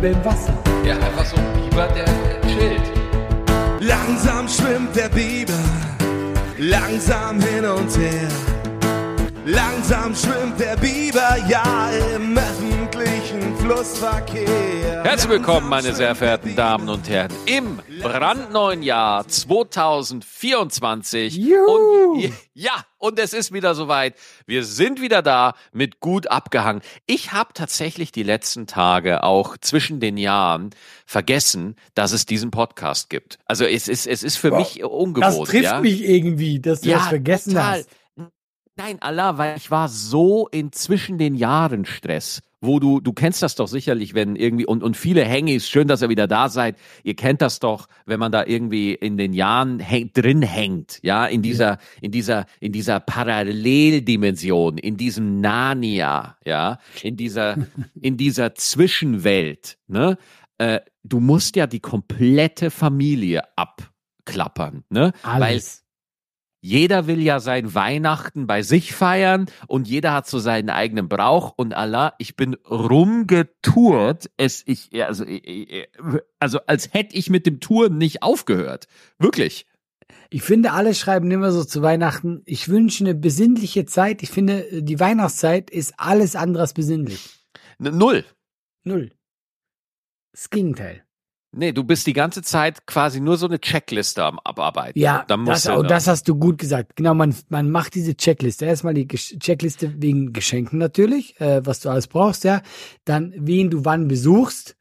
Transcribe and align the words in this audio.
Biber 0.00 0.16
im 0.16 0.24
Wasser. 0.24 0.54
Ja, 0.84 0.94
einfach 0.94 1.24
so 1.24 1.36
ein 1.36 1.44
Biber, 1.54 1.86
der, 1.88 2.04
der 2.04 2.40
chillt. 2.48 2.82
Langsam 3.80 4.48
schwimmt 4.48 4.96
der 4.96 5.08
Biber, 5.08 5.52
langsam 6.58 7.40
hin 7.40 7.64
und 7.64 7.96
her. 7.98 8.28
Langsam 9.44 10.14
schwimmt 10.14 10.58
der 10.58 10.76
Biber, 10.76 11.36
ja, 11.48 11.90
im 12.14 12.36
öffentlichen 12.36 12.49
Flussverkehr. 13.70 15.04
Herzlich 15.04 15.30
willkommen, 15.30 15.68
meine 15.68 15.94
sehr 15.94 16.16
verehrten 16.16 16.56
Damen 16.56 16.88
und 16.88 17.08
Herren, 17.08 17.30
im 17.46 17.78
brandneuen 18.02 18.82
Jahr 18.82 19.28
2024. 19.28 21.36
Juhu. 21.36 22.14
Und, 22.14 22.32
ja, 22.52 22.84
und 22.98 23.20
es 23.20 23.32
ist 23.32 23.52
wieder 23.52 23.76
soweit. 23.76 24.16
Wir 24.44 24.64
sind 24.64 25.00
wieder 25.00 25.22
da 25.22 25.54
mit 25.72 26.00
gut 26.00 26.26
abgehangen. 26.26 26.82
Ich 27.06 27.32
habe 27.32 27.52
tatsächlich 27.54 28.10
die 28.10 28.24
letzten 28.24 28.66
Tage 28.66 29.22
auch 29.22 29.56
zwischen 29.56 30.00
den 30.00 30.16
Jahren 30.16 30.70
vergessen, 31.06 31.76
dass 31.94 32.10
es 32.10 32.26
diesen 32.26 32.50
Podcast 32.50 33.08
gibt. 33.08 33.38
Also 33.44 33.66
es 33.66 33.86
ist, 33.86 34.08
es 34.08 34.24
ist 34.24 34.36
für 34.36 34.50
Wow. 34.50 34.58
mich 34.58 34.82
ungewohnt. 34.82 35.42
Das 35.42 35.48
trifft 35.48 35.62
ja? 35.62 35.80
mich 35.80 36.02
irgendwie, 36.02 36.58
dass 36.58 36.80
du 36.80 36.90
das 36.90 37.06
vergessen 37.06 37.52
total. 37.52 37.78
hast. 37.78 37.88
Nein, 38.82 38.96
Allah, 39.02 39.36
weil 39.36 39.58
ich 39.58 39.70
war 39.70 39.90
so 39.90 40.48
in 40.48 40.72
zwischen 40.72 41.18
den 41.18 41.34
Jahren 41.34 41.84
Stress, 41.84 42.40
wo 42.62 42.80
du, 42.80 43.00
du 43.00 43.12
kennst 43.12 43.42
das 43.42 43.54
doch 43.54 43.68
sicherlich, 43.68 44.14
wenn 44.14 44.36
irgendwie, 44.36 44.64
und, 44.64 44.82
und 44.82 44.96
viele 44.96 45.28
Hangis, 45.28 45.68
schön, 45.68 45.86
dass 45.86 46.00
ihr 46.00 46.08
wieder 46.08 46.26
da 46.26 46.48
seid, 46.48 46.78
ihr 47.04 47.14
kennt 47.14 47.42
das 47.42 47.58
doch, 47.58 47.88
wenn 48.06 48.18
man 48.18 48.32
da 48.32 48.46
irgendwie 48.46 48.94
in 48.94 49.18
den 49.18 49.34
Jahren 49.34 49.80
häng, 49.80 50.14
drin 50.14 50.40
hängt, 50.40 50.98
ja, 51.02 51.26
in 51.26 51.42
dieser, 51.42 51.76
in 52.00 52.10
dieser, 52.10 52.46
in 52.58 52.72
dieser 52.72 53.00
Paralleldimension, 53.00 54.78
in 54.78 54.96
diesem 54.96 55.42
Narnia, 55.42 56.38
ja, 56.46 56.78
in 57.02 57.18
dieser, 57.18 57.58
in 58.00 58.16
dieser 58.16 58.54
Zwischenwelt, 58.54 59.76
ne, 59.88 60.16
äh, 60.56 60.80
du 61.04 61.20
musst 61.20 61.54
ja 61.54 61.66
die 61.66 61.80
komplette 61.80 62.70
Familie 62.70 63.42
abklappern, 63.56 64.84
ne, 64.88 65.12
weil 65.22 65.42
Alles. 65.42 65.84
Jeder 66.60 67.06
will 67.06 67.20
ja 67.20 67.40
sein 67.40 67.74
Weihnachten 67.74 68.46
bei 68.46 68.62
sich 68.62 68.94
feiern 68.94 69.46
und 69.66 69.88
jeder 69.88 70.12
hat 70.12 70.26
so 70.28 70.38
seinen 70.38 70.70
eigenen 70.70 71.08
Brauch 71.08 71.54
und 71.56 71.72
Allah, 71.74 72.14
ich 72.18 72.36
bin 72.36 72.54
rumgetourt, 72.68 74.30
es 74.36 74.62
ich 74.66 74.90
also 75.04 75.24
ich- 75.26 75.88
also 76.38 76.60
als 76.66 76.92
hätte 76.92 77.16
ich 77.16 77.30
mit 77.30 77.46
dem 77.46 77.60
Touren 77.60 77.98
nicht 77.98 78.22
aufgehört. 78.22 78.86
Wirklich. 79.18 79.66
Ich 80.28 80.42
finde, 80.42 80.72
alle 80.72 80.94
schreiben 80.94 81.30
immer 81.30 81.50
so 81.50 81.64
zu 81.64 81.82
Weihnachten, 81.82 82.42
ich 82.44 82.68
wünsche 82.68 83.04
eine 83.04 83.14
besinnliche 83.14 83.84
Zeit. 83.84 84.22
Ich 84.22 84.30
finde, 84.30 84.82
die 84.82 85.00
Weihnachtszeit 85.00 85.70
ist 85.70 85.94
alles 85.98 86.36
andere 86.36 86.62
als 86.62 86.74
besinnlich. 86.74 87.30
Null. 87.78 88.24
Null. 88.84 89.12
Das 90.32 90.50
Gegenteil. 90.50 91.04
Nee, 91.52 91.72
du 91.72 91.82
bist 91.82 92.06
die 92.06 92.12
ganze 92.12 92.42
Zeit 92.42 92.86
quasi 92.86 93.20
nur 93.20 93.36
so 93.36 93.46
eine 93.46 93.60
Checkliste 93.60 94.22
am 94.24 94.38
Abarbeiten. 94.44 94.98
Ja, 94.98 95.24
dann 95.26 95.40
musst 95.40 95.66
das, 95.66 95.76
oh, 95.76 95.82
das 95.82 96.06
hast 96.06 96.28
du 96.28 96.36
gut 96.36 96.58
gesagt. 96.58 96.94
Genau, 96.94 97.12
man, 97.14 97.34
man 97.48 97.70
macht 97.70 97.96
diese 97.96 98.16
Checkliste. 98.16 98.66
Erstmal 98.66 98.94
die 98.94 99.08
Checkliste 99.08 100.00
wegen 100.00 100.32
Geschenken 100.32 100.78
natürlich, 100.78 101.40
äh, 101.40 101.66
was 101.66 101.80
du 101.80 101.88
alles 101.88 102.06
brauchst, 102.06 102.44
ja. 102.44 102.62
Dann, 103.04 103.34
wen 103.36 103.68
du 103.68 103.84
wann 103.84 104.06
besuchst. 104.06 104.76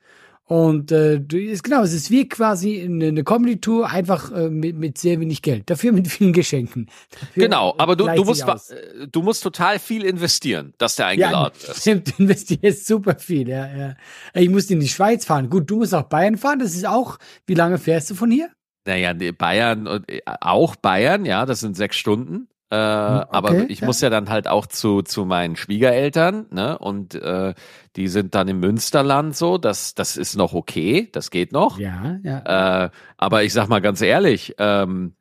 Und 0.50 0.92
äh, 0.92 1.19
ist 1.31 1.64
genau, 1.64 1.83
es 1.83 1.94
ist 1.94 2.09
wie 2.09 2.28
quasi 2.28 2.81
eine, 2.81 3.09
eine 3.09 3.23
Comedy-Tour, 3.23 3.88
einfach 3.88 4.31
äh, 4.31 4.50
mit, 4.50 4.78
mit 4.78 4.97
sehr 4.97 5.19
wenig 5.19 5.44
Geld. 5.44 5.69
Dafür 5.69 5.92
mit 5.92 6.08
vielen 6.08 6.33
Geschenken. 6.33 6.89
Dafür 7.11 7.44
Genau, 7.44 7.75
aber 7.78 7.95
du, 7.95 8.08
du 8.08 8.23
musst 8.23 8.42
äh, 8.47 9.08
du 9.11 9.22
musst 9.22 9.44
total 9.44 9.77
viel 9.77 10.03
investieren, 10.03 10.73
dass 10.80 10.95
der 10.95 11.05
eingeladen 11.05 11.53
ja, 11.61 11.67
wird. 11.67 11.77
stimmt, 11.77 12.08
du 12.08 12.23
investierst 12.23 12.88
super 12.88 13.16
viel, 13.20 13.47
ja, 13.47 13.67
ja. 13.77 13.95
Ich 14.33 14.50
musste 14.50 14.73
in 14.73 14.80
die 14.80 14.88
Schweiz 14.88 15.23
fahren. 15.23 15.52
Gut, 15.52 15.70
du 15.70 15.77
musst 15.77 15.94
auch 15.94 16.09
Bayern 16.09 16.36
fahren. 16.36 16.58
Das 16.58 16.73
ist 16.73 16.88
auch, 16.88 17.20
wie 17.45 17.54
lange 17.54 17.77
fährst 17.77 18.09
du 18.09 18.15
von 18.15 18.32
hier? 18.32 18.49
Naja, 18.88 19.14
Bayern 19.38 20.04
äh, 20.08 20.21
auch 20.26 20.76
Bayern, 20.77 21.26
ja, 21.26 21.45
das 21.45 21.59
sind 21.59 21.77
sechs 21.77 21.95
Stunden. 21.95 22.48
Äh, 22.71 22.75
aber 22.75 23.49
okay, 23.49 23.65
ich 23.69 23.80
ja. 23.80 23.87
muss 23.87 23.99
ja 24.02 24.11
dann 24.11 24.30
halt 24.30 24.47
auch 24.47 24.67
zu, 24.67 25.02
zu 25.02 25.25
meinen 25.25 25.55
Schwiegereltern, 25.55 26.45
ne? 26.52 26.77
Und 26.77 27.15
äh, 27.15 27.55
die 27.95 28.07
sind 28.07 28.35
dann 28.35 28.47
im 28.47 28.59
Münsterland 28.59 29.35
so, 29.35 29.57
das, 29.57 29.95
das 29.95 30.17
ist 30.17 30.35
noch 30.35 30.53
okay, 30.53 31.09
das 31.11 31.31
geht 31.31 31.52
noch. 31.52 31.79
Ja, 31.79 32.19
ja. 32.21 32.85
Äh, 32.85 32.89
aber 33.17 33.43
ich 33.43 33.53
sag 33.53 33.69
mal 33.69 33.81
ganz 33.81 34.02
ehrlich, 34.02 34.53
ähm, 34.59 35.15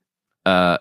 äh, 0.44 0.78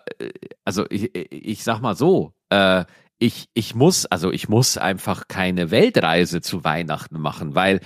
also 0.66 0.85
ich, 0.89 1.16
ich 1.16 1.63
sag 1.63 1.79
mal 1.79 1.95
so, 1.95 2.33
äh, 2.50 2.83
ich, 3.17 3.50
ich 3.53 3.73
muss, 3.73 4.06
also 4.06 4.31
ich 4.31 4.50
muss 4.50 4.77
einfach 4.77 5.29
keine 5.29 5.72
Weltreise 5.72 6.41
zu 6.41 6.63
Weihnachten 6.66 7.19
machen, 7.19 7.56
weil 7.56 7.79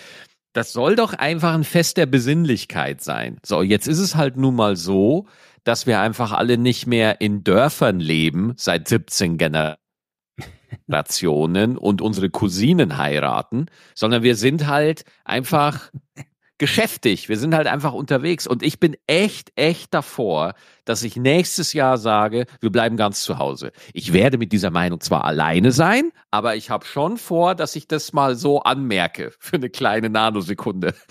das 0.53 0.73
soll 0.73 0.95
doch 0.95 1.13
einfach 1.13 1.53
ein 1.53 1.63
Fest 1.63 1.97
der 1.97 2.07
Besinnlichkeit 2.07 3.01
sein. 3.01 3.37
So, 3.45 3.61
jetzt 3.61 3.87
ist 3.87 3.99
es 3.99 4.15
halt 4.15 4.37
nun 4.37 4.55
mal 4.55 4.75
so, 4.75 5.27
dass 5.63 5.85
wir 5.85 5.99
einfach 5.99 6.31
alle 6.31 6.57
nicht 6.57 6.87
mehr 6.87 7.21
in 7.21 7.43
Dörfern 7.43 7.99
leben, 7.99 8.53
seit 8.57 8.87
17 8.87 9.37
Generationen 9.37 11.77
und 11.77 12.01
unsere 12.01 12.29
Cousinen 12.29 12.97
heiraten, 12.97 13.67
sondern 13.95 14.23
wir 14.23 14.35
sind 14.35 14.67
halt 14.67 15.05
einfach 15.23 15.91
geschäftig. 16.61 17.27
Wir 17.27 17.39
sind 17.39 17.55
halt 17.55 17.65
einfach 17.65 17.91
unterwegs. 17.91 18.45
Und 18.45 18.61
ich 18.61 18.79
bin 18.79 18.95
echt, 19.07 19.51
echt 19.55 19.95
davor, 19.95 20.53
dass 20.85 21.01
ich 21.01 21.15
nächstes 21.15 21.73
Jahr 21.73 21.97
sage, 21.97 22.45
wir 22.59 22.71
bleiben 22.71 22.97
ganz 22.97 23.23
zu 23.23 23.39
Hause. 23.39 23.71
Ich 23.93 24.13
werde 24.13 24.37
mit 24.37 24.51
dieser 24.51 24.69
Meinung 24.69 25.01
zwar 25.01 25.25
alleine 25.25 25.71
sein, 25.71 26.11
aber 26.29 26.55
ich 26.55 26.69
habe 26.69 26.85
schon 26.85 27.17
vor, 27.17 27.55
dass 27.55 27.75
ich 27.75 27.87
das 27.87 28.13
mal 28.13 28.35
so 28.35 28.61
anmerke 28.61 29.31
für 29.39 29.55
eine 29.55 29.71
kleine 29.71 30.09
Nanosekunde. 30.09 30.93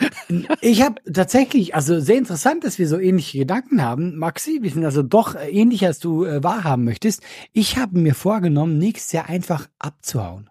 Ich 0.60 0.82
habe 0.82 1.00
tatsächlich, 1.12 1.74
also 1.74 1.98
sehr 1.98 2.18
interessant, 2.18 2.62
dass 2.62 2.78
wir 2.78 2.86
so 2.86 2.98
ähnliche 2.98 3.38
Gedanken 3.38 3.82
haben, 3.82 4.16
Maxi. 4.16 4.58
Wir 4.62 4.70
sind 4.70 4.84
also 4.84 5.02
doch 5.02 5.34
äh, 5.34 5.48
ähnlich, 5.48 5.84
als 5.84 5.98
du 5.98 6.24
äh, 6.24 6.44
wahrhaben 6.44 6.84
möchtest. 6.84 7.22
Ich 7.52 7.78
habe 7.78 7.98
mir 7.98 8.14
vorgenommen, 8.14 8.78
nächstes 8.78 9.12
Jahr 9.12 9.28
einfach 9.28 9.68
abzuhauen. 9.78 10.49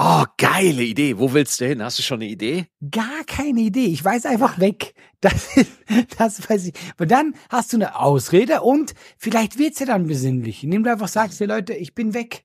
Oh, 0.00 0.24
geile 0.36 0.84
Idee. 0.84 1.18
Wo 1.18 1.32
willst 1.32 1.60
du 1.60 1.66
hin? 1.66 1.82
Hast 1.82 1.98
du 1.98 2.02
schon 2.04 2.20
eine 2.20 2.30
Idee? 2.30 2.66
Gar 2.88 3.24
keine 3.26 3.60
Idee. 3.62 3.86
Ich 3.86 4.04
weiß 4.04 4.26
einfach 4.26 4.58
weg. 4.60 4.94
Das, 5.20 5.56
ist- 5.56 5.72
das 6.16 6.48
weiß 6.48 6.66
ich. 6.66 6.74
Aber 6.92 7.04
dann 7.06 7.34
hast 7.50 7.72
du 7.72 7.76
eine 7.76 7.96
Ausrede 7.98 8.60
und 8.60 8.94
vielleicht 9.16 9.58
wird's 9.58 9.80
ja 9.80 9.86
dann 9.86 10.06
besinnlich, 10.06 10.62
indem 10.62 10.84
du 10.84 10.92
einfach 10.92 11.08
sagst, 11.08 11.40
hey 11.40 11.48
Leute, 11.48 11.74
ich 11.74 11.92
bin 11.96 12.14
weg. 12.14 12.44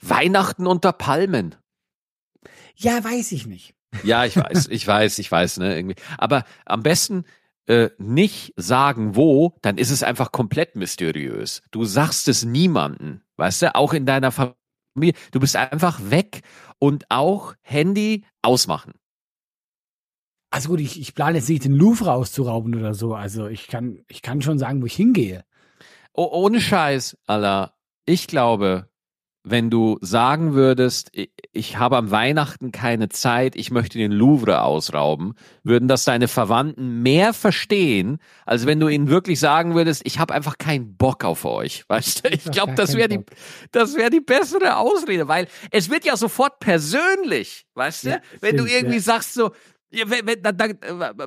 Weihnachten 0.00 0.66
unter 0.66 0.92
Palmen. 0.94 1.56
Ja, 2.74 3.04
weiß 3.04 3.32
ich 3.32 3.46
nicht. 3.46 3.74
Ja, 4.02 4.24
ich 4.24 4.34
weiß, 4.36 4.68
ich 4.68 4.86
weiß, 4.86 5.18
ich 5.18 5.30
weiß, 5.30 5.58
ne, 5.58 5.76
irgendwie. 5.76 5.96
Aber 6.16 6.44
am 6.64 6.82
besten 6.82 7.24
äh, 7.66 7.90
nicht 7.98 8.54
sagen, 8.56 9.14
wo, 9.14 9.58
dann 9.60 9.76
ist 9.76 9.90
es 9.90 10.02
einfach 10.02 10.32
komplett 10.32 10.74
mysteriös. 10.74 11.60
Du 11.70 11.84
sagst 11.84 12.28
es 12.28 12.46
niemanden, 12.46 13.20
weißt 13.36 13.60
du, 13.60 13.74
auch 13.74 13.92
in 13.92 14.06
deiner 14.06 14.32
Familie. 14.32 14.56
Du 15.30 15.40
bist 15.40 15.56
einfach 15.56 16.00
weg 16.10 16.42
und 16.78 17.06
auch 17.10 17.54
Handy 17.62 18.24
ausmachen. 18.42 18.94
Also 20.50 20.70
gut, 20.70 20.80
ich, 20.80 21.00
ich 21.00 21.14
plane 21.14 21.38
jetzt 21.38 21.48
nicht 21.48 21.64
den 21.64 21.74
Louvre 21.74 22.12
auszurauben 22.12 22.74
oder 22.74 22.94
so. 22.94 23.14
Also 23.14 23.46
ich 23.46 23.66
kann, 23.66 24.04
ich 24.08 24.22
kann 24.22 24.42
schon 24.42 24.58
sagen, 24.58 24.80
wo 24.80 24.86
ich 24.86 24.96
hingehe. 24.96 25.44
Oh, 26.12 26.28
ohne 26.32 26.60
Scheiß, 26.60 27.18
Allah. 27.26 27.74
Ich 28.06 28.26
glaube, 28.26 28.88
wenn 29.48 29.70
du 29.70 29.96
sagen 30.00 30.54
würdest, 30.54 31.12
ich, 31.52 31.78
habe 31.78 31.96
am 31.96 32.10
Weihnachten 32.10 32.72
keine 32.72 33.08
Zeit, 33.08 33.54
ich 33.54 33.70
möchte 33.70 33.96
den 33.96 34.10
Louvre 34.10 34.62
ausrauben, 34.62 35.34
würden 35.62 35.86
das 35.86 36.04
deine 36.04 36.26
Verwandten 36.26 37.02
mehr 37.02 37.32
verstehen, 37.32 38.18
als 38.44 38.66
wenn 38.66 38.80
du 38.80 38.88
ihnen 38.88 39.08
wirklich 39.08 39.38
sagen 39.38 39.76
würdest, 39.76 40.02
ich 40.04 40.18
habe 40.18 40.34
einfach 40.34 40.58
keinen 40.58 40.96
Bock 40.96 41.24
auf 41.24 41.44
euch. 41.44 41.84
Weißt 41.88 42.24
du? 42.24 42.30
Ich 42.30 42.44
glaube, 42.50 42.74
das 42.74 42.96
wäre 42.96 43.08
die, 43.08 43.20
das 43.70 43.94
wäre 43.94 44.10
die 44.10 44.20
bessere 44.20 44.78
Ausrede, 44.78 45.28
weil 45.28 45.46
es 45.70 45.90
wird 45.90 46.04
ja 46.04 46.16
sofort 46.16 46.58
persönlich, 46.58 47.66
weißt 47.74 48.04
du? 48.04 48.08
Ja, 48.10 48.20
wenn 48.40 48.56
du 48.56 48.64
irgendwie 48.64 48.96
ja. 48.96 49.02
sagst 49.02 49.34
so, 49.34 49.52
da, 49.92 50.52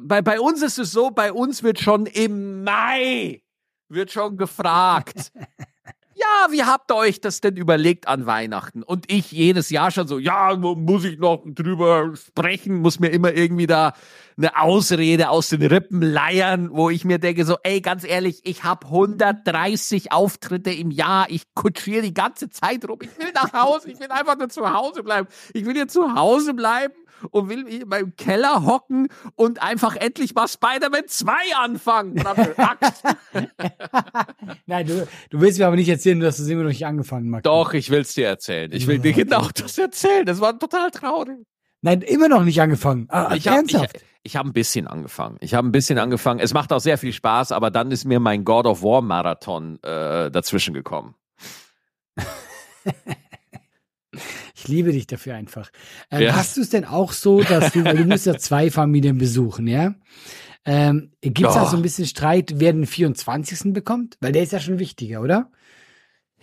bei, 0.02 0.22
bei 0.22 0.40
uns 0.42 0.62
ist 0.62 0.78
es 0.78 0.92
so, 0.92 1.10
bei 1.12 1.32
uns 1.32 1.64
wird 1.64 1.80
schon 1.80 2.06
im 2.06 2.64
Mai 2.64 3.42
wird 3.88 4.12
schon 4.12 4.38
gefragt. 4.38 5.32
Ja, 6.20 6.52
wie 6.52 6.64
habt 6.64 6.92
ihr 6.92 6.96
euch 6.98 7.22
das 7.22 7.40
denn 7.40 7.56
überlegt 7.56 8.08
an 8.10 8.26
Weihnachten? 8.26 8.84
Und 8.84 9.10
ich 9.10 9.32
jedes 9.32 9.70
Jahr 9.70 9.90
schon 9.90 10.06
so, 10.08 10.20
ja, 10.20 10.54
mu- 10.58 10.76
muss 10.76 11.06
ich 11.06 11.18
noch 11.18 11.44
drüber 11.46 12.14
sprechen, 12.16 12.82
muss 12.82 13.00
mir 13.00 13.08
immer 13.08 13.32
irgendwie 13.34 13.68
da 13.68 13.94
eine 14.38 14.60
Ausrede 14.60 15.30
aus 15.30 15.48
den 15.50 15.62
Rippen 15.62 16.02
leiern, 16.02 16.70
wo 16.74 16.90
ich 16.90 17.06
mir 17.06 17.20
denke 17.20 17.46
so, 17.46 17.56
ey, 17.64 17.80
ganz 17.80 18.04
ehrlich, 18.04 18.42
ich 18.44 18.66
habe 18.66 18.88
130 18.88 20.12
Auftritte 20.12 20.72
im 20.72 20.92
Jahr, 20.92 21.28
ich 21.30 21.44
kutschiere 21.56 22.02
die 22.02 22.14
ganze 22.14 22.50
Zeit 22.50 22.88
rum, 22.88 23.00
ich 23.02 23.18
will 23.18 23.32
nach 23.34 23.54
Hause, 23.54 23.90
ich 23.92 24.00
will 24.00 24.12
einfach 24.12 24.38
nur 24.38 24.50
zu 24.50 24.74
Hause 24.74 25.04
bleiben. 25.04 25.28
Ich 25.54 25.66
will 25.66 25.74
hier 25.74 25.88
zu 25.88 26.16
Hause 26.16 26.54
bleiben 26.54 26.94
und 27.32 27.50
will 27.50 27.68
in 27.68 27.88
meinem 27.88 28.16
Keller 28.16 28.66
hocken 28.66 29.08
und 29.36 29.62
einfach 29.62 29.96
endlich 29.96 30.34
mal 30.36 30.48
Spider-Man 30.48 31.08
2 31.08 31.32
anfangen. 31.58 32.16
Nein, 34.66 34.88
du, 34.88 35.08
du 35.30 35.42
willst 35.42 35.60
mir 35.60 35.68
aber 35.68 35.76
nicht 35.76 35.90
erzählen, 35.90 36.20
du 36.20 36.26
hast 36.28 36.40
es 36.40 36.48
immer 36.48 36.64
noch 36.64 36.70
nicht 36.70 36.86
angefangen, 36.86 37.30
Max. 37.30 37.44
Doch, 37.44 37.74
ich 37.74 37.90
will's 37.90 38.14
dir 38.14 38.28
erzählen. 38.28 38.72
Ich 38.74 38.88
will 38.88 39.00
dir 39.00 39.14
genau 39.14 39.48
das 39.54 39.78
erzählen. 39.78 40.26
Das 40.26 40.40
war 40.42 40.58
total 40.58 40.92
traurig. 40.92 41.46
Nein, 41.82 42.02
immer 42.02 42.28
noch 42.28 42.44
nicht 42.44 42.62
angefangen. 42.62 43.08
Ah, 43.10 43.34
Ich 43.36 43.48
hab, 43.48 43.64
ich, 43.66 43.74
ernsthaft? 43.74 44.04
Ich 44.24 44.36
habe 44.36 44.50
ein 44.50 44.54
bisschen 44.54 44.86
angefangen. 44.88 45.38
Ich 45.40 45.54
habe 45.54 45.68
ein 45.68 45.72
bisschen 45.72 45.98
angefangen. 45.98 46.42
Es 46.42 46.54
macht 46.54 46.74
auch 46.74 46.82
sehr 46.82 46.98
viel 46.98 47.14
Spaß, 47.14 47.54
aber 47.54 47.72
dann 47.72 47.92
ist 47.92 48.04
mir 48.06 48.20
mein 48.20 48.44
God 48.44 48.66
of 48.66 48.84
War 48.84 49.02
Marathon 49.02 49.82
äh, 49.84 50.30
dazwischen 50.30 50.74
gekommen. 50.74 51.16
Ich 54.60 54.68
liebe 54.68 54.92
dich 54.92 55.08
dafür 55.08 55.36
einfach. 55.36 55.70
Ähm, 56.12 56.22
Ja. 56.22 56.36
Hast 56.36 56.58
du 56.58 56.62
es 56.62 56.70
denn 56.70 56.86
auch 56.86 57.14
so, 57.14 57.42
dass 57.42 57.72
du, 57.72 57.84
weil 57.84 57.98
du 57.98 58.06
musst 58.06 58.26
ja 58.26 58.38
zwei 58.38 58.70
Familien 58.70 59.18
besuchen, 59.18 59.68
ja? 59.68 59.96
Ähm, 60.66 61.12
Gibt 61.22 61.48
es 61.48 61.54
da 61.54 61.66
so 61.66 61.78
ein 61.78 61.82
bisschen 61.82 62.06
Streit, 62.06 62.56
wer 62.58 62.74
den 62.74 62.86
24. 62.86 63.74
bekommt? 63.74 64.18
Weil 64.20 64.34
der 64.34 64.44
ist 64.44 64.52
ja 64.52 64.60
schon 64.60 64.78
wichtiger, 64.78 65.22
oder? 65.22 65.50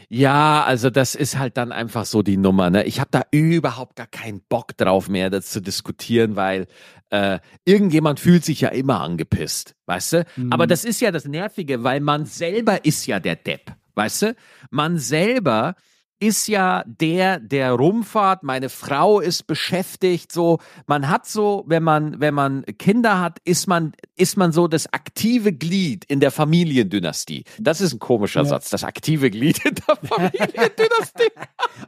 Ja, 0.08 0.64
also 0.64 0.90
das 0.90 1.14
ist 1.14 1.38
halt 1.38 1.56
dann 1.56 1.72
einfach 1.72 2.04
so 2.04 2.22
die 2.22 2.36
Nummer. 2.36 2.70
Ne? 2.70 2.84
Ich 2.84 3.00
habe 3.00 3.10
da 3.10 3.22
überhaupt 3.30 3.96
gar 3.96 4.06
keinen 4.06 4.40
Bock 4.48 4.76
drauf 4.76 5.08
mehr, 5.08 5.30
das 5.30 5.50
zu 5.50 5.60
diskutieren, 5.60 6.36
weil 6.36 6.66
äh, 7.10 7.38
irgendjemand 7.64 8.20
fühlt 8.20 8.44
sich 8.44 8.60
ja 8.62 8.68
immer 8.70 9.00
angepisst, 9.00 9.74
weißt 9.86 10.12
du? 10.14 10.26
Mhm. 10.36 10.52
Aber 10.52 10.66
das 10.66 10.84
ist 10.84 11.00
ja 11.00 11.10
das 11.10 11.26
Nervige, 11.26 11.82
weil 11.84 12.00
man 12.00 12.24
selber 12.26 12.84
ist 12.84 13.06
ja 13.06 13.20
der 13.20 13.36
Depp, 13.36 13.72
weißt 13.94 14.22
du? 14.22 14.36
Man 14.70 14.98
selber 14.98 15.74
ist 16.18 16.48
ja 16.48 16.82
der, 16.86 17.38
der 17.40 17.72
rumfahrt. 17.72 18.42
Meine 18.42 18.68
Frau 18.68 19.20
ist 19.20 19.46
beschäftigt. 19.46 20.32
So, 20.32 20.58
man 20.86 21.08
hat 21.08 21.26
so, 21.26 21.64
wenn 21.66 21.82
man, 21.82 22.20
wenn 22.20 22.34
man 22.34 22.64
Kinder 22.78 23.20
hat, 23.20 23.38
ist 23.44 23.66
man, 23.66 23.92
ist 24.16 24.36
man 24.36 24.52
so 24.52 24.68
das 24.68 24.92
aktive 24.92 25.52
Glied 25.52 26.04
in 26.06 26.20
der 26.20 26.30
Familiendynastie. 26.30 27.44
Das 27.58 27.80
ist 27.80 27.92
ein 27.92 27.98
komischer 27.98 28.40
Ja. 28.40 28.46
Satz. 28.46 28.70
Das 28.70 28.84
aktive 28.84 29.30
Glied 29.30 29.64
in 29.64 29.74
der 29.74 29.96
Familiendynastie. 30.02 31.30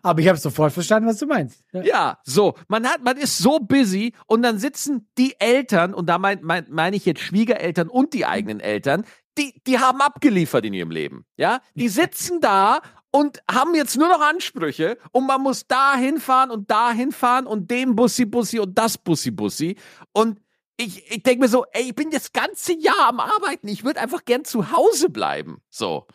Aber 0.03 0.21
ich 0.21 0.29
habe 0.29 0.39
sofort 0.39 0.73
verstanden, 0.73 1.09
was 1.09 1.19
du 1.19 1.27
meinst. 1.27 1.63
Ja. 1.73 1.83
Ja, 1.83 2.19
so, 2.25 2.55
man 2.69 2.87
hat, 2.87 3.03
man 3.03 3.17
ist 3.17 3.39
so 3.39 3.59
busy 3.61 4.13
und 4.27 4.43
dann 4.43 4.59
sitzen 4.59 5.09
die 5.17 5.35
Eltern, 5.41 5.95
und 5.95 6.07
da 6.09 6.19
meine 6.19 6.41
mein, 6.43 6.67
mein 6.69 6.93
ich 6.93 7.07
jetzt 7.07 7.21
Schwiegereltern 7.21 7.89
und 7.89 8.13
die 8.15 8.27
eigenen 8.27 8.61
Eltern, 8.61 9.05
die, 9.39 9.55
die 9.67 9.79
haben 9.79 10.01
abgeliefert 10.01 10.65
in 10.65 10.75
ihrem 10.75 10.91
Leben. 10.91 11.25
Ja, 11.37 11.61
die 11.75 11.89
sitzen 11.89 12.41
da 12.41 12.81
und 13.11 13.41
haben 13.51 13.75
jetzt 13.75 13.97
nur 13.97 14.09
noch 14.09 14.21
Ansprüche 14.21 14.99
und 15.13 15.27
man 15.27 15.41
muss 15.41 15.67
da 15.67 15.97
hinfahren 15.97 16.51
und 16.51 16.71
da 16.71 16.93
hinfahren 16.93 17.47
und 17.47 17.71
dem 17.71 17.97
Bussi 17.97 18.27
Bussi 18.27 18.59
und 18.59 18.77
das 18.77 18.99
Bussi 18.99 19.31
Bussi. 19.31 19.77
Und 20.13 20.41
ich, 20.77 21.11
ich 21.11 21.23
denke 21.23 21.41
mir 21.41 21.49
so, 21.49 21.65
ey, 21.73 21.89
ich 21.89 21.95
bin 21.95 22.11
das 22.11 22.33
ganze 22.33 22.73
Jahr 22.75 23.09
am 23.09 23.21
Arbeiten, 23.21 23.69
ich 23.69 23.85
würde 23.85 24.01
einfach 24.01 24.25
gern 24.25 24.45
zu 24.45 24.73
Hause 24.73 25.11
bleiben. 25.11 25.61
So. 25.71 26.07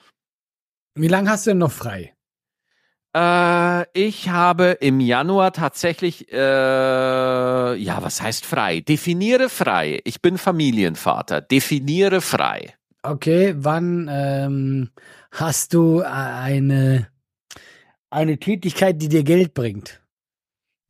Wie 0.96 1.08
lange 1.08 1.30
hast 1.30 1.46
du 1.46 1.52
denn 1.52 1.58
noch 1.58 1.72
frei? 1.72 2.16
Äh, 3.16 3.86
ich 3.94 4.30
habe 4.30 4.78
im 4.80 5.00
Januar 5.00 5.54
tatsächlich, 5.54 6.32
äh, 6.32 6.36
ja, 7.76 8.02
was 8.02 8.22
heißt 8.22 8.46
frei? 8.46 8.80
Definiere 8.80 9.50
frei. 9.50 10.02
Ich 10.04 10.22
bin 10.22 10.38
Familienvater. 10.38 11.42
Definiere 11.42 12.22
frei. 12.22 12.76
Okay, 13.04 13.54
wann 13.58 14.10
ähm, 14.10 14.90
hast 15.34 15.74
du 15.74 16.00
äh, 16.02 16.06
eine, 16.06 17.08
eine 18.10 18.38
Tätigkeit, 18.40 19.02
die 19.02 19.10
dir 19.10 19.24
Geld 19.24 19.54
bringt? 19.54 20.00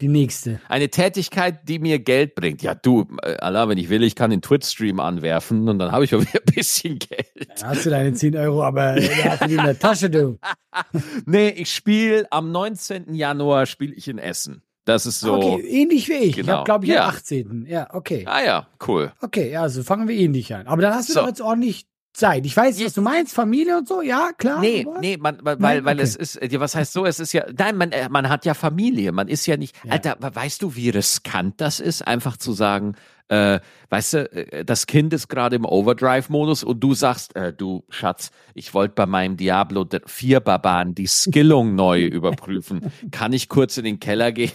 Die 0.01 0.07
nächste. 0.10 0.60
Eine 0.68 0.90
Tätigkeit, 0.90 1.69
die 1.69 1.80
mir 1.80 1.98
Geld 2.00 2.36
bringt. 2.36 2.62
Ja, 2.62 2.75
du, 2.75 3.07
äh, 3.22 3.38
Allah, 3.38 3.69
wenn 3.69 3.78
ich 3.78 3.90
will, 3.90 4.04
ich 4.04 4.16
kann 4.16 4.31
den 4.31 4.42
Twitch-Stream 4.42 5.00
anwerfen 5.00 5.69
und 5.69 5.80
dann 5.80 5.92
habe 5.94 6.04
ich 6.04 6.13
auch 6.13 6.19
wieder 6.19 6.42
ein 6.45 6.54
bisschen 6.56 7.00
Geld. 7.00 7.28
Da 7.62 7.68
hast 7.69 7.86
du 7.86 7.90
deine 7.90 8.13
10 8.13 8.36
Euro, 8.36 8.63
aber 8.63 8.98
äh, 8.98 9.38
du 9.40 9.48
die 9.48 9.54
in 9.56 9.63
der 9.63 9.80
Tasche, 9.80 10.10
du. 10.10 10.38
Nee, 11.25 11.50
ich 11.50 11.72
spiele 11.74 12.28
am 12.31 12.51
19. 12.51 13.13
Januar 13.13 13.66
spiele 13.66 13.94
ich 13.94 14.07
in 14.07 14.18
Essen. 14.18 14.62
Das 14.86 15.06
ist 15.06 15.22
so. 15.22 15.36
Okay, 15.36 15.62
ähnlich 15.62 16.10
wie 16.10 16.13
ich. 16.16 16.30
Ich 16.31 16.36
Genau. 16.38 16.54
habe, 16.54 16.63
glaube 16.66 16.86
ich, 16.86 16.92
Ja. 16.92 17.04
am 17.06 17.10
18. 17.12 17.66
Ja, 17.69 17.94
okay. 17.94 18.25
Ah 18.28 18.44
ja, 18.44 18.68
cool. 18.88 19.13
Okay, 19.22 19.51
ja, 19.51 19.62
also 19.62 19.84
fangen 19.84 20.10
wir 20.10 20.16
ähnlich 20.18 20.54
an. 20.54 20.68
Aber 20.68 20.81
dann 20.81 20.94
hast 20.95 21.07
du 21.07 21.13
So. 21.13 21.22
doch 21.22 21.28
jetzt 21.28 21.40
ordentlich 21.40 21.86
Zeit. 22.13 22.45
Ich 22.45 22.56
weiß, 22.56 22.83
was 22.86 22.94
du 22.94 23.01
meinst, 23.01 23.33
Familie 23.33 23.77
und 23.77 23.88
so, 23.88 24.01
ja, 24.01 24.30
klar. 24.38 24.60
Nee, 24.60 24.86
nee, 25.01 25.18
man, 25.18 25.39
weil, 25.42 25.57
Nein? 25.57 25.86
weil 25.86 25.95
Okay. 25.95 26.04
es 26.04 26.15
ist, 26.15 26.39
ja, 26.42 26.60
was 26.60 26.75
heißt 26.75 26.94
so, 26.94 27.06
es 27.06 27.19
ist 27.19 27.33
ja, 27.33 27.45
nein, 27.57 27.75
man, 27.75 27.92
äh, 27.92 28.07
man 28.10 28.30
hat 28.30 28.45
ja 28.45 28.54
Familie, 28.54 29.12
man 29.12 29.27
ist 29.27 29.45
ja 29.48 29.57
nicht, 29.57 29.75
Ja. 29.83 29.94
Alter, 29.94 30.18
we- 30.19 30.33
weißt 30.36 30.62
du, 30.62 30.75
wie 30.75 30.89
riskant 30.89 31.60
das 31.60 31.80
ist, 31.80 32.06
einfach 32.07 32.38
zu 32.38 32.54
sagen, 32.54 32.95
äh, 33.30 33.60
weißt 33.90 34.14
du, 34.14 34.31
äh, 34.31 34.66
das 34.66 34.88
Kind 34.88 35.14
ist 35.14 35.28
gerade 35.28 35.56
im 35.56 35.66
Overdrive-Modus 35.66 36.64
und 36.64 36.80
du 36.80 36.94
sagst, 36.94 37.36
äh, 37.36 37.54
du 37.54 37.84
Schatz, 37.90 38.31
ich 38.54 38.74
wollte 38.74 38.96
bei 38.96 39.06
meinem 39.06 39.38
Diablo 39.38 39.88
4 40.06 40.40
Barbaren 40.40 40.94
die 40.96 41.08
Skillung 41.08 41.75
neu 41.75 42.06
überprüfen. 42.06 42.92
Kann 43.12 43.34
ich 43.34 43.50
kurz 43.50 43.78
in 43.78 43.86
den 43.86 44.00
Keller 44.00 44.31
gehen? 44.31 44.52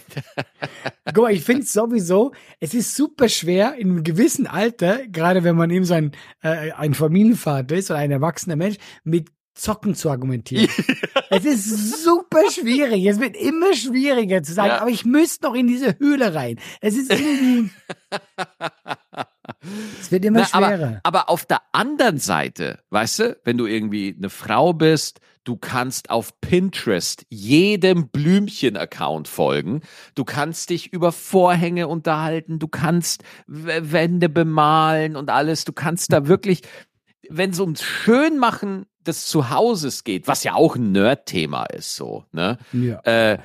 Guck 1.13 1.23
mal, 1.23 1.33
ich 1.33 1.43
finde 1.43 1.63
es 1.63 1.73
sowieso, 1.73 2.31
es 2.59 2.73
ist 2.73 2.95
super 2.95 3.27
schwer 3.29 3.75
in 3.75 3.89
einem 3.89 4.03
gewissen 4.03 4.47
Alter, 4.47 5.07
gerade 5.07 5.43
wenn 5.43 5.55
man 5.55 5.69
eben 5.71 5.85
so 5.85 5.95
ein, 5.95 6.11
äh, 6.41 6.71
ein 6.71 6.93
Familienvater 6.93 7.75
ist 7.75 7.89
oder 7.89 7.99
ein 7.99 8.11
erwachsener 8.11 8.55
Mensch, 8.55 8.77
mit 9.03 9.29
Zocken 9.59 9.95
zu 9.95 10.09
argumentieren. 10.09 10.69
es 11.29 11.45
ist 11.45 12.03
super 12.03 12.49
schwierig. 12.51 13.05
Es 13.05 13.19
wird 13.19 13.35
immer 13.37 13.73
schwieriger 13.73 14.41
zu 14.43 14.53
sagen, 14.53 14.69
Ja. 14.69 14.81
aber 14.81 14.89
ich 14.89 15.05
müsste 15.05 15.45
noch 15.47 15.53
in 15.55 15.67
diese 15.67 15.97
Höhle 15.99 16.33
rein. 16.33 16.59
Es 16.81 16.95
ist 16.95 17.11
irgendwie. 17.11 17.69
es 20.01 20.11
wird 20.11 20.25
immer 20.25 20.39
Na, 20.41 20.45
schwerer. 20.45 20.87
aber, 20.87 21.01
aber 21.03 21.29
auf 21.29 21.45
der 21.45 21.61
anderen 21.71 22.17
Seite, 22.17 22.79
weißt 22.89 23.19
du, 23.19 23.37
wenn 23.43 23.57
du 23.57 23.65
irgendwie 23.65 24.15
eine 24.17 24.29
Frau 24.29 24.73
bist, 24.73 25.19
du 25.43 25.55
kannst 25.57 26.09
auf 26.09 26.39
Pinterest 26.41 27.25
jedem 27.29 28.09
Blümchen-Account 28.09 29.27
folgen, 29.27 29.81
du 30.13 30.23
kannst 30.23 30.69
dich 30.69 30.93
über 30.93 31.11
Vorhänge 31.11 31.87
unterhalten, 31.87 32.59
du 32.59 32.67
kannst 32.67 33.23
Wände 33.47 34.29
bemalen 34.29 35.15
und 35.15 35.29
alles, 35.29 35.65
du 35.65 35.73
kannst 35.73 36.13
da 36.13 36.27
wirklich, 36.27 36.61
wenn 37.27 37.51
es 37.51 37.59
ums 37.59 37.81
Schönmachen 37.83 38.85
des 39.05 39.27
Zuhauses 39.27 40.03
geht, 40.03 40.27
was 40.27 40.43
ja 40.43 40.55
auch 40.55 40.75
ein 40.75 40.91
Nerd-Thema 40.91 41.65
ist, 41.65 41.95
so, 41.95 42.25
ne? 42.31 42.57
ja. 42.71 42.99
äh, 43.03 43.39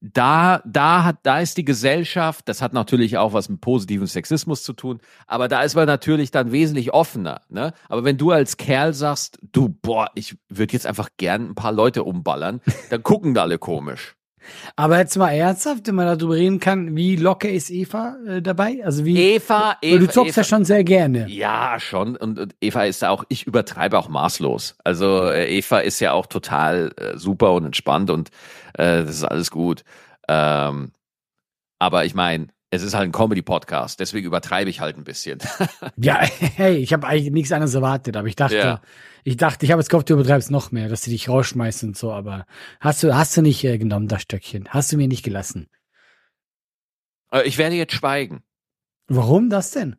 da, 0.00 0.62
da 0.64 1.04
hat, 1.04 1.18
da 1.24 1.40
ist 1.40 1.58
die 1.58 1.64
Gesellschaft, 1.64 2.48
das 2.48 2.62
hat 2.62 2.72
natürlich 2.72 3.18
auch 3.18 3.34
was 3.34 3.50
mit 3.50 3.60
positivem 3.60 4.06
Sexismus 4.06 4.62
zu 4.62 4.72
tun, 4.72 5.00
aber 5.26 5.46
da 5.46 5.62
ist 5.62 5.74
man 5.74 5.86
natürlich 5.86 6.30
dann 6.30 6.52
wesentlich 6.52 6.94
offener, 6.94 7.42
ne? 7.50 7.74
Aber 7.88 8.02
wenn 8.04 8.16
du 8.16 8.30
als 8.30 8.56
Kerl 8.56 8.94
sagst, 8.94 9.38
du, 9.52 9.68
boah, 9.68 10.10
ich 10.14 10.38
würde 10.48 10.72
jetzt 10.72 10.86
einfach 10.86 11.10
gern 11.18 11.50
ein 11.50 11.54
paar 11.54 11.72
Leute 11.72 12.04
umballern, 12.04 12.62
dann 12.88 13.02
gucken 13.02 13.34
da 13.34 13.42
alle 13.42 13.58
komisch. 13.58 14.16
Aber 14.76 14.98
jetzt 14.98 15.16
mal 15.16 15.30
ernsthaft, 15.30 15.86
wenn 15.86 15.94
man 15.94 16.06
darüber 16.06 16.34
reden 16.34 16.60
kann, 16.60 16.96
wie 16.96 17.16
locker 17.16 17.48
ist 17.48 17.70
Eva 17.70 18.16
äh, 18.26 18.42
dabei? 18.42 18.80
Also 18.84 19.04
wie. 19.04 19.18
Eva, 19.18 19.76
Eva, 19.82 19.98
du 19.98 20.08
zockst 20.08 20.32
Eva 20.32 20.40
ja 20.40 20.44
schon 20.44 20.64
sehr 20.64 20.84
gerne. 20.84 21.28
Ja, 21.28 21.76
schon. 21.78 22.16
Und, 22.16 22.38
und 22.38 22.54
Eva 22.60 22.84
ist 22.84 23.04
auch, 23.04 23.24
ich 23.28 23.46
übertreibe 23.46 23.98
auch 23.98 24.08
maßlos. 24.08 24.76
Also 24.84 25.28
äh, 25.28 25.46
Eva 25.58 25.80
ist 25.80 26.00
ja 26.00 26.12
auch 26.12 26.26
total 26.26 26.92
äh, 26.96 27.18
super 27.18 27.52
und 27.52 27.66
entspannt 27.66 28.10
und 28.10 28.30
äh, 28.74 29.04
das 29.04 29.10
ist 29.10 29.24
alles 29.24 29.50
gut. 29.50 29.84
Ähm, 30.28 30.92
aber 31.78 32.04
ich 32.04 32.14
meine, 32.14 32.48
es 32.72 32.82
ist 32.82 32.94
halt 32.94 33.08
ein 33.08 33.12
Comedy-Podcast, 33.12 33.98
deswegen 33.98 34.26
übertreibe 34.26 34.70
ich 34.70 34.80
halt 34.80 34.96
ein 34.96 35.04
bisschen. 35.04 35.38
Ja, 35.96 36.20
hey, 36.20 36.76
ich 36.76 36.92
habe 36.92 37.06
eigentlich 37.06 37.30
nichts 37.32 37.52
anderes 37.52 37.74
erwartet, 37.74 38.16
aber 38.16 38.28
ich 38.28 38.36
dachte, 38.36 38.56
Ja. 38.56 38.80
ich 39.24 39.36
dachte, 39.36 39.66
ich 39.66 39.72
habe 39.72 39.80
jetzt 39.80 39.88
gehofft, 39.90 40.08
du 40.08 40.14
übertreibst 40.14 40.50
noch 40.50 40.70
mehr, 40.70 40.88
dass 40.88 41.02
sie 41.02 41.10
dich 41.10 41.28
rausschmeißen 41.28 41.90
und 41.90 41.96
so, 41.96 42.12
aber 42.12 42.46
hast 42.80 43.02
du, 43.02 43.14
hast 43.14 43.36
du 43.36 43.42
nicht 43.42 43.64
äh, 43.64 43.76
genommen, 43.78 44.08
das 44.08 44.22
Stöckchen? 44.22 44.68
Hast 44.68 44.92
du 44.92 44.96
mir 44.96 45.08
nicht 45.08 45.24
gelassen? 45.24 45.68
Äh, 47.32 47.42
ich 47.46 47.58
werde 47.58 47.76
jetzt 47.76 47.94
schweigen. 47.94 48.42
Warum 49.08 49.50
das 49.50 49.72
denn? 49.72 49.96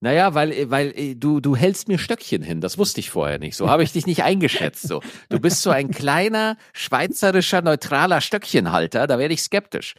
Naja, 0.00 0.34
weil, 0.34 0.50
äh, 0.52 0.70
weil 0.70 0.92
äh, 0.96 1.14
du, 1.14 1.40
du 1.40 1.54
hältst 1.56 1.86
mir 1.88 1.98
Stöckchen 1.98 2.42
hin. 2.42 2.60
Das 2.60 2.78
wusste 2.78 3.00
ich 3.00 3.10
vorher 3.10 3.38
nicht. 3.38 3.54
So 3.56 3.68
habe 3.68 3.82
ich 3.84 3.92
dich 3.92 4.06
nicht 4.06 4.22
eingeschätzt. 4.24 4.82
So. 4.88 5.02
Du 5.28 5.38
bist 5.38 5.62
so 5.62 5.70
ein 5.70 5.90
kleiner, 5.90 6.56
schweizerischer, 6.72 7.62
neutraler 7.62 8.20
Stöckchenhalter. 8.20 9.06
Da 9.06 9.18
werde 9.18 9.34
ich 9.34 9.42
skeptisch. 9.42 9.94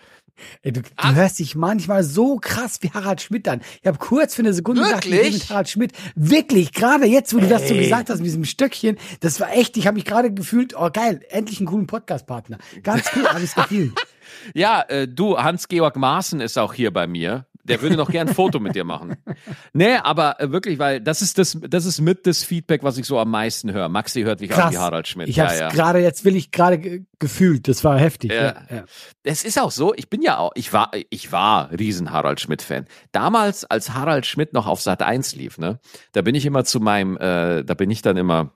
Ey, 0.62 0.72
du, 0.72 0.82
du 0.82 1.16
hörst 1.16 1.40
dich 1.40 1.56
manchmal 1.56 2.04
so 2.04 2.38
krass 2.38 2.80
wie 2.82 2.92
Harald 2.92 3.22
Schmidt 3.22 3.48
an. 3.48 3.62
Ich 3.82 3.88
habe 3.88 3.98
kurz 3.98 4.36
für 4.36 4.42
eine 4.42 4.54
Sekunde 4.54 4.84
gedacht, 4.84 5.06
ich 5.06 5.12
Wirklich? 5.12 5.32
bin 5.32 5.40
mit 5.40 5.50
Harald 5.50 5.70
Schmidt. 5.70 5.92
Wirklich, 6.16 6.72
gerade 6.72 7.06
jetzt, 7.06 7.34
wo 7.34 7.40
du 7.40 7.48
das 7.48 7.68
so 7.68 7.74
Ey. 7.74 7.84
gesagt 7.84 8.10
hast 8.10 8.18
mit 8.18 8.28
diesem 8.28 8.46
Stöckchen, 8.46 8.98
das 9.20 9.40
war 9.40 9.52
echt, 9.54 9.78
ich 9.78 9.88
habe 9.88 9.96
mich 9.96 10.06
gerade 10.06 10.34
gefühlt, 10.34 10.76
oh 10.78 10.90
geil, 10.92 11.22
endlich 11.30 11.60
einen 11.60 11.68
coolen 11.68 11.88
Podcast-Partner. 11.88 12.58
Ganz 12.84 13.06
cool, 13.16 13.28
alles 13.28 13.56
gefühlt. 13.56 13.94
Ja, 14.54 14.82
äh, 14.84 15.08
du, 15.08 15.38
Hans-Georg 15.38 15.98
Maaßen 15.98 16.40
ist 16.40 16.58
auch 16.58 16.74
hier 16.74 16.92
bei 16.92 17.06
mir. 17.06 17.46
Der 17.64 17.82
würde 17.82 17.96
noch 17.96 18.10
gern 18.10 18.28
ein 18.28 18.34
Foto 18.34 18.60
mit 18.60 18.76
dir 18.76 18.84
machen. 18.84 19.16
Nee, 19.74 19.96
aber 19.96 20.40
äh, 20.40 20.52
wirklich, 20.52 20.80
weil 20.80 21.00
das 21.00 21.22
ist 21.22 21.38
das, 21.38 21.58
das 21.62 21.86
ist 21.86 22.02
mit 22.02 22.28
das 22.28 22.44
Feedback, 22.44 22.84
was 22.84 22.98
ich 22.98 23.06
so 23.06 23.18
am 23.20 23.32
meisten 23.32 23.72
höre. 23.72 23.88
Maxi 23.90 24.22
hört 24.24 24.42
mich 24.42 24.52
an 24.54 24.60
Krass. 24.60 24.74
wie 24.74 24.78
Harald 24.78 25.08
Schmidt. 25.08 25.30
Ich 25.30 25.40
habe 25.40 25.54
ja, 25.54 25.60
ja. 25.62 25.70
gerade, 25.70 26.00
jetzt 26.00 26.26
will 26.26 26.36
ich 26.36 26.52
gerade 26.52 26.78
ge- 26.78 27.06
gefühlt, 27.20 27.68
das 27.68 27.84
war 27.84 27.98
heftig. 27.98 28.32
Ja. 28.32 28.44
Ja. 28.44 28.56
Ja. 28.70 28.84
Es 29.24 29.44
ist 29.46 29.60
auch 29.60 29.72
so, 29.72 29.94
ich 29.96 30.10
bin 30.10 30.22
ja 30.22 30.38
auch, 30.38 30.52
ich 30.56 30.74
war, 30.74 30.92
ich 31.10 31.32
war 31.32 31.72
riesen 31.72 32.12
Harald 32.12 32.40
Schmidt-Fan. 32.42 32.86
Damals, 33.12 33.64
als 33.66 33.94
Harald 33.94 34.26
Schmidt 34.26 34.54
noch 34.54 34.68
auf 34.68 34.82
Sat 34.82 35.02
1 35.02 35.36
lief, 35.36 35.58
ne, 35.58 35.80
da 36.12 36.22
bin 36.22 36.36
ich 36.36 36.46
immer 36.46 36.64
zu 36.66 36.80
meinem, 36.80 37.18
äh, 37.18 37.64
da 37.64 37.74
bin 37.74 37.90
ich 37.90 38.02
dann 38.02 38.18
immer, 38.18 38.52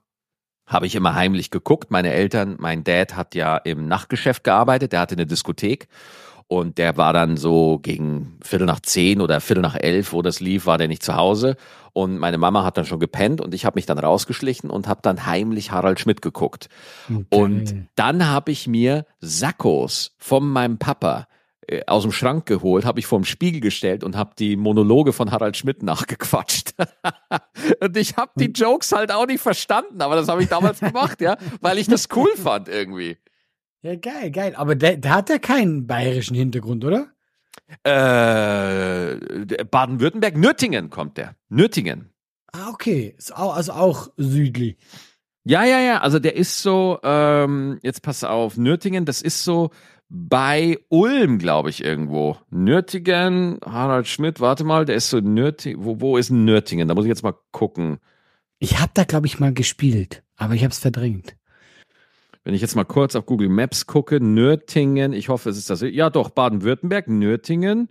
habe 0.67 0.85
ich 0.87 0.95
immer 0.95 1.15
heimlich 1.15 1.51
geguckt. 1.51 1.91
Meine 1.91 2.11
Eltern, 2.11 2.55
mein 2.59 2.83
Dad 2.83 3.15
hat 3.15 3.35
ja 3.35 3.57
im 3.57 3.87
Nachtgeschäft 3.87 4.43
gearbeitet, 4.43 4.91
der 4.91 4.99
hatte 4.99 5.15
eine 5.15 5.25
Diskothek. 5.25 5.87
Und 6.47 6.77
der 6.77 6.95
war 6.95 7.11
dann 7.11 7.37
so 7.37 7.79
gegen 7.79 8.37
Viertel 8.43 8.67
nach 8.67 8.79
zehn 8.79 9.19
oder 9.19 9.41
Viertel 9.41 9.61
nach 9.61 9.75
elf, 9.75 10.13
wo 10.13 10.21
das 10.21 10.39
lief, 10.39 10.67
war 10.67 10.77
der 10.77 10.87
nicht 10.87 11.01
zu 11.01 11.15
Hause. 11.15 11.55
Und 11.91 12.19
meine 12.19 12.37
Mama 12.37 12.63
hat 12.63 12.77
dann 12.77 12.85
schon 12.85 12.99
gepennt 12.99 13.41
und 13.41 13.53
ich 13.53 13.65
habe 13.65 13.77
mich 13.77 13.85
dann 13.85 13.97
rausgeschlichen 13.97 14.69
und 14.69 14.87
habe 14.87 14.99
dann 15.01 15.25
heimlich 15.25 15.71
Harald 15.71 15.99
Schmidt 15.99 16.21
geguckt. 16.21 16.67
Okay. 17.09 17.25
Und 17.29 17.87
dann 17.95 18.27
habe 18.27 18.51
ich 18.51 18.67
mir 18.67 19.05
Sackos 19.21 20.13
von 20.19 20.47
meinem 20.47 20.77
Papa 20.77 21.27
äh, 21.67 21.81
aus 21.87 22.03
dem 22.03 22.11
Schrank 22.11 22.45
geholt, 22.45 22.85
habe 22.85 22.99
ich 22.99 23.07
vorm 23.07 23.25
Spiegel 23.25 23.59
gestellt 23.59 24.03
und 24.03 24.15
habe 24.15 24.31
die 24.37 24.55
Monologe 24.55 25.13
von 25.13 25.31
Harald 25.31 25.57
Schmidt 25.57 25.81
nachgequatscht. 25.81 26.73
und 27.79 27.97
ich 27.97 28.17
habe 28.17 28.31
die 28.35 28.51
Jokes 28.51 28.91
halt 28.91 29.11
auch 29.11 29.25
nicht 29.25 29.41
verstanden, 29.41 30.01
aber 30.01 30.15
das 30.15 30.27
habe 30.27 30.43
ich 30.43 30.49
damals 30.49 30.79
gemacht, 30.81 31.21
ja, 31.21 31.37
weil 31.61 31.79
ich 31.79 31.87
das 31.87 32.07
cool 32.15 32.29
fand 32.35 32.67
irgendwie. 32.67 33.17
Ja, 33.85 33.95
geil, 33.97 34.31
geil. 34.31 34.55
Aber 34.55 34.73
der, 34.73 34.97
der 34.97 35.13
hat 35.13 35.29
ja 35.29 35.37
keinen 35.37 35.85
bayerischen 35.85 36.35
Hintergrund, 36.35 36.83
oder? 36.83 37.09
Äh, 37.83 39.63
Baden-Württemberg, 39.63 40.35
Nürtingen 40.37 40.89
kommt 40.89 41.17
der. 41.17 41.35
Nürtingen. 41.49 42.09
Ah, 42.51 42.69
okay. 42.71 43.13
Ist 43.15 43.35
auch, 43.35 43.55
also 43.55 43.73
auch 43.73 44.09
südlich. 44.17 44.77
Ja, 45.43 45.65
ja, 45.65 45.79
ja. 45.81 46.01
Also 46.01 46.17
der 46.17 46.35
ist 46.35 46.63
so, 46.63 46.97
ähm, 47.03 47.77
jetzt 47.83 48.01
pass 48.01 48.23
auf, 48.23 48.57
Nürtingen, 48.57 49.05
das 49.05 49.21
ist 49.21 49.43
so 49.43 49.69
bei 50.09 50.79
Ulm, 50.89 51.37
glaube 51.37 51.69
ich, 51.69 51.83
irgendwo. 51.83 52.37
Nürtingen, 52.49 53.59
Harald 53.63 54.07
Schmidt, 54.07 54.39
warte 54.39 54.63
mal, 54.63 54.85
der 54.85 54.95
ist 54.95 55.11
so 55.11 55.19
Nürtingen. 55.19 55.85
Wo, 55.85 56.01
wo 56.01 56.17
ist 56.17 56.31
Nürtingen? 56.31 56.87
Da 56.87 56.95
muss 56.95 57.05
ich 57.05 57.09
jetzt 57.09 57.21
mal 57.21 57.35
gucken. 57.51 57.99
Ich 58.57 58.79
habe 58.79 58.89
da, 58.95 59.03
glaube 59.03 59.27
ich, 59.27 59.39
mal 59.39 59.53
gespielt, 59.53 60.23
aber 60.37 60.55
ich 60.55 60.63
habe 60.63 60.71
es 60.71 60.79
verdrängt. 60.79 61.35
Wenn 62.45 62.53
ich 62.53 62.61
jetzt 62.61 62.75
mal 62.75 62.83
kurz 62.85 63.15
auf 63.15 63.25
Google 63.25 63.49
Maps 63.49 63.87
gucke, 63.87 64.23
Nürtingen, 64.23 65.11
ich 65.13 65.29
hoffe, 65.29 65.49
es 65.49 65.57
ist 65.57 65.69
das. 65.71 65.81
Ja, 65.81 66.09
doch, 66.11 66.29
Baden-Württemberg, 66.29 67.07
Nürtingen. 67.09 67.89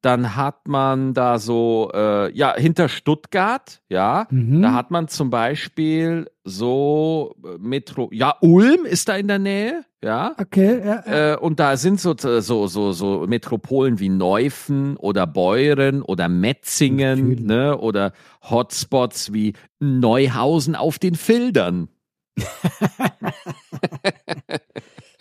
Dann 0.00 0.36
hat 0.36 0.68
man 0.68 1.12
da 1.12 1.40
so, 1.40 1.90
äh, 1.92 2.32
ja, 2.32 2.54
hinter 2.56 2.88
Stuttgart, 2.88 3.80
ja, 3.88 4.28
Mhm. 4.30 4.62
da 4.62 4.72
hat 4.72 4.92
man 4.92 5.08
zum 5.08 5.28
Beispiel 5.30 6.30
so 6.44 7.34
äh, 7.44 7.58
Metro, 7.58 8.08
ja, 8.12 8.36
Ulm 8.40 8.84
ist 8.84 9.08
da 9.08 9.16
in 9.16 9.26
der 9.26 9.40
Nähe, 9.40 9.84
ja. 10.04 10.36
Okay, 10.38 10.78
ja. 10.78 11.02
ja. 11.04 11.32
Äh, 11.32 11.36
und 11.38 11.58
da 11.58 11.76
sind 11.76 11.98
so, 12.00 12.14
so, 12.16 12.68
so, 12.68 12.92
so 12.92 13.26
Metropolen 13.26 13.98
wie 13.98 14.08
Neufen 14.08 14.96
oder 14.96 15.26
Beuren 15.26 16.02
oder 16.02 16.28
Metzingen, 16.28 17.18
Natürlich. 17.30 17.40
ne, 17.44 17.76
oder 17.76 18.12
Hotspots 18.48 19.32
wie 19.32 19.54
Neuhausen 19.80 20.76
auf 20.76 21.00
den 21.00 21.16
Fildern. 21.16 21.88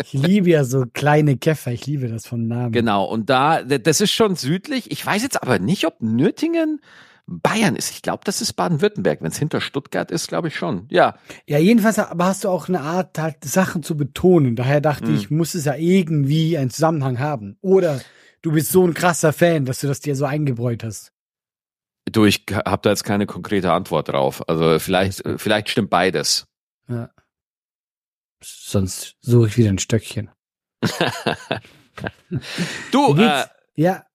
Ich 0.04 0.14
liebe 0.14 0.50
ja 0.52 0.64
so 0.64 0.86
kleine 0.94 1.38
Käfer, 1.38 1.72
ich 1.72 1.86
liebe 1.86 2.08
das 2.08 2.26
vom 2.28 2.48
Namen. 2.48 2.72
Genau, 2.72 3.04
und 3.06 3.30
da, 3.30 3.64
das 3.64 4.00
ist 4.00 4.12
schon 4.12 4.36
südlich. 4.36 4.92
Ich 4.92 5.04
weiß 5.06 5.24
jetzt 5.24 5.42
aber 5.42 5.60
nicht, 5.60 5.86
ob 5.86 6.02
Nürtingen 6.02 6.82
Bayern 7.26 7.76
ist. 7.76 7.92
Ich 7.92 8.02
glaube, 8.04 8.22
das 8.24 8.42
ist 8.42 8.54
Baden-Württemberg. 8.54 9.22
Wenn 9.22 9.32
es 9.32 9.38
hinter 9.40 9.60
Stuttgart 9.60 10.12
ist, 10.12 10.30
glaube 10.30 10.48
ich 10.48 10.56
schon. 10.56 10.88
Ja, 10.92 11.18
Ja, 11.46 11.58
jedenfalls 11.58 12.00
aber 12.00 12.26
hast 12.26 12.46
du 12.46 12.50
auch 12.50 12.70
eine 12.70 12.80
Art, 12.82 13.18
halt 13.20 13.44
Sachen 13.44 13.84
zu 13.84 13.98
betonen. 13.98 14.56
Daher 14.56 14.80
dachte 14.80 15.08
Hm. 15.08 15.16
ich, 15.16 15.30
muss 15.30 15.54
es 15.56 15.66
ja 15.66 15.76
irgendwie 15.76 16.58
einen 16.58 16.70
Zusammenhang 16.70 17.20
haben. 17.20 17.58
Oder 17.62 18.00
du 18.44 18.54
bist 18.54 18.72
so 18.72 18.86
ein 18.86 18.94
krasser 18.94 19.34
Fan, 19.34 19.66
dass 19.66 19.80
du 19.82 19.88
das 19.88 20.00
dir 20.00 20.16
so 20.16 20.24
eingebräut 20.24 20.84
hast. 20.86 21.12
du, 22.10 22.24
ich 22.24 22.46
habe 22.54 22.80
da 22.84 22.92
jetzt 22.92 23.04
keine 23.04 23.26
konkrete 23.26 23.74
Antwort 23.74 24.08
drauf. 24.08 24.48
Also 24.48 24.80
vielleicht, 24.80 25.26
Alles 25.26 25.42
vielleicht 25.42 25.68
stimmt 25.70 25.90
beides. 25.90 26.47
Ja. 26.88 27.10
Sonst 28.44 29.16
suche 29.22 29.48
ich 29.48 29.58
wieder 29.58 29.70
ein 29.70 29.80
Stöckchen. 29.80 30.30
Du, 32.92 33.16
äh? 33.16 33.46
Ja, 33.76 34.06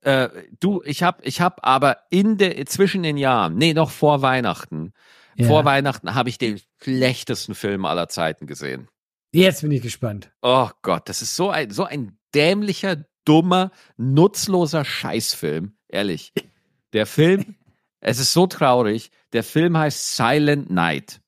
Äh, 0.00 0.28
du, 0.60 0.82
ich 0.84 1.02
hab, 1.02 1.24
ich 1.26 1.40
hab 1.40 1.66
aber 1.66 1.98
in 2.10 2.38
der 2.38 2.64
zwischen 2.66 3.02
den 3.02 3.16
Jahren, 3.16 3.56
nee, 3.56 3.74
noch 3.74 3.90
vor 3.90 4.22
Weihnachten, 4.22 4.92
ja. 5.36 5.46
vor 5.46 5.64
Weihnachten 5.64 6.14
habe 6.14 6.28
ich 6.28 6.38
den 6.38 6.60
schlechtesten 6.82 7.54
Film 7.54 7.84
aller 7.84 8.08
Zeiten 8.08 8.46
gesehen. 8.46 8.88
Jetzt 9.32 9.62
bin 9.62 9.72
ich 9.72 9.82
gespannt. 9.82 10.30
Oh 10.40 10.70
Gott, 10.82 11.08
das 11.08 11.22
ist 11.22 11.36
so 11.36 11.50
ein 11.50 11.70
so 11.70 11.84
ein 11.84 12.18
dämlicher, 12.34 13.04
dummer, 13.24 13.70
nutzloser 13.96 14.84
Scheißfilm, 14.84 15.76
ehrlich. 15.88 16.32
Der 16.92 17.06
Film, 17.06 17.56
es 18.00 18.18
ist 18.18 18.32
so 18.32 18.46
traurig. 18.46 19.10
Der 19.32 19.44
Film 19.44 19.76
heißt 19.76 20.16
Silent 20.16 20.70
Night. 20.70 21.20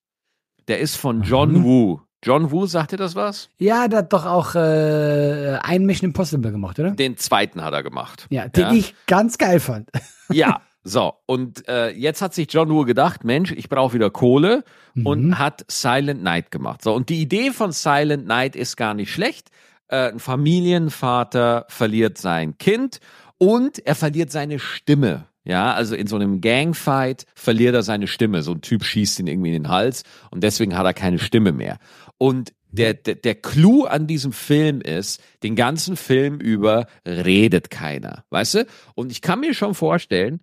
Der 0.71 0.79
ist 0.79 0.97
von 0.97 1.23
John 1.23 1.53
Mhm. 1.53 1.65
Woo. 1.65 2.01
John 2.23 2.51
Woo, 2.53 2.65
sagt 2.67 2.93
dir 2.93 2.97
das 2.97 3.15
was? 3.17 3.49
Ja, 3.59 3.89
der 3.89 4.01
hat 4.01 4.13
doch 4.13 4.25
auch 4.25 4.55
äh, 4.55 5.59
ein 5.63 5.85
Mission 5.85 6.11
Impossible 6.11 6.53
gemacht, 6.53 6.79
oder? 6.79 6.93
Den 6.93 7.17
zweiten 7.17 7.61
hat 7.63 7.73
er 7.75 7.83
gemacht. 7.83 8.27
Ja, 8.31 8.47
den 8.49 8.63
Ja. 8.63 8.73
ich 8.73 8.95
ganz 9.07 9.37
geil 9.37 9.59
fand. 9.61 9.91
Ja, 10.33 10.61
so. 10.85 11.15
Und 11.27 11.67
äh, 11.69 11.91
jetzt 11.91 12.23
hat 12.23 12.35
sich 12.35 12.47
John 12.53 12.71
Woo 12.71 12.85
gedacht, 12.85 13.25
Mensch, 13.25 13.51
ich 13.51 13.69
brauche 13.69 13.95
wieder 13.95 14.11
Kohle 14.11 14.63
und 15.03 15.25
Mhm. 15.27 15.39
hat 15.41 15.65
Silent 15.69 16.23
Night 16.23 16.53
gemacht. 16.53 16.83
So, 16.83 16.95
und 16.95 17.09
die 17.09 17.21
Idee 17.21 17.51
von 17.51 17.73
Silent 17.73 18.29
Night 18.29 18.55
ist 18.55 18.77
gar 18.77 18.95
nicht 18.95 19.13
schlecht. 19.13 19.51
Äh, 19.89 20.13
ein 20.13 20.21
Familienvater 20.21 21.65
verliert 21.69 22.17
sein 22.19 22.59
Kind 22.59 23.01
und 23.39 23.85
er 23.85 23.97
verliert 23.97 24.31
seine 24.31 24.59
Stimme. 24.61 25.25
Ja, 25.45 25.73
also 25.73 25.95
in 25.95 26.07
so 26.07 26.17
einem 26.17 26.41
Gangfight 26.41 27.25
verliert 27.35 27.75
er 27.75 27.83
seine 27.83 28.07
Stimme. 28.07 28.43
So 28.43 28.53
ein 28.53 28.61
Typ 28.61 28.85
schießt 28.85 29.21
ihn 29.21 29.27
irgendwie 29.27 29.55
in 29.55 29.63
den 29.63 29.69
Hals 29.71 30.03
und 30.31 30.45
deswegen 30.45 30.77
hat 30.77 30.85
er 30.85 30.93
keine 30.93 31.19
Stimme 31.19 31.53
mehr. 31.53 31.79
Und 32.19 32.53
der, 32.73 32.95
der, 32.95 33.17
der 33.17 33.35
Clou 33.35 33.85
an 33.85 34.07
diesem 34.07 34.33
Film 34.33 34.81
ist, 34.81 35.23
den 35.43 35.57
ganzen 35.57 35.97
Film 35.97 36.39
über 36.39 36.87
redet 37.07 37.71
keiner, 37.71 38.25
weißt 38.31 38.55
du? 38.55 38.67
Und 38.95 39.11
ich 39.11 39.23
kann 39.23 39.41
mir 39.41 39.55
schon 39.55 39.75
vorstellen, 39.75 40.41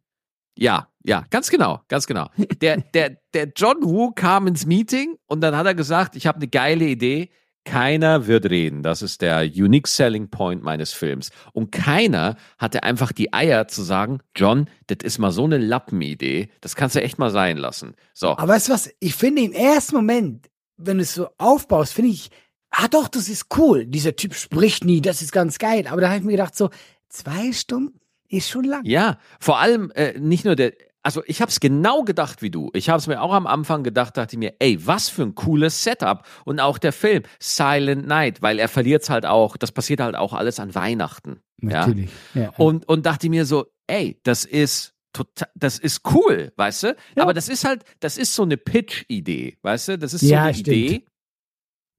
ja, 0.57 0.89
ja, 1.03 1.23
ganz 1.29 1.49
genau, 1.49 1.81
ganz 1.87 2.07
genau. 2.07 2.29
Der, 2.61 2.77
der, 2.77 3.17
der 3.33 3.51
John 3.55 3.83
Woo 3.83 4.11
kam 4.11 4.47
ins 4.47 4.65
Meeting 4.65 5.17
und 5.27 5.41
dann 5.41 5.55
hat 5.55 5.67
er 5.67 5.75
gesagt, 5.75 6.15
ich 6.15 6.27
habe 6.27 6.37
eine 6.37 6.47
geile 6.47 6.85
Idee. 6.85 7.29
Keiner 7.67 8.27
wird 8.27 8.49
reden. 8.49 8.81
Das 8.81 9.01
ist 9.01 9.21
der 9.21 9.41
Unique 9.41 9.87
Selling 9.87 10.29
Point 10.29 10.63
meines 10.63 10.93
Films. 10.93 11.31
Und 11.51 11.71
keiner 11.71 12.37
hatte 12.57 12.83
einfach 12.83 13.11
die 13.11 13.33
Eier 13.33 13.67
zu 13.67 13.83
sagen, 13.83 14.19
John, 14.35 14.69
das 14.87 14.99
ist 15.03 15.17
mal 15.17 15.31
so 15.31 15.43
eine 15.43 15.57
Lappenidee. 15.57 16.49
Das 16.61 16.75
kannst 16.75 16.95
du 16.95 17.01
echt 17.01 17.19
mal 17.19 17.29
sein 17.29 17.57
lassen. 17.57 17.95
So. 18.13 18.29
Aber 18.29 18.47
weißt 18.47 18.69
du 18.69 18.73
was? 18.73 18.89
Ich 18.99 19.15
finde 19.15 19.41
im 19.41 19.51
ersten 19.51 19.95
Moment, 19.95 20.49
wenn 20.77 20.97
du 20.97 21.03
es 21.03 21.13
so 21.13 21.27
aufbaust, 21.37 21.93
finde 21.93 22.11
ich, 22.11 22.29
ah 22.69 22.87
doch, 22.87 23.09
das 23.09 23.27
ist 23.27 23.47
cool. 23.57 23.85
Dieser 23.85 24.15
Typ 24.15 24.33
spricht 24.33 24.85
nie, 24.85 25.01
das 25.01 25.21
ist 25.21 25.31
ganz 25.31 25.57
geil. 25.57 25.87
Aber 25.87 25.99
da 25.99 26.07
habe 26.07 26.19
ich 26.19 26.23
mir 26.23 26.31
gedacht, 26.31 26.55
so, 26.55 26.69
zwei 27.09 27.51
Stunden 27.51 27.99
ist 28.29 28.49
schon 28.49 28.63
lang. 28.63 28.85
Ja, 28.85 29.17
vor 29.39 29.59
allem 29.59 29.91
äh, 29.91 30.17
nicht 30.19 30.45
nur 30.45 30.55
der, 30.55 30.73
also 31.07 31.23
ich 31.25 31.39
habe 31.39 31.49
es 31.49 31.61
genau 31.61 32.03
gedacht 32.03 32.41
wie 32.41 32.49
du. 32.49 32.69
Ich 32.73 32.89
habe 32.89 32.99
es 32.99 33.07
mir 33.07 33.21
auch 33.21 33.31
am 33.31 33.47
Anfang 33.47 33.81
gedacht, 33.81 34.17
dachte 34.17 34.35
ich 34.35 34.39
mir, 34.39 34.55
ey, 34.59 34.85
was 34.85 35.07
für 35.07 35.21
ein 35.21 35.35
cooles 35.35 35.81
Setup. 35.81 36.27
Und 36.43 36.59
auch 36.59 36.77
der 36.77 36.91
Film 36.91 37.23
Silent 37.39 38.05
Night, 38.05 38.41
weil 38.41 38.59
er 38.59 38.67
verliert 38.67 39.09
halt 39.09 39.25
auch, 39.25 39.55
das 39.55 39.71
passiert 39.71 40.01
halt 40.01 40.17
auch 40.17 40.33
alles 40.33 40.59
an 40.59 40.75
Weihnachten. 40.75 41.39
Natürlich. 41.61 42.09
Ja. 42.33 42.49
Und, 42.57 42.89
und 42.89 43.05
dachte 43.05 43.29
mir 43.29 43.45
so, 43.45 43.67
ey, 43.87 44.19
das 44.23 44.43
ist 44.43 44.95
total, 45.13 45.47
das 45.55 45.79
ist 45.79 46.01
cool, 46.13 46.51
weißt 46.57 46.83
du? 46.83 46.87
Ja. 47.15 47.23
Aber 47.23 47.33
das 47.33 47.47
ist 47.47 47.63
halt, 47.63 47.85
das 48.01 48.17
ist 48.17 48.35
so 48.35 48.43
eine 48.43 48.57
Pitch-Idee, 48.57 49.59
weißt 49.61 49.87
du? 49.87 49.97
Das 49.97 50.13
ist 50.13 50.19
so 50.19 50.27
Ja, 50.27 50.43
eine 50.43 50.55
stimmt. 50.55 50.75
Idee. 50.75 51.05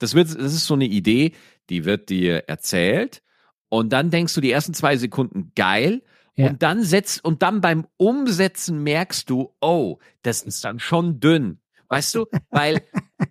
Das 0.00 0.12
wird, 0.12 0.28
das 0.28 0.52
ist 0.52 0.66
so 0.66 0.74
eine 0.74 0.84
Idee, 0.84 1.32
die 1.70 1.86
wird 1.86 2.10
dir 2.10 2.46
erzählt. 2.46 3.22
Und 3.70 3.90
dann 3.90 4.10
denkst 4.10 4.34
du 4.34 4.42
die 4.42 4.50
ersten 4.50 4.74
zwei 4.74 4.98
Sekunden 4.98 5.52
geil. 5.54 6.02
Ja. 6.38 6.48
Und 6.50 6.62
dann 6.62 6.82
setzt, 6.84 7.24
und 7.24 7.42
dann 7.42 7.60
beim 7.60 7.86
Umsetzen 7.96 8.82
merkst 8.82 9.28
du, 9.28 9.54
oh, 9.60 9.98
das 10.22 10.42
ist 10.42 10.64
dann 10.64 10.78
schon 10.80 11.20
dünn. 11.20 11.60
Weißt 11.88 12.14
du? 12.14 12.26
Weil 12.50 12.82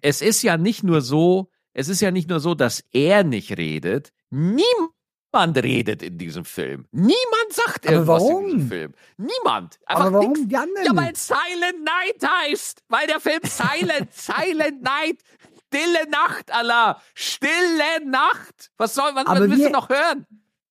es 0.02 0.22
ist 0.22 0.42
ja 0.44 0.58
nicht 0.58 0.84
nur 0.84 1.02
so, 1.02 1.50
es 1.74 1.88
ist 1.90 2.02
ja 2.02 2.12
nicht 2.12 2.30
nur 2.30 2.40
so, 2.40 2.54
dass 2.54 2.84
er 2.92 3.24
nicht 3.24 3.58
redet. 3.58 4.12
Niemand 4.30 5.58
redet 5.58 6.02
in 6.04 6.18
diesem 6.18 6.44
Film. 6.46 6.86
Niemand 6.92 7.18
sagt 7.52 7.86
Aber 7.88 7.94
irgendwas 7.96 8.22
warum? 8.24 8.44
in 8.46 8.52
diesem 8.56 8.68
Film. 8.70 8.94
Niemand. 9.18 9.80
Einfach 9.86 10.06
Aber 10.06 10.14
warum 10.16 10.34
nix. 10.34 10.48
die 10.48 10.58
anderen 10.58 10.86
Ja, 10.86 10.96
weil? 10.96 11.16
Silent 11.16 11.84
Night 11.86 12.30
heißt. 12.30 12.84
Weil 12.90 13.08
der 13.08 13.20
Film 13.20 13.40
Silent, 13.44 14.14
Silent 14.14 14.82
Night. 14.82 15.20
Stille 15.68 16.10
Nacht, 16.10 16.52
Allah. 16.52 17.02
Stille 17.14 18.06
Nacht. 18.06 18.72
Was 18.78 18.96
soll, 18.96 19.12
was, 19.16 19.26
was 19.28 19.40
willst 19.42 19.58
wir- 19.60 19.68
du 19.68 19.74
noch 19.74 19.90
hören? 19.90 20.26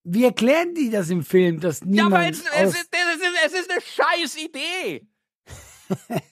Wie 0.08 0.24
erklären 0.24 0.72
die 0.74 0.88
das 0.90 1.10
im 1.10 1.24
Film, 1.24 1.58
dass 1.58 1.80
Ja, 1.80 1.86
niemand 1.86 2.14
aber 2.14 2.28
es, 2.28 2.38
es, 2.38 2.74
ist, 2.74 2.88
es, 2.92 3.16
ist, 3.16 3.24
es 3.46 3.52
ist 3.60 3.70
eine 3.70 3.80
scheiß 3.80 4.36
Idee. 4.44 5.06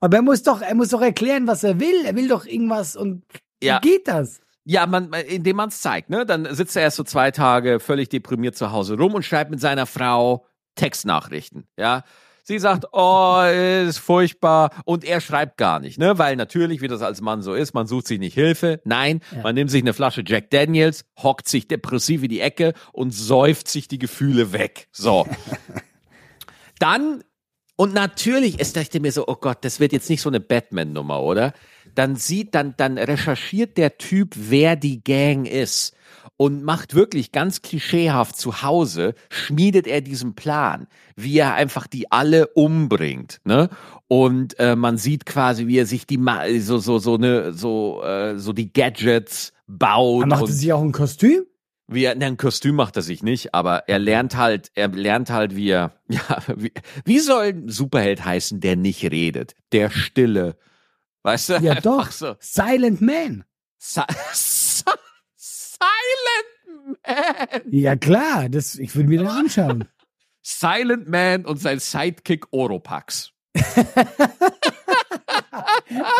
Aber 0.00 0.16
er 0.16 0.22
muss 0.22 0.42
doch, 0.42 0.60
er 0.62 0.74
muss 0.74 0.88
doch 0.88 1.00
erklären, 1.00 1.46
was 1.46 1.62
er 1.64 1.78
will. 1.80 2.04
Er 2.04 2.14
will 2.16 2.28
doch 2.28 2.44
irgendwas 2.46 2.96
und 2.96 3.22
Ja. 3.62 3.80
wie 3.82 3.88
geht 3.88 4.08
das? 4.08 4.40
Ja, 4.64 4.86
man, 4.86 5.12
indem 5.12 5.56
man 5.56 5.68
es 5.70 5.80
zeigt, 5.80 6.10
ne? 6.10 6.26
Dann 6.26 6.54
sitzt 6.54 6.76
er 6.76 6.82
erst 6.82 6.96
so 6.96 7.04
zwei 7.04 7.30
Tage 7.30 7.80
völlig 7.80 8.08
deprimiert 8.08 8.56
zu 8.56 8.72
Hause 8.72 8.96
rum 8.96 9.14
und 9.14 9.24
schreibt 9.24 9.50
mit 9.50 9.60
seiner 9.60 9.86
Frau 9.86 10.46
Textnachrichten, 10.74 11.66
ja. 11.78 12.04
Sie 12.50 12.58
sagt, 12.58 12.84
oh, 12.90 13.42
ist 13.86 13.98
furchtbar. 13.98 14.70
Und 14.84 15.04
er 15.04 15.20
schreibt 15.20 15.56
gar 15.56 15.78
nicht, 15.78 16.00
ne? 16.00 16.18
Weil 16.18 16.34
natürlich, 16.34 16.80
wie 16.80 16.88
das 16.88 17.00
als 17.00 17.20
Mann 17.20 17.42
so 17.42 17.54
ist, 17.54 17.74
man 17.74 17.86
sucht 17.86 18.08
sich 18.08 18.18
nicht 18.18 18.34
Hilfe. 18.34 18.80
Nein, 18.84 19.20
Ja. 19.30 19.42
man 19.42 19.54
nimmt 19.54 19.70
sich 19.70 19.82
eine 19.82 19.92
Flasche 19.94 20.24
Jack 20.26 20.50
Daniels, 20.50 21.04
hockt 21.22 21.48
sich 21.48 21.68
depressiv 21.68 22.24
in 22.24 22.28
die 22.28 22.40
Ecke 22.40 22.72
und 22.92 23.12
säuft 23.12 23.68
sich 23.68 23.86
die 23.86 24.00
Gefühle 24.00 24.52
weg. 24.52 24.88
So. 24.90 25.28
Dann, 26.80 27.22
und 27.76 27.94
natürlich, 27.94 28.56
es 28.58 28.72
dachte 28.72 28.98
mir 28.98 29.12
so, 29.12 29.28
oh 29.28 29.36
Gott, 29.36 29.58
das 29.62 29.78
wird 29.78 29.92
jetzt 29.92 30.10
nicht 30.10 30.20
so 30.22 30.28
eine 30.28 30.40
Batman-Nummer, 30.40 31.22
oder? 31.22 31.52
Dann 31.94 32.16
sieht, 32.16 32.54
dann, 32.56 32.74
dann 32.76 32.98
recherchiert 32.98 33.76
der 33.76 33.96
Typ, 33.96 34.34
wer 34.36 34.74
die 34.74 35.04
Gang 35.04 35.46
ist 35.46 35.94
und 36.40 36.64
macht 36.64 36.94
wirklich 36.94 37.32
ganz 37.32 37.60
klischeehaft 37.60 38.34
zu 38.34 38.62
Hause, 38.62 39.12
schmiedet 39.28 39.86
er 39.86 40.00
diesen 40.00 40.34
Plan, 40.34 40.86
wie 41.14 41.36
er 41.36 41.52
einfach 41.52 41.86
die 41.86 42.10
alle 42.10 42.46
umbringt, 42.46 43.42
ne? 43.44 43.68
Und 44.08 44.58
äh, 44.58 44.74
man 44.74 44.96
sieht 44.96 45.26
quasi, 45.26 45.66
wie 45.66 45.76
er 45.76 45.84
sich 45.84 46.06
die 46.06 46.16
Ma 46.16 46.44
so 46.60 46.78
so 46.78 46.98
so 46.98 47.18
ne 47.18 47.52
so 47.52 48.02
äh, 48.02 48.38
so 48.38 48.54
die 48.54 48.72
Gadgets 48.72 49.52
baut 49.66 50.22
Er 50.22 50.28
macht 50.28 50.44
und 50.44 50.52
sich 50.52 50.72
auch 50.72 50.80
ein 50.80 50.92
Kostüm? 50.92 51.44
wie 51.88 52.04
er, 52.04 52.14
ne, 52.14 52.24
ein 52.24 52.36
Kostüm 52.38 52.74
macht 52.76 52.96
er 52.96 53.02
sich 53.02 53.22
nicht, 53.22 53.52
aber 53.52 53.86
er 53.88 53.98
lernt 53.98 54.34
halt, 54.34 54.70
er 54.74 54.88
lernt 54.88 55.28
halt, 55.28 55.56
wie 55.56 55.68
er, 55.68 55.92
ja, 56.08 56.38
wie, 56.56 56.72
wie 57.04 57.18
soll 57.18 57.48
ein 57.48 57.68
Superheld 57.68 58.24
heißen, 58.24 58.60
der 58.60 58.76
nicht 58.76 59.04
redet? 59.04 59.54
Der 59.72 59.90
Stille. 59.90 60.56
Weißt 61.22 61.50
du? 61.50 61.58
Ja, 61.58 61.74
doch. 61.82 62.10
So. 62.10 62.36
Silent 62.40 63.02
Man. 63.02 63.44
Si 63.78 64.00
Silent 65.80 66.98
Man. 67.06 67.62
Ja, 67.72 67.96
klar. 67.96 68.48
Das, 68.48 68.76
ich 68.76 68.94
würde 68.94 69.08
mir 69.08 69.18
den 69.18 69.28
anschauen. 69.28 69.84
Silent 70.42 71.08
Man 71.08 71.44
und 71.46 71.58
sein 71.58 71.78
Sidekick 71.78 72.46
Oropax. 72.52 73.32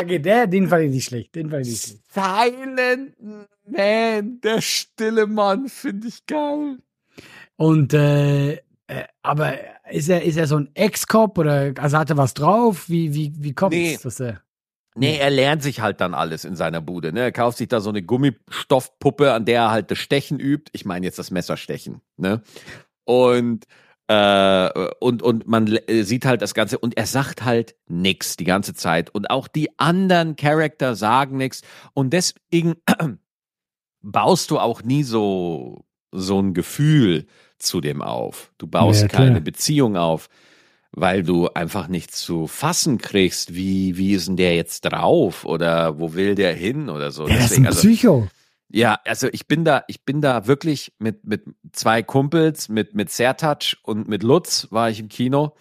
Okay, 0.01 0.19
der, 0.19 0.47
den 0.47 0.69
fand 0.69 0.85
ich 0.85 0.91
nicht 0.91 1.05
schlecht. 1.05 1.35
Den 1.35 1.51
fand 1.51 1.63
ich 1.65 1.69
nicht 1.71 1.83
schlecht. 1.85 2.03
Silent 2.13 3.15
Man, 3.67 4.41
der 4.41 4.61
stille 4.61 5.27
Mann, 5.27 5.69
finde 5.69 6.09
ich 6.09 6.27
geil. 6.27 6.79
Und, 7.57 7.95
äh, 7.95 8.55
äh, 8.55 8.59
aber 9.23 9.59
ist 9.91 10.09
er, 10.09 10.23
ist 10.25 10.37
er 10.37 10.47
so 10.47 10.57
ein 10.57 10.71
Ex-Cop 10.75 11.39
oder 11.39 11.73
also 11.79 11.99
hat 11.99 12.11
er 12.11 12.17
was 12.17 12.35
drauf? 12.35 12.89
Wie, 12.89 13.15
wie, 13.15 13.33
wie 13.37 13.53
kommt 13.53 13.73
Nee. 13.75 13.95
es, 13.95 14.03
dass 14.03 14.21
er. 14.21 14.43
Nee, 15.01 15.17
er 15.17 15.31
lernt 15.31 15.63
sich 15.63 15.81
halt 15.81 16.01
dann 16.01 16.15
alles 16.15 16.45
in 16.45 16.57
seiner 16.57 16.81
Bude. 16.81 17.13
Ne? 17.13 17.21
Er 17.21 17.33
kauft 17.33 17.59
sich 17.59 17.69
da 17.69 17.81
so 17.81 17.91
eine 17.91 18.03
Gummistoffpuppe, 18.03 19.33
an 19.33 19.45
der 19.45 19.63
er 19.63 19.71
halt 19.71 19.91
das 19.91 19.99
Stechen 19.99 20.39
übt. 20.39 20.71
Ich 20.73 20.85
meine 20.85 21.07
jetzt 21.07 21.19
das 21.19 21.31
Messerstechen. 21.31 22.03
Ne? 22.17 22.43
Und, 23.05 23.67
äh, 24.09 24.89
und, 25.01 25.23
und 25.23 25.49
man 25.49 25.69
äh, 25.69 26.03
sieht 26.03 26.27
halt 26.27 26.43
das 26.43 26.55
Ganze 26.55 26.79
und 26.79 26.97
er 26.97 27.07
sagt 27.07 27.45
halt 27.45 27.75
nix 27.87 28.37
die 28.37 28.45
ganze 28.45 28.75
Zeit. 28.75 29.09
Und 29.11 29.31
auch 29.31 29.49
die 29.49 29.71
anderen 29.79 30.37
Charakter 30.37 30.95
sagen 30.95 31.39
nix. 31.39 31.63
Und 31.95 32.13
deswegen 32.13 32.75
baust 34.03 34.51
du 34.51 34.59
auch 34.59 34.83
nie 34.83 35.03
so, 35.03 35.85
so 36.13 36.41
ein 36.41 36.53
Gefühl 36.53 37.27
zu 37.59 37.81
dem 37.81 38.03
auf. 38.03 38.53
Du 38.59 38.67
baust 38.67 39.03
Ja, 39.03 39.09
keine 39.09 39.41
Beziehung 39.41 39.97
auf 39.97 40.29
weil 40.93 41.23
du 41.23 41.49
einfach 41.49 41.89
nicht 41.89 42.15
zu 42.15 42.47
fassen 42.47 42.99
kriegst, 42.99 43.55
wie, 43.55 43.97
wie 43.97 44.13
ist 44.13 44.29
denn 44.29 44.37
der 44.37 44.57
jetzt 44.57 44.83
drauf 44.83 45.45
oder 45.45 45.99
wo 45.99 46.15
will 46.15 46.35
der 46.35 46.55
hin 46.55 46.89
oder 46.89 47.11
so. 47.11 47.27
Der 47.27 47.39
ist 47.39 47.51
Deswegen, 47.51 47.65
ein 47.65 47.69
also, 47.69 47.81
Psycho. 47.81 48.29
ja, 48.69 48.99
also 49.05 49.29
ich 49.33 49.47
bin 49.47 49.65
da, 49.65 49.85
ich 49.87 50.05
bin 50.05 50.21
da 50.21 50.47
wirklich 50.47 50.93
mit, 50.99 51.25
mit 51.25 51.45
zwei 51.73 52.03
Kumpels, 52.03 52.69
mit, 52.69 52.95
mit 52.95 53.11
Sertac 53.11 53.77
und 53.83 54.09
mit 54.09 54.23
Lutz 54.23 54.69
war 54.71 54.91
ich 54.91 55.01
im 55.01 55.09
Kino. 55.09 55.55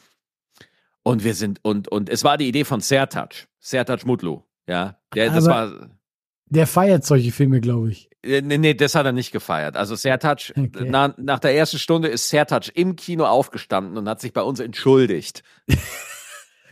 Und 1.03 1.23
wir 1.23 1.33
sind, 1.33 1.59
und, 1.63 1.87
und 1.87 2.09
es 2.09 2.23
war 2.23 2.37
die 2.37 2.47
Idee 2.47 2.65
von 2.65 2.81
Sertac, 2.81 3.47
Sertac 3.59 4.05
Mutlu, 4.05 4.43
ja. 4.67 4.99
Der, 5.15 5.31
das 5.31 5.45
war, 5.45 5.89
Der 6.49 6.67
feiert 6.67 7.05
solche 7.05 7.31
Filme, 7.31 7.61
glaube 7.61 7.91
ich. 7.91 8.09
äh, 8.23 8.41
Nee, 8.41 8.57
nee, 8.57 8.73
das 8.73 8.95
hat 8.95 9.05
er 9.05 9.11
nicht 9.11 9.31
gefeiert. 9.31 9.75
Also 9.77 9.95
Sertac, 9.95 10.51
Okay. 10.57 10.87
na, 10.89 11.13
nach 11.17 11.39
der 11.39 11.55
ersten 11.55 11.77
Stunde 11.79 12.07
ist 12.07 12.29
Sertac 12.29 12.71
im 12.73 12.95
Kino 12.95 13.25
aufgestanden 13.25 13.97
und 13.97 14.09
hat 14.09 14.19
sich 14.21 14.33
bei 14.33 14.41
uns 14.41 14.59
entschuldigt. 14.59 15.43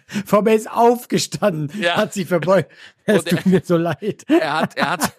Mir 0.44 0.54
ist 0.56 0.72
aufgestanden, 0.72 1.72
Ja. 1.82 1.98
hat 1.98 2.14
sich 2.14 2.28
verbeugt. 2.28 2.72
Es 3.10 3.24
tut 3.24 3.46
mir 3.46 3.62
so 3.64 3.78
leid. 3.78 4.26
Er 4.30 4.54
hat, 4.62 4.76
er 4.78 4.90
hat, 4.92 5.14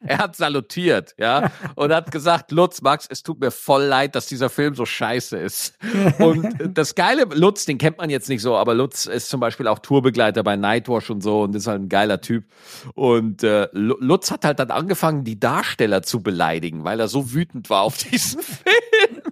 er, 0.00 0.18
hat 0.18 0.36
salutiert, 0.36 1.14
ja, 1.18 1.50
und 1.74 1.92
hat 1.92 2.12
gesagt, 2.12 2.52
Lutz, 2.52 2.82
Max, 2.82 3.06
es 3.10 3.22
tut 3.24 3.40
mir 3.40 3.50
voll 3.50 3.82
leid, 3.84 4.14
dass 4.14 4.26
dieser 4.26 4.48
Film 4.48 4.74
so 4.76 4.86
scheiße 4.86 5.36
ist. 5.36 5.76
Und 6.20 6.54
das 6.74 6.94
Geile, 6.94 7.24
Lutz, 7.34 7.64
den 7.64 7.78
kennt 7.78 7.98
man 7.98 8.10
jetzt 8.10 8.28
nicht 8.28 8.42
so, 8.42 8.56
aber 8.56 8.74
Lutz 8.74 9.06
ist 9.06 9.28
zum 9.28 9.40
Beispiel 9.40 9.66
auch 9.66 9.80
Tourbegleiter 9.80 10.44
bei 10.44 10.54
Nightwash 10.56 11.10
und 11.10 11.20
so 11.22 11.42
und 11.42 11.54
ist 11.56 11.66
halt 11.66 11.82
ein 11.82 11.88
geiler 11.88 12.20
Typ. 12.20 12.44
Und 12.94 13.42
äh, 13.42 13.68
Lu- 13.72 13.98
Lutz 14.00 14.30
hat 14.30 14.44
halt 14.44 14.60
dann 14.60 14.70
angefangen, 14.70 15.24
die 15.24 15.38
Darsteller 15.40 16.02
zu 16.02 16.22
beleidigen, 16.22 16.84
weil 16.84 17.00
er 17.00 17.08
so 17.08 17.32
wütend 17.32 17.70
war 17.70 17.82
auf 17.82 17.98
diesen 17.98 18.40
Film. 18.42 19.22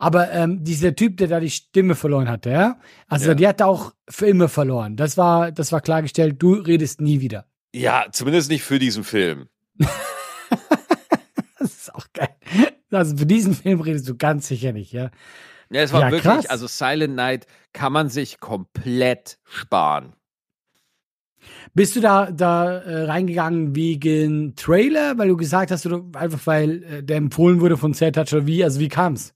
Aber 0.00 0.30
ähm, 0.32 0.64
dieser 0.64 0.96
Typ, 0.96 1.18
der 1.18 1.28
da 1.28 1.40
die 1.40 1.50
Stimme 1.50 1.94
verloren 1.94 2.28
hatte, 2.28 2.50
ja, 2.50 2.78
also 3.06 3.28
Ja. 3.28 3.34
der 3.34 3.48
hat 3.50 3.62
auch 3.62 3.92
für 4.08 4.26
immer 4.26 4.48
verloren. 4.48 4.96
Das 4.96 5.16
war, 5.16 5.52
das 5.52 5.72
war 5.72 5.80
klargestellt. 5.82 6.36
Du 6.42 6.54
redest 6.54 7.00
nie 7.00 7.20
wieder. 7.20 7.44
Ja, 7.74 8.06
zumindest 8.10 8.50
nicht 8.50 8.62
für 8.64 8.78
diesen 8.78 9.04
Film. 9.04 9.48
Das 11.58 11.72
ist 11.74 11.94
auch 11.94 12.06
geil. 12.14 12.30
Also 12.90 13.16
für 13.18 13.26
diesen 13.26 13.54
Film 13.54 13.80
redest 13.82 14.08
du 14.08 14.16
ganz 14.16 14.48
sicher 14.48 14.72
nicht, 14.72 14.92
ja. 14.92 15.10
Ja, 15.70 15.82
es 15.82 15.92
war 15.92 16.00
Ja, 16.00 16.06
wirklich, 16.10 16.22
krass. 16.24 16.46
also 16.46 16.66
Silent 16.66 17.14
Night 17.14 17.46
kann 17.72 17.92
man 17.92 18.08
sich 18.08 18.40
komplett 18.40 19.38
sparen. 19.44 20.14
Bist 21.74 21.94
du 21.96 22.00
da, 22.00 22.30
da 22.32 22.78
äh, 22.78 23.02
reingegangen 23.04 23.74
wegen 23.76 24.56
Trailer, 24.56 25.16
weil 25.18 25.28
du 25.28 25.36
gesagt 25.36 25.70
hast, 25.70 25.84
du 25.84 26.10
einfach 26.14 26.40
weil 26.46 26.82
äh, 26.82 27.02
der 27.02 27.18
empfohlen 27.18 27.60
wurde 27.60 27.76
von 27.76 27.94
Zertouch 27.94 28.32
oder 28.32 28.46
wie? 28.46 28.64
Also 28.64 28.80
wie 28.80 28.88
kam's? 28.88 29.34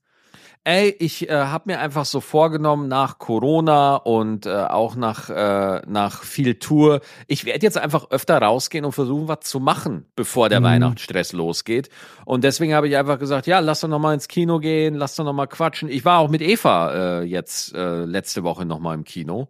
Ey, 0.67 0.95
ich 0.97 1.29
äh, 1.29 1.31
habe 1.31 1.65
mir 1.67 1.79
einfach 1.79 2.05
so 2.05 2.19
vorgenommen 2.21 2.87
nach 2.87 3.19
Corona 3.19 3.97
und 3.97 4.47
äh, 4.47 4.49
auch 4.63 4.95
nach 4.95 5.29
äh, 5.29 5.83
nach 5.85 6.23
viel 6.23 6.55
Tour. 6.55 7.01
Ich 7.27 7.45
werde 7.45 7.63
jetzt 7.63 7.77
einfach 7.77 8.09
öfter 8.09 8.39
rausgehen 8.41 8.83
und 8.83 8.91
versuchen, 8.91 9.27
was 9.27 9.41
zu 9.41 9.59
machen, 9.59 10.07
bevor 10.15 10.49
der 10.49 10.61
Mhm. 10.61 10.65
Weihnachtsstress 10.65 11.33
losgeht. 11.33 11.89
Und 12.25 12.43
deswegen 12.43 12.73
habe 12.73 12.87
ich 12.87 12.97
einfach 12.97 13.19
gesagt, 13.19 13.45
ja, 13.45 13.59
lass 13.59 13.81
doch 13.81 13.87
noch 13.89 13.99
mal 13.99 14.15
ins 14.15 14.27
Kino 14.27 14.57
gehen, 14.59 14.95
lass 14.95 15.15
doch 15.15 15.23
noch 15.23 15.33
mal 15.33 15.45
quatschen. 15.45 15.87
Ich 15.87 16.03
war 16.03 16.17
auch 16.17 16.29
mit 16.29 16.41
Eva 16.41 17.19
äh, 17.19 17.23
jetzt 17.25 17.75
äh, 17.75 18.03
letzte 18.05 18.43
Woche 18.43 18.65
noch 18.65 18.79
mal 18.79 18.95
im 18.95 19.03
Kino. 19.03 19.49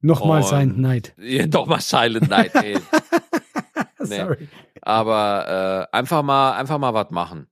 Nochmal 0.00 0.40
Und- 0.40 0.48
Silent 0.48 0.78
Night. 0.78 1.14
Ja, 1.18 1.46
doch 1.46 1.66
mal 1.66 1.80
Silent 1.80 2.30
Night. 2.30 2.54
Ey. 2.54 2.78
Nee. 4.06 4.16
Sorry. 4.18 4.48
Aber 4.82 5.88
äh, 5.92 5.96
einfach 5.96 6.22
mal 6.22 6.52
einfach 6.52 6.76
mal 6.78 6.92
was 6.92 7.10
machen. 7.10 7.46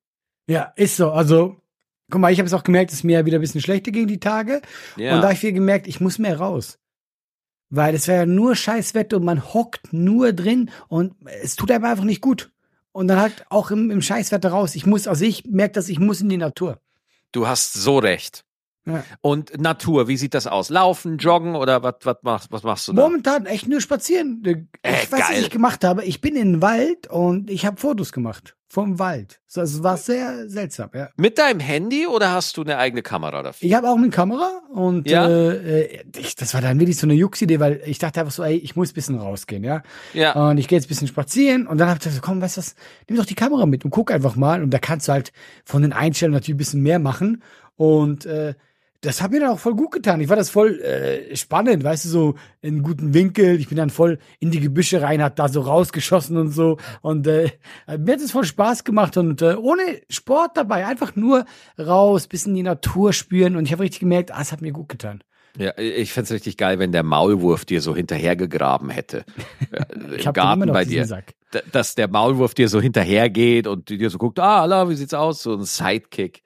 Ja, 0.46 0.72
ist 0.76 0.96
so. 0.96 1.10
Also, 1.10 1.61
guck 2.12 2.20
mal, 2.20 2.30
ich 2.30 2.38
habe 2.38 2.46
es 2.46 2.52
auch 2.52 2.62
gemerkt, 2.62 2.92
es 2.92 2.98
ist 2.98 3.04
mir 3.04 3.24
wieder 3.24 3.38
ein 3.38 3.40
bisschen 3.40 3.62
schlechter 3.62 3.90
gegen 3.90 4.06
die 4.06 4.20
Tage. 4.20 4.60
Ja. 4.96 5.14
Und 5.14 5.22
da 5.22 5.28
habe 5.28 5.34
ich 5.34 5.42
wieder 5.42 5.52
gemerkt, 5.52 5.88
ich 5.88 6.00
muss 6.00 6.18
mehr 6.18 6.38
raus. 6.38 6.78
Weil 7.70 7.94
es 7.94 8.06
wäre 8.06 8.20
ja 8.20 8.26
nur 8.26 8.54
Scheißwetter 8.54 9.16
und 9.16 9.24
man 9.24 9.42
hockt 9.54 9.92
nur 9.92 10.34
drin 10.34 10.70
und 10.88 11.14
es 11.42 11.56
tut 11.56 11.70
einem 11.70 11.86
einfach 11.86 12.04
nicht 12.04 12.20
gut. 12.20 12.52
Und 12.92 13.08
dann 13.08 13.18
halt 13.18 13.46
auch 13.48 13.70
im, 13.70 13.90
im 13.90 14.02
Scheißwetter 14.02 14.50
raus. 14.50 14.74
Ich 14.76 14.84
muss, 14.84 15.08
also 15.08 15.24
ich 15.24 15.46
merke, 15.46 15.72
dass 15.72 15.88
ich 15.88 15.98
muss 15.98 16.20
in 16.20 16.28
die 16.28 16.36
Natur. 16.36 16.78
Du 17.32 17.48
hast 17.48 17.72
so 17.72 17.98
recht. 17.98 18.44
Ja. 18.84 19.04
Und 19.20 19.60
Natur, 19.60 20.08
wie 20.08 20.16
sieht 20.16 20.34
das 20.34 20.46
aus? 20.46 20.68
Laufen, 20.68 21.18
joggen 21.18 21.54
oder 21.54 21.82
was, 21.82 21.94
was, 22.02 22.16
machst, 22.22 22.52
was 22.52 22.62
machst 22.64 22.88
du 22.88 22.92
da? 22.92 23.02
Momentan 23.02 23.46
echt 23.46 23.68
nur 23.68 23.80
spazieren. 23.80 24.42
Ich 24.44 24.56
Äh, 24.82 24.92
weiß, 24.92 25.12
was 25.12 25.20
geil. 25.28 25.40
ich 25.40 25.50
gemacht 25.50 25.84
habe. 25.84 26.04
Ich 26.04 26.20
bin 26.20 26.34
in 26.34 26.54
den 26.54 26.62
Wald 26.62 27.06
und 27.08 27.48
ich 27.50 27.64
habe 27.64 27.76
Fotos 27.76 28.10
gemacht 28.12 28.56
vom 28.68 28.98
Wald. 28.98 29.38
Es 29.54 29.82
war 29.82 29.98
sehr 29.98 30.48
seltsam, 30.48 30.88
ja. 30.94 31.10
Mit 31.16 31.36
deinem 31.38 31.60
Handy 31.60 32.06
oder 32.06 32.32
hast 32.32 32.56
du 32.56 32.62
eine 32.62 32.78
eigene 32.78 33.02
Kamera 33.02 33.42
dafür? 33.42 33.68
Ich 33.68 33.74
habe 33.74 33.88
auch 33.88 33.96
eine 33.98 34.08
Kamera 34.08 34.62
und 34.72 35.08
Ja. 35.08 35.28
äh, 35.28 35.82
äh, 35.82 36.02
ich, 36.18 36.34
das 36.36 36.54
war 36.54 36.62
dann 36.62 36.80
wirklich 36.80 36.96
so 36.96 37.06
eine 37.06 37.12
Jux-Idee, 37.14 37.60
weil 37.60 37.82
ich 37.84 37.98
dachte 37.98 38.18
einfach 38.20 38.32
so, 38.32 38.42
ey, 38.42 38.56
ich 38.56 38.74
muss 38.74 38.90
ein 38.90 38.94
bisschen 38.94 39.18
rausgehen, 39.18 39.62
ja. 39.62 39.82
Ja. 40.14 40.32
Und 40.48 40.56
ich 40.58 40.68
gehe 40.68 40.78
jetzt 40.78 40.86
ein 40.86 40.88
bisschen 40.88 41.06
spazieren 41.08 41.66
und 41.68 41.78
dann 41.78 41.88
habe 41.88 41.98
ich 41.98 42.04
gesagt, 42.04 42.22
komm, 42.24 42.40
weißt 42.40 42.56
du 42.56 42.60
was, 42.62 42.74
nimm 43.08 43.18
doch 43.18 43.26
die 43.26 43.34
Kamera 43.34 43.66
mit 43.66 43.84
und 43.84 43.90
guck 43.90 44.10
einfach 44.10 44.34
mal. 44.36 44.62
Und 44.62 44.70
da 44.70 44.78
kannst 44.78 45.06
du 45.06 45.12
halt 45.12 45.32
von 45.66 45.82
den 45.82 45.92
Einstellungen 45.92 46.34
natürlich 46.36 46.54
ein 46.54 46.58
bisschen 46.58 46.82
mehr 46.82 46.98
machen. 46.98 47.42
Und 47.76 48.24
äh, 48.26 48.54
das 49.02 49.20
hat 49.20 49.32
mir 49.32 49.40
dann 49.40 49.50
auch 49.50 49.58
voll 49.58 49.74
gut 49.74 49.90
getan. 49.90 50.20
Ich 50.20 50.28
fand 50.28 50.38
das 50.40 50.48
voll 50.50 50.80
äh, 50.80 51.34
spannend, 51.36 51.82
weißt 51.82 52.04
du, 52.04 52.08
so 52.08 52.34
in 52.60 52.74
einen 52.74 52.82
guten 52.84 53.12
Winkel. 53.14 53.58
Ich 53.58 53.68
bin 53.68 53.76
dann 53.76 53.90
voll 53.90 54.18
in 54.38 54.52
die 54.52 54.60
Gebüsche 54.60 55.02
rein, 55.02 55.20
hat 55.20 55.40
da 55.40 55.48
so 55.48 55.60
rausgeschossen 55.60 56.36
und 56.36 56.52
so. 56.52 56.78
Und 57.00 57.26
äh, 57.26 57.50
mir 57.98 58.12
hat 58.14 58.20
es 58.20 58.30
voll 58.30 58.44
Spaß 58.44 58.84
gemacht 58.84 59.16
und 59.16 59.42
äh, 59.42 59.56
ohne 59.56 59.82
Sport 60.08 60.56
dabei, 60.56 60.86
einfach 60.86 61.16
nur 61.16 61.44
raus, 61.78 62.28
bisschen 62.28 62.54
die 62.54 62.62
Natur 62.62 63.12
spüren. 63.12 63.56
Und 63.56 63.64
ich 63.64 63.72
habe 63.72 63.82
richtig 63.82 64.00
gemerkt, 64.00 64.32
ah, 64.32 64.40
es 64.40 64.52
hat 64.52 64.62
mir 64.62 64.72
gut 64.72 64.88
getan. 64.88 65.24
ja 65.58 65.76
ich 65.76 66.12
fänd's 66.12 66.30
richtig 66.30 66.56
geil, 66.56 66.78
wenn 66.78 66.92
der 66.92 67.02
Maulwurf 67.02 67.64
dir 67.64 67.80
so 67.80 67.96
hinterhergegraben 67.96 68.88
hätte. 68.88 69.24
Äh, 69.72 70.16
Ich 70.16 70.26
Im 70.26 70.32
Garten 70.32 70.72
bei 70.72 70.84
dir. 70.84 71.06
Sack. 71.06 71.34
Dass 71.72 71.96
der 71.96 72.06
Maulwurf 72.08 72.54
dir 72.54 72.68
so 72.68 72.80
hinterhergeht 72.80 73.66
und 73.66 73.88
dir 73.88 74.10
so 74.10 74.18
guckt, 74.18 74.38
ah, 74.38 74.62
Allah, 74.62 74.88
wie 74.88 74.94
sieht's 74.94 75.14
aus? 75.14 75.42
So 75.42 75.54
ein 75.54 75.64
Sidekick. 75.64 76.42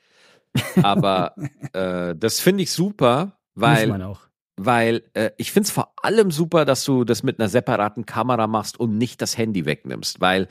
Aber 0.82 1.34
äh, 1.72 2.14
das 2.16 2.40
finde 2.40 2.62
ich 2.62 2.70
super, 2.70 3.38
Muss 3.54 3.62
weil 3.68 3.86
man 3.88 4.02
auch. 4.02 4.20
weil 4.56 5.02
äh, 5.14 5.30
ich 5.36 5.52
finde 5.52 5.66
es 5.66 5.70
vor 5.72 5.92
allem 6.02 6.30
super, 6.30 6.64
dass 6.64 6.84
du 6.84 7.04
das 7.04 7.22
mit 7.22 7.38
einer 7.40 7.48
separaten 7.48 8.06
Kamera 8.06 8.46
machst 8.46 8.78
und 8.80 8.96
nicht 8.98 9.20
das 9.22 9.36
Handy 9.38 9.66
wegnimmst, 9.66 10.20
weil 10.20 10.48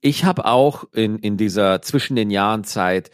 ich 0.00 0.24
habe 0.24 0.44
auch 0.44 0.84
in, 0.92 1.18
in 1.18 1.36
dieser 1.36 1.80
zwischen 1.82 2.16
den 2.16 2.30
Jahren 2.30 2.64
Zeit 2.64 3.10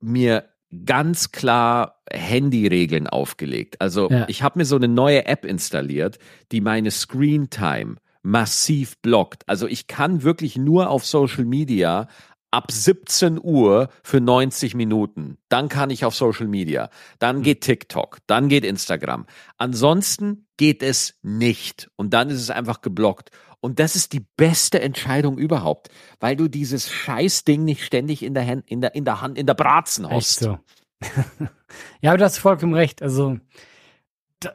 mir 0.00 0.44
ganz 0.84 1.30
klar 1.32 2.02
Handyregeln 2.10 3.06
aufgelegt. 3.06 3.80
Also 3.80 4.10
Ja. 4.10 4.26
ich 4.28 4.42
habe 4.42 4.58
mir 4.58 4.64
so 4.64 4.76
eine 4.76 4.88
neue 4.88 5.24
App 5.26 5.44
installiert, 5.44 6.18
die 6.52 6.60
meine 6.60 6.90
Screen 6.90 7.48
Time 7.48 7.96
massiv 8.22 8.96
blockt. 9.02 9.44
Also 9.48 9.66
ich 9.68 9.86
kann 9.86 10.22
wirklich 10.22 10.56
nur 10.56 10.90
auf 10.90 11.06
Social 11.06 11.44
Media 11.44 12.08
ab 12.54 12.70
17 12.70 13.40
Uhr 13.42 13.88
für 14.04 14.20
90 14.20 14.76
Minuten. 14.76 15.38
Dann 15.48 15.68
kann 15.68 15.90
ich 15.90 16.04
auf 16.04 16.14
Social 16.14 16.46
Media. 16.46 16.88
Dann 17.18 17.42
geht 17.42 17.62
TikTok. 17.62 18.18
Dann 18.28 18.48
geht 18.48 18.64
Instagram. 18.64 19.26
Ansonsten 19.58 20.46
geht 20.56 20.80
es 20.80 21.18
nicht. 21.22 21.90
Und 21.96 22.14
dann 22.14 22.30
ist 22.30 22.40
es 22.40 22.50
einfach 22.50 22.80
geblockt. 22.80 23.32
Und 23.58 23.80
das 23.80 23.96
ist 23.96 24.12
die 24.12 24.24
beste 24.36 24.80
Entscheidung 24.80 25.36
überhaupt, 25.36 25.88
weil 26.20 26.36
du 26.36 26.46
dieses 26.46 26.88
Scheißding 26.92 27.64
nicht 27.64 27.82
ständig 27.82 28.22
in 28.22 28.34
der, 28.34 28.46
Hand, 28.46 28.70
in 28.70 28.80
der, 28.80 28.94
in 28.94 29.04
der 29.04 29.20
Hand, 29.20 29.36
in 29.36 29.46
der 29.46 29.54
Bratzen 29.54 30.08
hast. 30.08 30.38
so. 30.38 30.58
ja, 32.02 32.10
aber 32.10 32.18
du 32.18 32.24
hast 32.24 32.38
vollkommen 32.38 32.74
recht. 32.74 33.02
Also, 33.02 33.40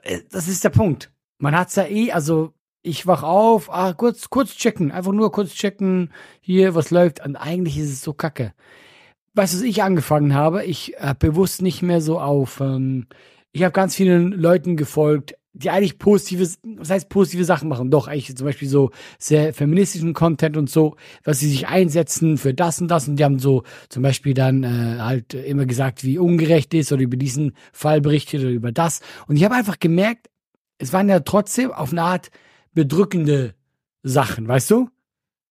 äh, 0.03 0.21
das 0.31 0.47
ist 0.47 0.63
der 0.63 0.69
Punkt. 0.69 1.11
Man 1.37 1.53
hat's 1.53 1.75
ja 1.75 1.85
eh, 1.85 2.13
also 2.13 2.53
ich 2.89 3.07
wach 3.07 3.23
auf, 3.23 3.71
ah, 3.71 3.93
kurz, 3.93 4.29
kurz 4.29 4.55
checken, 4.55 4.91
einfach 4.91 5.11
nur 5.11 5.31
kurz 5.31 5.53
checken, 5.53 6.11
hier, 6.41 6.75
was 6.75 6.91
läuft. 6.91 7.25
Und 7.25 7.35
eigentlich 7.35 7.77
ist 7.77 7.91
es 7.91 8.01
so 8.01 8.13
kacke. 8.13 8.53
Weißt 9.35 9.53
du, 9.53 9.57
was 9.57 9.63
ich 9.63 9.83
angefangen 9.83 10.33
habe? 10.33 10.65
Ich 10.65 10.95
habe 10.99 11.29
bewusst 11.29 11.61
nicht 11.61 11.81
mehr 11.81 12.01
so 12.01 12.19
auf, 12.19 12.59
ähm, 12.59 13.07
ich 13.51 13.63
habe 13.63 13.71
ganz 13.71 13.95
vielen 13.95 14.31
Leuten 14.31 14.75
gefolgt, 14.75 15.35
die 15.53 15.69
eigentlich 15.69 15.97
positive, 15.97 16.47
was 16.63 16.89
heißt 16.89 17.09
positive 17.09 17.43
Sachen 17.43 17.69
machen? 17.69 17.91
Doch, 17.91 18.07
eigentlich 18.07 18.35
zum 18.35 18.45
Beispiel 18.45 18.67
so 18.67 18.91
sehr 19.17 19.53
feministischen 19.53 20.13
Content 20.13 20.57
und 20.57 20.69
so, 20.69 20.95
was 21.23 21.39
sie 21.39 21.49
sich 21.49 21.67
einsetzen 21.67 22.37
für 22.37 22.53
das 22.53 22.79
und 22.81 22.87
das 22.87 23.07
und 23.07 23.17
die 23.17 23.23
haben 23.23 23.39
so 23.39 23.63
zum 23.89 24.03
Beispiel 24.03 24.33
dann 24.33 24.63
äh, 24.63 24.99
halt 24.99 25.33
immer 25.33 25.65
gesagt, 25.65 26.03
wie 26.03 26.17
ungerecht 26.17 26.73
ist 26.73 26.91
oder 26.91 27.01
über 27.01 27.17
diesen 27.17 27.53
Fall 27.73 27.99
berichtet 28.01 28.41
oder 28.41 28.51
über 28.51 28.71
das. 28.71 29.01
Und 29.27 29.35
ich 29.35 29.43
habe 29.43 29.55
einfach 29.55 29.79
gemerkt, 29.79 30.29
es 30.77 30.93
waren 30.93 31.09
ja 31.09 31.19
trotzdem 31.19 31.71
auf 31.71 31.91
eine 31.91 32.03
Art 32.03 32.31
bedrückende 32.73 33.55
Sachen, 34.03 34.47
weißt 34.47 34.71
du? 34.71 34.89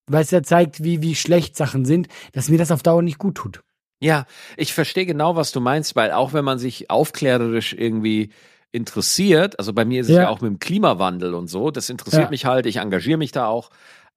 Weil 0.07 0.23
es 0.23 0.31
ja 0.31 0.43
zeigt, 0.43 0.83
wie, 0.83 1.03
wie 1.03 1.15
schlecht 1.15 1.57
Sachen 1.57 1.85
sind, 1.85 2.09
dass 2.33 2.49
mir 2.49 2.59
das 2.59 2.71
auf 2.71 2.83
Dauer 2.83 3.03
nicht 3.03 3.19
gut 3.19 3.35
tut. 3.37 3.63
Ja, 4.01 4.27
ich 4.57 4.73
verstehe 4.73 5.07
genau, 5.07 5.37
was 5.37 5.53
du 5.53 5.61
meinst, 5.61 5.97
weil 5.97 6.13
auch 6.13 6.33
wenn 6.33 6.45
man 6.45 6.59
sich 6.59 6.89
aufklärerisch 6.91 7.75
irgendwie 7.75 8.31
interessiert, 8.71 9.59
also 9.59 9.73
bei 9.73 9.85
mir 9.85 10.01
ist 10.03 10.09
es 10.09 10.15
Ja. 10.17 10.23
ja, 10.23 10.29
auch 10.29 10.41
mit 10.41 10.51
dem 10.51 10.59
Klimawandel 10.61 11.35
und 11.35 11.49
so, 11.49 11.71
das 11.71 11.91
interessiert 11.91 12.25
Ja. 12.25 12.31
mich 12.31 12.45
halt, 12.45 12.67
ich 12.67 12.77
engagiere 12.77 13.19
mich 13.19 13.33
da 13.33 13.47
auch. 13.47 13.71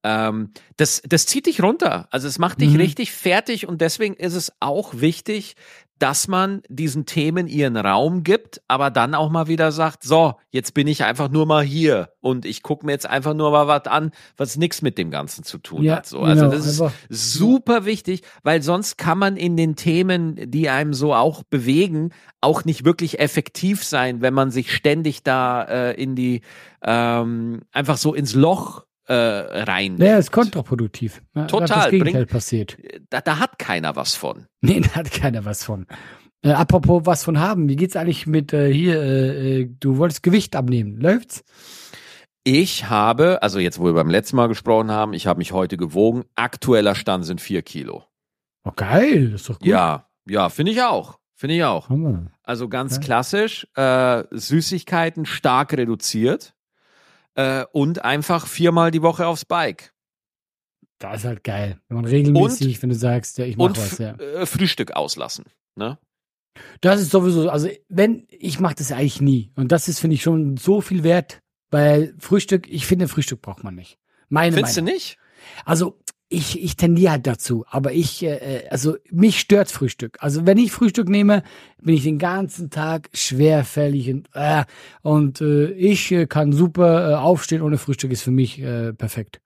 Ähm, 0.04 0.52
das, 0.78 1.02
das 1.06 1.26
zieht 1.28 1.46
dich 1.46 1.62
runter. 1.62 2.08
Also 2.12 2.28
es 2.28 2.40
macht 2.40 2.60
dich 2.62 2.72
Mhm. 2.72 2.78
richtig 2.78 3.12
fertig 3.12 3.68
und 3.68 3.82
deswegen 3.82 4.16
ist 4.16 4.34
es 4.34 4.52
auch 4.60 4.94
wichtig, 4.96 5.56
dass 6.00 6.28
man 6.28 6.64
diesen 6.68 7.06
Themen 7.06 7.46
ihren 7.46 7.78
Raum 7.78 8.24
gibt, 8.24 8.60
aber 8.68 8.90
dann 8.90 9.14
auch 9.14 9.30
mal 9.30 9.46
wieder 9.48 9.72
sagt, 9.72 10.02
so, 10.02 10.34
jetzt 10.50 10.74
bin 10.74 10.88
ich 10.88 11.04
einfach 11.04 11.30
nur 11.30 11.46
mal 11.46 11.62
hier 11.64 12.10
und 12.22 12.44
ich 12.48 12.64
gucke 12.64 12.88
mir 12.88 12.94
jetzt 12.94 13.06
einfach 13.06 13.36
nur 13.36 13.52
mal 13.52 13.68
was 13.68 13.86
an, 13.86 14.10
was 14.36 14.58
nichts 14.58 14.82
mit 14.82 14.98
dem 14.98 15.12
Ganzen 15.12 15.44
zu 15.44 15.60
tun 15.60 15.84
Ja, 15.84 15.98
hat. 15.98 16.08
So. 16.08 16.22
Also 16.22 16.46
genau, 16.46 16.56
das 16.56 16.66
ist 16.66 16.82
einfach- 16.82 16.96
super 17.10 17.86
wichtig, 17.86 18.24
weil 18.42 18.64
sonst 18.64 18.98
kann 18.98 19.20
man 19.20 19.38
in 19.38 19.56
den 19.56 19.76
Themen, 19.76 20.50
die 20.50 20.70
einem 20.70 20.96
so 20.96 21.14
auch 21.14 21.44
bewegen, 21.44 22.10
auch 22.42 22.66
nicht 22.66 22.84
wirklich 22.84 23.20
effektiv 23.20 23.84
sein, 23.84 24.22
wenn 24.22 24.34
man 24.34 24.50
sich 24.50 24.74
ständig 24.74 25.22
da 25.22 25.62
äh, 25.66 26.02
in 26.02 26.16
die 26.16 26.42
ähm, 26.82 27.62
einfach 27.72 27.98
so 27.98 28.16
ins 28.16 28.34
Loch 28.34 28.86
äh, 29.12 29.63
rein. 29.63 29.95
Naja, 29.95 30.17
ist 30.17 30.32
kontraproduktiv. 30.32 31.21
Ja, 31.36 31.45
Total, 31.45 31.67
Das 31.67 31.89
Gegenteil 31.89 32.13
bringt- 32.26 32.30
passiert. 32.32 32.78
Da, 33.10 33.21
da 33.21 33.39
hat 33.39 33.60
keiner 33.60 33.95
was 33.95 34.15
von. 34.15 34.47
Nee, 34.62 34.80
da 34.82 34.95
hat 34.95 35.12
keiner 35.12 35.45
was 35.45 35.63
von. 35.63 35.86
Äh, 36.43 36.52
apropos 36.54 37.02
was 37.06 37.24
von 37.24 37.39
haben, 37.39 37.69
wie 37.69 37.76
geht's 37.76 37.95
eigentlich 37.95 38.26
mit 38.26 38.52
äh, 38.54 38.74
hier, 38.74 39.02
äh, 39.02 39.62
äh, 39.62 39.69
du 39.80 39.97
wolltest 39.97 40.24
Gewicht 40.24 40.56
abnehmen, 40.56 41.00
läuft's? 41.00 41.43
Ich 42.43 42.89
habe, 42.89 43.43
also 43.43 43.60
jetzt, 43.60 43.78
wo 43.80 43.84
wir 43.86 43.93
beim 43.93 44.10
letzten 44.10 44.36
Mal 44.36 44.47
gesprochen 44.47 44.89
haben, 44.89 45.13
ich 45.13 45.28
habe 45.28 45.38
mich 45.38 45.52
heute 45.52 45.78
gewogen. 45.78 46.24
Aktueller 46.36 46.95
Stand 46.95 47.26
sind 47.26 47.39
vier 47.39 47.62
Kilo. 47.62 48.06
Oh, 48.63 48.71
geil, 48.76 49.34
ist 49.36 49.47
doch 49.50 49.60
gut. 49.60 49.67
Ja, 49.67 50.08
ja, 50.28 50.50
finde 50.50 50.71
ich 50.71 50.82
auch. 50.82 51.19
Finde 51.36 51.56
ich 51.56 51.63
auch. 51.63 51.89
Also 52.43 52.69
ganz 52.69 52.95
Ja. 52.95 53.02
klassisch, 53.02 53.67
äh, 53.76 54.24
Süßigkeiten 54.32 55.26
stark 55.26 55.74
reduziert 55.74 56.54
äh, 57.36 57.65
und 57.72 58.04
einfach 58.04 58.48
viermal 58.48 58.91
die 58.91 59.02
Woche 59.02 59.28
aufs 59.28 59.46
Bike. 59.46 59.94
Das 61.00 61.22
ist 61.22 61.26
halt 61.26 61.44
geil. 61.44 61.80
Wenn 61.88 61.96
man 61.96 62.06
regelmäßig, 62.06 62.82
wenn 62.82 62.89
du 62.89 62.96
sagst, 62.96 63.38
ja, 63.38 63.46
ich 63.46 63.58
mach 63.58 63.65
Und 63.65 63.78
was, 63.78 63.98
ja. 63.98 64.13
äh, 64.15 64.46
Frühstück 64.46 64.91
auslassen. 64.91 65.46
Ne? 65.76 65.98
Das 66.82 67.02
ist 67.02 67.12
sowieso, 67.12 67.50
also 67.50 67.70
wenn, 67.89 68.28
ich 68.30 68.60
mache 68.60 68.76
das 68.76 68.91
eigentlich 68.91 69.22
nie. 69.22 69.52
Und 69.56 69.72
das 69.72 69.88
ist, 69.88 70.00
finde 70.00 70.15
ich, 70.15 70.22
schon 70.22 70.58
so 70.58 70.82
viel 70.82 71.04
wert, 71.04 71.41
weil 71.72 72.13
Frühstück, 72.20 72.70
ich 72.70 72.86
finde, 72.86 73.08
Frühstück 73.08 73.41
braucht 73.41 73.63
man 73.63 73.74
nicht. 73.76 73.98
Meine 74.30 74.56
Findest 74.56 74.78
du 74.78 74.82
Meinung. 74.82 74.94
nicht? 74.96 75.17
Also 75.65 76.00
ich, 76.32 76.63
ich 76.63 76.78
tendiere 76.78 77.12
halt 77.12 77.28
dazu, 77.28 77.65
aber 77.70 77.91
ich, 77.91 78.24
äh, 78.24 78.65
also 78.70 78.96
mich 79.12 79.39
stört 79.39 79.70
Frühstück. 79.70 80.17
Also 80.22 80.46
wenn 80.46 80.58
ich 80.58 80.72
Frühstück 80.72 81.10
nehme, 81.10 81.44
bin 81.82 81.96
ich 81.96 82.04
den 82.04 82.20
ganzen 82.20 82.70
Tag 82.70 83.10
schwerfällig 83.13 84.10
und, 84.10 84.30
äh, 84.34 84.63
und 85.02 85.41
äh, 85.41 85.72
ich 85.72 86.12
äh, 86.12 86.28
kann 86.28 86.54
super 86.54 87.12
äh, 87.12 87.15
aufstehen 87.15 87.62
ohne 87.62 87.78
Frühstück 87.78 88.12
ist 88.12 88.22
für 88.22 88.32
mich 88.32 88.62
äh, 88.62 88.94
perfekt. 88.94 89.41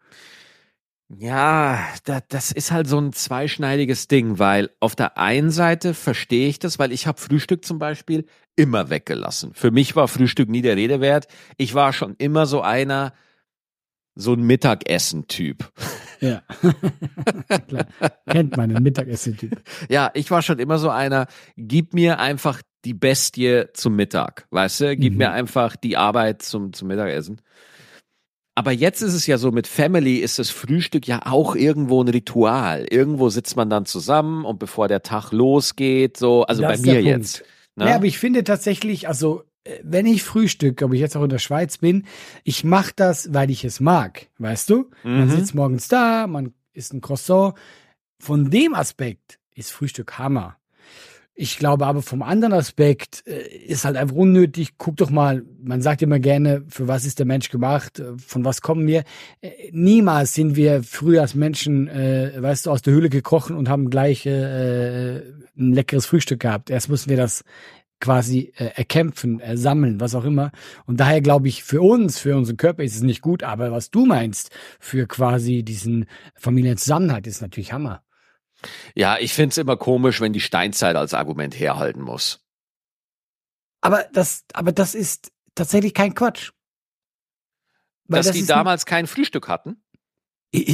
Ja, 1.10 1.80
da, 2.04 2.20
das 2.28 2.52
ist 2.52 2.72
halt 2.72 2.88
so 2.88 3.00
ein 3.00 3.14
zweischneidiges 3.14 4.08
Ding, 4.08 4.40
weil 4.40 4.70
auf 4.80 4.96
der 4.96 5.18
einen 5.18 5.52
Seite 5.52 5.94
verstehe 5.94 6.48
ich 6.50 6.60
das, 6.60 6.78
weil 6.80 6.92
ich 6.92 7.08
habe 7.08 7.20
Frühstück 7.20 7.66
zum 7.66 7.80
Beispiel 7.80 8.26
immer 8.56 8.90
weggelassen. 8.90 9.54
Für 9.54 9.72
mich 9.72 9.96
war 9.96 10.08
Frühstück 10.08 10.50
nie 10.50 10.62
der 10.62 10.76
Rede 10.76 11.02
wert. 11.02 11.28
Ich 11.58 11.74
war 11.74 11.94
schon 11.94 12.16
immer 12.18 12.46
so 12.46 12.62
einer, 12.62 13.14
so 14.16 14.34
ein 14.34 14.44
Mittagessen-Typ. 14.44 15.72
Ja. 16.22 16.42
Klar. 17.68 17.86
Kennt 18.30 18.56
man, 18.58 18.76
ein 18.76 18.84
Mittagessen-Typ. 18.84 19.62
Ja, 19.90 20.12
ich 20.14 20.32
war 20.32 20.42
schon 20.42 20.60
immer 20.60 20.78
so 20.80 20.90
einer, 20.90 21.28
gib 21.58 21.94
mir 21.94 22.20
einfach 22.20 22.62
die 22.86 22.94
Bestie 22.94 23.66
zum 23.74 23.96
Mittag, 23.96 24.48
weißt 24.52 24.82
du? 24.82 24.96
Gib 24.98 25.14
Mhm. 25.14 25.18
mir 25.20 25.32
einfach 25.32 25.76
die 25.76 25.98
Arbeit 25.98 26.42
zum, 26.44 26.72
zum 26.74 26.88
Mittagessen. 26.88 27.42
Aber 28.58 28.72
jetzt 28.72 29.02
ist 29.02 29.14
es 29.14 29.28
ja 29.28 29.38
so, 29.38 29.52
mit 29.52 29.68
Family 29.68 30.20
ist 30.20 30.40
das 30.40 30.50
Frühstück 30.50 31.08
ja 31.08 31.26
auch 31.26 31.56
irgendwo 31.58 32.02
ein 32.02 32.08
Ritual. 32.08 32.86
Irgendwo 32.90 33.28
sitzt 33.28 33.58
man 33.58 33.70
dann 33.70 33.86
zusammen 33.86 34.46
und 34.46 34.60
bevor 34.60 34.88
der 34.88 35.02
Tag 35.02 35.32
losgeht, 35.34 36.16
so, 36.16 36.44
also 36.46 36.62
Das 36.62 36.82
bei 36.82 36.94
mir 36.94 37.02
jetzt. 37.04 37.44
Ne? 37.76 37.90
Ja, 37.90 37.96
aber 37.96 38.06
ich 38.06 38.18
finde 38.18 38.46
tatsächlich, 38.46 39.10
also 39.10 39.44
wenn 39.84 40.06
ich 40.06 40.24
frühstück, 40.24 40.82
ob 40.82 40.94
ich 40.94 41.00
jetzt 41.00 41.16
auch 41.18 41.24
in 41.24 41.30
der 41.30 41.40
Schweiz 41.40 41.78
bin, 41.78 42.06
ich 42.44 42.64
mache 42.64 42.92
das, 42.96 43.34
weil 43.34 43.50
ich 43.50 43.64
es 43.66 43.80
mag, 43.80 44.28
weißt 44.38 44.70
du? 44.70 44.90
Man 45.04 45.28
Mhm. 45.28 45.32
sitzt 45.32 45.56
morgens 45.56 45.88
da, 45.88 46.28
man 46.28 46.54
isst 46.74 46.94
ein 46.94 47.02
Croissant. 47.02 47.54
Von 48.20 48.50
dem 48.50 48.74
Aspekt 48.76 49.40
ist 49.54 49.72
Frühstück 49.72 50.18
Hammer. 50.18 50.58
Ich 51.38 51.58
glaube 51.58 51.86
aber 51.86 52.02
vom 52.02 52.22
anderen 52.22 52.54
Aspekt 52.54 53.24
äh, 53.28 53.46
ist 53.66 53.84
halt 53.84 53.98
einfach 53.98 54.16
unnötig. 54.16 54.78
Guck 54.78 54.96
doch 54.96 55.10
mal, 55.10 55.44
man 55.62 55.82
sagt 55.82 56.02
immer 56.02 56.18
gerne, 56.20 56.64
für 56.70 56.88
was 56.88 57.04
ist 57.04 57.20
der 57.20 57.26
Mensch 57.26 57.50
gemacht, 57.50 58.00
äh, 58.00 58.14
von 58.18 58.46
was 58.46 58.62
kommen 58.62 58.88
wir. 58.88 59.04
Äh, 59.42 59.52
niemals 59.72 60.34
sind 60.34 60.56
wir 60.56 60.82
früher 60.82 61.22
als 61.22 61.36
Menschen, 61.36 61.90
äh, 61.90 62.32
weißt 62.42 62.66
du, 62.68 62.72
aus 62.72 62.82
der 62.84 62.94
Höhle 62.94 63.10
gekrochen 63.10 63.58
und 63.58 63.68
haben 63.68 63.90
gleich 63.90 64.26
äh, 64.26 65.18
ein 65.58 65.74
leckeres 65.74 66.06
Frühstück 66.06 66.40
gehabt. 66.40 66.70
Erst 66.70 66.88
müssen 66.88 67.10
wir 67.10 67.18
das 67.18 67.44
quasi 68.00 68.54
äh, 68.58 68.66
erkämpfen, 68.76 69.40
äh, 69.40 69.58
sammeln, 69.58 70.00
was 70.00 70.16
auch 70.16 70.26
immer. 70.26 70.52
Und 70.86 71.00
daher 71.00 71.22
glaube 71.22 71.48
ich, 71.48 71.64
für 71.64 71.82
uns, 71.82 72.20
für 72.20 72.36
unseren 72.36 72.58
Körper 72.58 72.84
ist 72.84 72.96
es 72.96 73.02
nicht 73.02 73.22
gut, 73.22 73.44
aber 73.44 73.72
was 73.72 73.92
du 73.92 74.06
meinst, 74.06 74.52
für 74.80 75.08
quasi 75.08 75.64
diesen 75.64 76.06
Familienzusammenhalt 76.36 77.28
ist 77.28 77.42
natürlich 77.42 77.74
Hammer. 77.74 78.04
Ja, 78.96 79.18
ich 79.20 79.34
find's 79.34 79.58
immer 79.58 79.78
komisch, 79.78 80.22
wenn 80.22 80.34
die 80.34 80.42
Steinzeit 80.42 80.96
als 80.96 81.14
Argument 81.14 81.58
herhalten 81.58 82.02
muss. 82.02 82.42
Aber 83.82 84.06
das, 84.14 84.46
aber 84.54 84.72
das 84.72 84.96
ist 84.96 85.32
tatsächlich 85.54 85.94
kein 85.94 86.16
Quatsch. 86.16 86.52
Weil 88.08 88.20
Dass 88.20 88.28
das 88.28 88.36
die 88.36 88.46
damals 88.46 88.86
kein 88.86 89.08
Frühstück 89.08 89.48
hatten? 89.48 89.84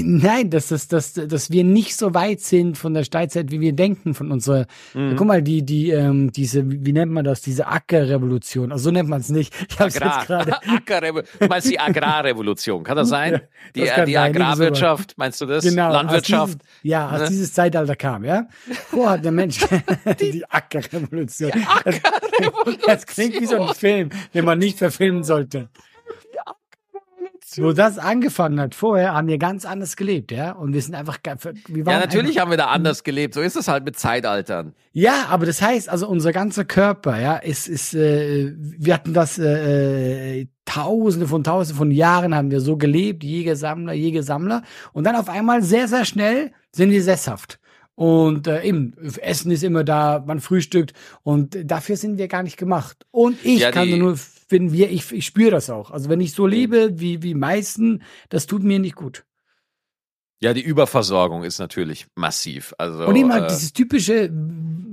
Nein, 0.03 0.49
dass, 0.49 0.67
dass, 0.67 0.87
dass, 0.87 1.13
dass 1.13 1.49
wir 1.51 1.63
nicht 1.63 1.95
so 1.95 2.13
weit 2.13 2.41
sind 2.41 2.77
von 2.77 2.93
der 2.93 3.03
Steinzeit, 3.03 3.51
wie 3.51 3.59
wir 3.61 3.73
denken 3.73 4.13
von 4.13 4.31
unserer. 4.31 4.65
Mhm. 4.93 5.15
Guck 5.15 5.27
mal, 5.27 5.41
die, 5.41 5.63
die, 5.65 5.89
ähm, 5.91 6.31
diese, 6.31 6.63
wie 6.69 6.93
nennt 6.93 7.11
man 7.11 7.23
das? 7.23 7.41
Diese 7.41 7.67
Ackerrevolution. 7.67 8.71
Also 8.71 8.85
so 8.85 8.91
nennt 8.91 9.09
man 9.09 9.21
es 9.21 9.29
nicht. 9.29 9.53
Ich 9.69 9.79
habe 9.79 9.89
es 9.89 9.95
jetzt 9.95 10.05
Agrar. 10.05 10.45
gerade. 10.45 10.53
Ackerrevo- 10.67 11.23
du 11.39 11.47
meinst 11.47 11.69
die 11.69 11.79
Agrarrevolution, 11.79 12.83
kann 12.83 12.97
das 12.97 13.09
sein? 13.09 13.33
Ja, 13.33 13.39
die 13.39 13.79
das 13.81 13.89
die 13.89 13.95
sein, 13.95 13.97
irgendwie 13.99 14.17
Agrarwirtschaft, 14.17 15.13
meinst 15.17 15.39
du 15.41 15.45
das? 15.45 15.63
Genau. 15.63 15.91
Landwirtschaft. 15.91 16.59
Dieses, 16.61 16.67
ja, 16.83 17.07
als 17.07 17.21
Ne? 17.23 17.27
dieses 17.29 17.53
Zeitalter 17.53 17.95
kam, 17.95 18.23
ja. 18.25 18.47
Vorher 18.89 19.11
hat 19.11 19.25
der 19.25 19.31
Mensch 19.31 19.59
die, 20.19 20.43
Ackerrevolution. 20.49 21.51
Ackerrevolution. 21.51 22.77
Das 22.85 23.05
klingt 23.05 23.39
wie 23.39 23.45
so 23.45 23.61
ein 23.61 23.73
Film, 23.75 24.09
den 24.33 24.45
man 24.45 24.59
nicht 24.59 24.77
verfilmen 24.77 25.23
sollte. 25.23 25.69
Wo 27.57 27.73
das 27.73 27.97
angefangen 27.97 28.59
hat, 28.59 28.75
vorher 28.75 29.13
haben 29.13 29.27
wir 29.27 29.37
ganz 29.37 29.65
anders 29.65 29.95
gelebt, 29.95 30.31
ja. 30.31 30.51
Und 30.51 30.73
wir 30.73 30.81
sind 30.81 30.95
einfach, 30.95 31.17
wir 31.23 31.85
waren 31.85 31.93
Ja, 31.93 31.99
natürlich 31.99 32.37
haben 32.39 32.51
wir 32.51 32.57
da 32.57 32.67
anders 32.67 33.03
gelebt. 33.03 33.33
So 33.33 33.41
ist 33.41 33.55
es 33.55 33.67
halt 33.67 33.83
mit 33.85 33.97
Zeitaltern. 33.97 34.73
ja, 34.93 35.25
aber 35.29 35.45
das 35.45 35.61
heißt, 35.61 35.89
also 35.89 36.07
unser 36.07 36.31
ganzer 36.31 36.65
Körper, 36.65 37.19
ja, 37.19 37.35
ist, 37.37 37.67
ist, 37.67 37.93
äh, 37.93 38.53
wir 38.57 38.93
hatten 38.93 39.13
das, 39.13 39.37
äh, 39.39 40.41
äh, 40.41 40.47
Tausende 40.65 41.27
von 41.27 41.43
Tausenden 41.43 41.77
von 41.77 41.91
Jahren 41.91 42.33
haben 42.33 42.49
wir 42.49 42.61
so 42.61 42.77
gelebt, 42.77 43.23
Jäger, 43.25 43.57
Sammler, 43.57 43.91
Jäger, 43.93 44.23
Sammler. 44.23 44.63
Und 44.93 45.03
dann 45.03 45.15
auf 45.17 45.27
einmal 45.27 45.63
sehr, 45.63 45.89
sehr 45.89 46.05
schnell 46.05 46.51
sind 46.71 46.91
wir 46.91 47.03
sesshaft. 47.03 47.59
Und 47.95 48.47
äh, 48.47 48.63
eben, 48.63 48.93
Essen 49.21 49.51
ist 49.51 49.63
immer 49.63 49.83
da, 49.83 50.23
man 50.25 50.39
frühstückt 50.39 50.93
und 51.23 51.57
dafür 51.65 51.97
sind 51.97 52.17
wir 52.17 52.27
gar 52.29 52.41
nicht 52.41 52.55
gemacht. 52.57 53.05
Und 53.11 53.37
ich 53.43 53.59
Ja, 53.59 53.71
kann 53.71 53.89
nur, 53.97 54.17
wenn 54.51 54.71
wir, 54.71 54.89
ich, 54.91 55.11
ich 55.11 55.25
spüre 55.25 55.51
das 55.51 55.69
auch. 55.69 55.91
Also 55.91 56.09
wenn 56.09 56.21
ich 56.21 56.33
so 56.33 56.45
lebe 56.45 56.99
wie 56.99 57.23
wie 57.23 57.33
meisten, 57.33 58.03
das 58.29 58.45
tut 58.45 58.63
mir 58.63 58.79
nicht 58.79 58.95
gut. 58.95 59.25
Ja, 60.41 60.53
die 60.53 60.61
Überversorgung 60.61 61.43
ist 61.43 61.59
natürlich 61.59 62.07
massiv. 62.15 62.73
Also, 62.79 63.05
Und 63.05 63.15
immer 63.15 63.45
äh, 63.45 63.47
dieses 63.47 63.73
typische, 63.73 64.31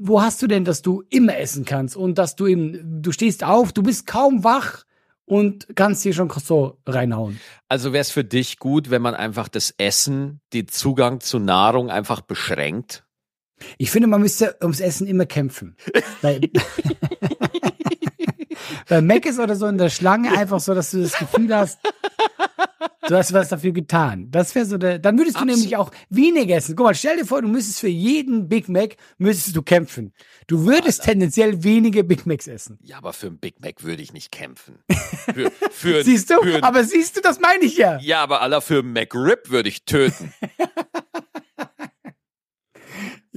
wo 0.01 0.21
hast 0.21 0.42
du 0.42 0.47
denn, 0.47 0.64
dass 0.64 0.83
du 0.83 1.03
immer 1.09 1.38
essen 1.38 1.64
kannst 1.64 1.97
und 1.97 2.18
dass 2.18 2.37
du 2.37 2.47
eben, 2.47 3.03
du 3.03 3.12
stehst 3.12 3.44
auf, 3.44 3.73
du 3.73 3.83
bist 3.83 4.07
kaum 4.07 4.44
wach 4.44 4.85
und 5.25 5.66
kannst 5.75 6.05
dir 6.05 6.12
schon 6.12 6.31
so 6.31 6.79
reinhauen. 6.87 7.40
also 7.68 7.94
wäre 7.94 8.03
es 8.03 8.11
für 8.11 8.25
dich 8.25 8.59
gut, 8.59 8.90
wenn 8.90 9.01
man 9.01 9.14
einfach 9.14 9.49
das 9.49 9.75
Essen, 9.79 10.40
den 10.53 10.68
Zugang 10.68 11.21
zu 11.21 11.38
Nahrung 11.38 11.90
einfach 11.90 12.21
beschränkt? 12.21 13.05
Ich 13.79 13.90
finde, 13.90 14.07
man 14.07 14.21
müsste 14.21 14.57
ums 14.62 14.81
Essen 14.81 15.07
immer 15.07 15.27
kämpfen. 15.27 15.77
Bei, 18.88 19.01
Mac 19.01 19.27
ist 19.27 19.38
oder 19.38 19.57
so 19.57 19.66
in 19.66 19.79
der 19.79 19.90
Schlange 19.90 20.37
einfach 20.37 20.61
so, 20.61 20.74
dass 20.74 20.90
du 20.90 21.03
das 21.03 21.18
Gefühl 21.18 21.55
hast, 21.55 21.79
du 23.09 23.16
hast 23.16 23.33
was 23.33 23.48
dafür 23.48 23.72
getan. 23.72 24.31
Das 24.31 24.55
wäre 24.55 24.64
so 24.66 24.79
der, 24.79 24.98
dann 24.98 25.18
würdest 25.18 25.37
du 25.37 25.40
Absolut. 25.40 25.57
nämlich 25.57 25.77
auch 25.77 25.90
weniger 26.11 26.57
essen. 26.57 26.77
Guck 26.77 26.87
mal, 26.87 26.94
stell 26.94 27.16
dir 27.16 27.24
vor, 27.24 27.42
du 27.42 27.48
müsstest 27.48 27.81
für 27.81 27.88
jeden 27.88 28.48
Big 28.48 28.68
Mac, 28.68 28.96
müsstest 29.18 29.57
du 29.57 29.62
kämpfen. 29.62 30.12
Du 30.46 30.64
würdest 30.66 31.05
tendenziell 31.05 31.62
weniger 31.62 32.03
Big 32.03 32.27
Macs 32.27 32.46
essen. 32.46 32.79
Ja, 32.83 32.98
aber 32.98 33.12
für 33.12 33.29
einen 33.29 33.38
Big 33.38 33.61
Mac 33.61 33.83
würde 33.85 34.03
ich 34.03 34.12
nicht 34.12 34.33
kämpfen. 34.33 34.79
Für, 35.35 35.51
für, 35.70 36.05
Siehst 36.09 36.31
du? 36.31 36.40
Für, 36.42 36.62
Aber 36.62 36.85
siehst 36.85 37.16
du, 37.16 37.20
das 37.20 37.40
meine 37.40 37.64
ich 37.64 37.77
ja. 37.77 37.98
ja, 38.01 38.22
aber 38.22 38.42
aller 38.42 38.61
für 38.61 38.81
einen 38.81 38.92
McRib 38.92 39.51
würde 39.51 39.68
ich 39.68 39.85
töten. 39.85 40.33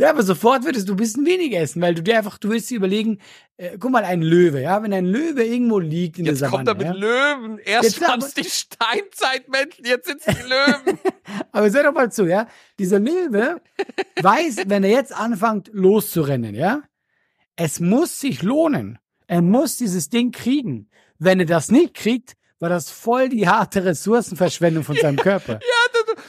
Ja, 0.02 0.10
aber 0.10 0.24
sofort 0.24 0.66
würdest 0.66 0.90
du 0.90 0.94
ein 0.94 0.98
bisschen 0.98 1.28
weniger 1.28 1.60
essen, 1.60 1.80
weil 1.80 1.94
du 1.94 2.02
dir 2.02 2.18
einfach, 2.18 2.40
du 2.40 2.50
willst 2.50 2.72
dir 2.72 2.78
überlegen, 2.78 3.20
äh, 3.58 3.78
guck 3.80 3.92
mal, 3.92 4.04
ein 4.04 4.24
Löwe, 4.24 4.60
ja, 4.60 4.82
wenn 4.82 4.92
ein 4.94 5.06
Löwe 5.06 5.44
irgendwo 5.44 5.78
liegt 5.78 6.18
in 6.18 6.26
Jetzt 6.26 6.42
der 6.42 6.50
kommt 6.50 6.66
Savanne, 6.66 6.86
er 6.86 6.94
mit 6.96 7.04
ja? 7.04 7.36
Löwen. 7.36 7.60
Erst 7.60 7.84
Jetzt 7.84 8.02
waren 8.02 8.20
es 8.20 8.34
die 8.34 8.44
Steinzeitmenschen, 8.44 9.86
jetzt 9.86 10.08
sind 10.08 10.22
es 10.26 10.36
die 10.36 10.42
Löwen. 10.42 11.00
Aber 11.52 11.70
sag 11.70 11.84
doch 11.84 11.94
mal 11.94 12.12
zu, 12.12 12.26
ja, 12.26 12.48
dieser 12.80 12.98
Löwe 13.00 13.62
weiß, 14.20 14.64
wenn 14.66 14.84
er 14.84 14.90
jetzt 14.90 15.16
anfängt 15.16 15.70
loszurennen, 15.72 16.56
ja, 16.56 16.82
es 17.56 17.80
muss 17.80 18.20
sich 18.20 18.42
lohnen. 18.42 18.98
Er 19.28 19.44
muss 19.44 19.78
dieses 19.78 20.10
Ding 20.10 20.32
kriegen. 20.32 20.90
Wenn 21.20 21.40
er 21.40 21.46
das 21.46 21.70
nicht 21.70 21.94
kriegt, 21.94 22.34
war 22.58 22.70
das 22.70 22.90
voll 22.90 23.30
die 23.30 23.48
harte 23.48 23.86
Ressourcenverschwendung 23.86 24.84
von 24.84 24.96
seinem 24.96 25.18
Körper. 25.18 25.54
Ja, 25.54 25.81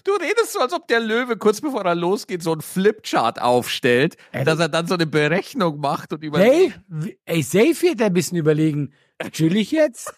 du, 0.04 0.12
redest 0.12 0.52
so, 0.52 0.60
als 0.60 0.72
ob 0.72 0.88
der 0.88 1.00
Löwe 1.00 1.36
kurz 1.36 1.60
bevor 1.60 1.84
er 1.84 1.94
losgeht 1.94 2.42
so 2.42 2.52
einen 2.52 2.60
Flipchart 2.60 3.40
aufstellt, 3.40 4.16
Ey, 4.32 4.44
dass 4.44 4.58
er 4.58 4.68
dann 4.68 4.86
so 4.86 4.94
eine 4.94 5.06
Berechnung 5.06 5.78
macht 5.80 6.12
und 6.12 6.22
überlegt. 6.22 6.80
Ey, 7.24 7.42
safe 7.42 7.82
wird 7.82 8.00
er 8.00 8.06
ein 8.06 8.12
bisschen 8.12 8.38
überlegen, 8.38 8.92
chill 9.32 9.56
ich 9.56 9.70
jetzt? 9.70 10.12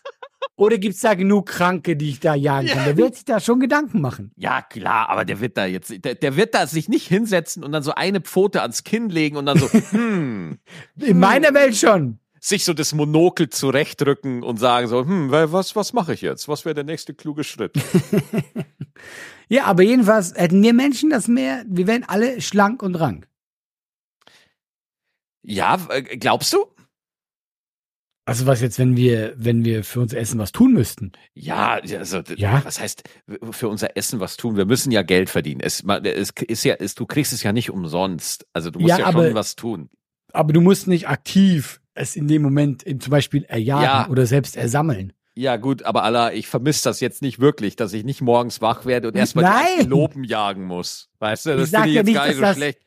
Oder 0.57 0.79
gibt's 0.79 1.01
da 1.01 1.15
genug 1.15 1.47
Kranke, 1.47 1.97
die 1.97 2.11
ich 2.11 2.21
da 2.21 2.35
jagen 2.35 2.69
kann? 2.69 2.85
Der 2.85 2.97
wird 2.99 3.15
sich 3.17 3.25
da 3.25 3.41
schon 3.41 3.59
Gedanken 3.59 4.01
machen. 4.01 4.31
Ja, 4.37 4.63
klar, 4.63 5.09
aber 5.09 5.25
der 5.25 5.41
wird 5.41 5.57
da 5.57 5.67
jetzt, 5.67 6.05
der, 6.05 6.15
der 6.15 6.37
wird 6.37 6.55
da 6.55 6.67
sich 6.67 6.89
nicht 6.89 7.09
hinsetzen 7.09 7.65
und 7.65 7.73
dann 7.73 7.83
so 7.83 7.93
eine 7.93 8.21
Pfote 8.21 8.63
ans 8.63 8.85
Kinn 8.85 9.09
legen 9.09 9.37
und 9.37 9.47
dann 9.47 9.59
so, 9.59 9.69
hm, 9.91 10.59
In 11.01 11.19
meiner 11.19 11.55
Welt 11.55 11.77
schon. 11.77 12.21
Sich 12.47 12.65
so 12.65 12.75
das 12.75 12.93
Monokel 12.93 13.49
zurechtrücken 13.49 14.43
und 14.43 14.59
sagen 14.59 14.87
so, 14.89 15.01
hm, 15.07 15.31
wa- 15.31 15.51
was, 15.53 15.75
was 15.77 15.93
mache 15.95 16.13
ich 16.15 16.21
jetzt? 16.21 16.47
Was 16.47 16.65
wäre 16.65 16.75
der 16.75 16.85
nächste 16.85 17.15
kluge 17.15 17.45
Schritt? 17.45 17.73
Ja, 19.49 19.65
aber 19.65 19.83
jedenfalls 19.83 20.33
hätten 20.35 20.63
wir 20.63 20.73
Menschen 20.73 21.11
das 21.11 21.29
mehr, 21.29 21.65
wir 21.69 21.87
wären 21.87 22.03
alle 22.05 22.41
schlank 22.41 22.83
und 22.83 22.95
rank. 22.95 23.29
Ja, 25.43 25.79
äh, 25.91 26.03
glaubst 26.17 26.53
du? 26.55 26.65
Also 28.27 28.47
was 28.47 28.63
jetzt, 28.63 28.79
wenn 28.79 28.97
wir, 28.97 29.35
wenn 29.37 29.63
wir 29.67 29.85
für 29.85 30.01
uns 30.01 30.15
Essen 30.15 30.39
was 30.39 30.51
tun 30.53 30.73
müssten? 30.73 31.13
Ja, 31.35 31.75
also, 31.75 32.23
Ja. 32.37 32.65
was 32.65 32.81
heißt 32.81 33.03
für 33.51 33.69
unser 33.69 33.99
Essen 33.99 34.19
was 34.19 34.39
tun? 34.39 34.57
Wir 34.57 34.65
müssen 34.65 34.91
ja 34.91 35.03
Geld 35.03 35.29
verdienen. 35.29 35.61
Es, 35.61 35.85
es 35.85 36.31
ist 36.49 36.65
ja, 36.65 36.75
es, 36.77 36.95
du 36.95 37.05
kriegst 37.05 37.35
es 37.35 37.43
ja 37.43 37.53
nicht 37.53 37.69
umsonst. 37.71 38.47
Also 38.55 38.71
du 38.71 38.79
musst 38.79 38.89
Ja, 38.89 38.99
ja, 39.01 39.07
aber- 39.07 39.27
schon 39.27 39.35
was 39.35 39.57
tun. 39.57 39.91
Aber 40.33 40.55
du 40.55 40.63
musst 40.63 40.87
nicht 40.87 41.07
aktiv 41.09 41.83
es 41.95 42.17
in 42.17 42.29
dem 42.29 42.43
Moment 42.43 42.83
in, 42.83 43.01
zum 43.01 43.11
Beispiel 43.11 43.45
erjagen 43.45 43.83
Ja. 43.85 44.09
oder 44.09 44.27
selbst 44.27 44.57
ersammeln. 44.57 45.13
Ja, 45.37 45.57
gut, 45.57 45.83
aber 45.83 46.05
Allah, 46.05 46.33
ich 46.33 46.47
vermisse 46.47 46.85
das 46.85 47.01
jetzt 47.01 47.21
nicht 47.23 47.41
wirklich, 47.41 47.75
dass 47.75 47.93
ich 47.93 48.05
nicht 48.05 48.21
morgens 48.21 48.61
wach 48.61 48.85
werde 48.87 49.09
und 49.09 49.17
erstmal 49.17 49.45
die. 49.45 49.81
Antilopen 49.81 50.23
jagen 50.25 50.65
muss. 50.65 51.09
Weißt 51.19 51.47
du, 51.47 51.57
das 51.57 51.71
finde 51.71 51.89
ich 51.89 51.95
ja 51.95 52.01
jetzt 52.01 52.07
nicht, 52.07 52.15
gar 52.15 52.27
nicht 52.27 52.37
so 52.37 52.43
das- 52.43 52.57
schlecht. 52.57 52.79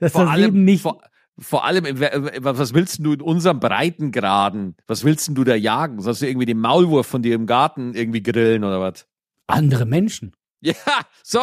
Dass 0.00 0.12
Vor 0.12 0.22
das 0.24 0.30
allem, 0.32 0.44
Leben 0.44 0.64
nicht. 0.64 0.82
vor, 0.82 1.00
vor 1.38 1.64
allem, 1.64 1.84
wer- 1.98 2.34
was 2.40 2.74
willst 2.74 2.98
du 3.04 3.12
in 3.14 3.22
unserem 3.22 3.58
Breitengraden? 3.60 4.76
Was 4.86 5.04
willst 5.04 5.28
du 5.32 5.44
da 5.44 5.54
jagen? 5.54 6.00
Sollst 6.02 6.20
du 6.22 6.26
irgendwie 6.26 6.46
den 6.46 6.58
Maulwurf 6.58 7.06
von 7.06 7.22
dir 7.22 7.34
im 7.34 7.46
Garten 7.46 7.94
irgendwie 7.94 8.22
grillen 8.22 8.64
oder 8.64 8.80
was? 8.80 9.06
andere 9.46 9.86
Menschen. 9.86 10.32
Ja, 10.60 10.74
so, 11.22 11.40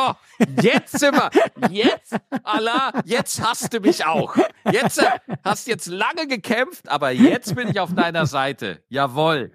jetzt 0.61 0.99
sind 0.99 1.15
wir. 1.15 1.29
Jetzt, 1.71 2.15
Allah, 2.43 2.91
jetzt 3.05 3.41
hasst 3.41 3.73
du 3.73 3.79
mich 3.79 4.05
auch. 4.05 4.35
Jetzt 4.69 4.97
äh, 4.97 5.09
hast 5.43 5.67
jetzt 5.67 5.87
lange 5.87 6.27
gekämpft, 6.27 6.89
aber 6.89 7.11
jetzt 7.11 7.55
bin 7.55 7.69
ich 7.69 7.79
auf 7.79 7.93
deiner 7.93 8.25
Seite. 8.25 8.83
Jawohl. 8.89 9.53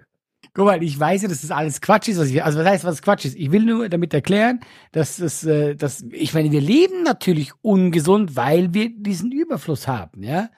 Guck 0.53 0.65
mal, 0.65 0.83
ich 0.83 0.99
weiß 0.99 1.21
ja, 1.21 1.27
dass 1.29 1.41
das 1.41 1.51
alles 1.51 1.79
Quatsch 1.79 2.09
ist. 2.09 2.19
Was 2.19 2.27
ich, 2.27 2.43
also 2.43 2.59
was 2.59 2.67
heißt, 2.67 2.83
was 2.83 3.01
Quatsch 3.01 3.25
ist? 3.25 3.35
Ich 3.37 3.51
will 3.51 3.61
nur 3.63 3.87
damit 3.87 4.13
erklären, 4.13 4.59
dass 4.91 5.17
das, 5.17 5.43
äh, 5.45 5.75
dass, 5.75 6.03
ich 6.11 6.33
meine, 6.33 6.51
wir 6.51 6.61
leben 6.61 7.03
natürlich 7.03 7.53
ungesund, 7.61 8.35
weil 8.35 8.73
wir 8.73 8.89
diesen 8.89 9.31
Überfluss 9.31 9.87
haben, 9.87 10.23
ja. 10.23 10.49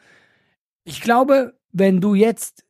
Ich 0.86 1.02
glaube, 1.02 1.60
wenn 1.72 2.02
du 2.02 2.16
jetzt, 2.16 2.63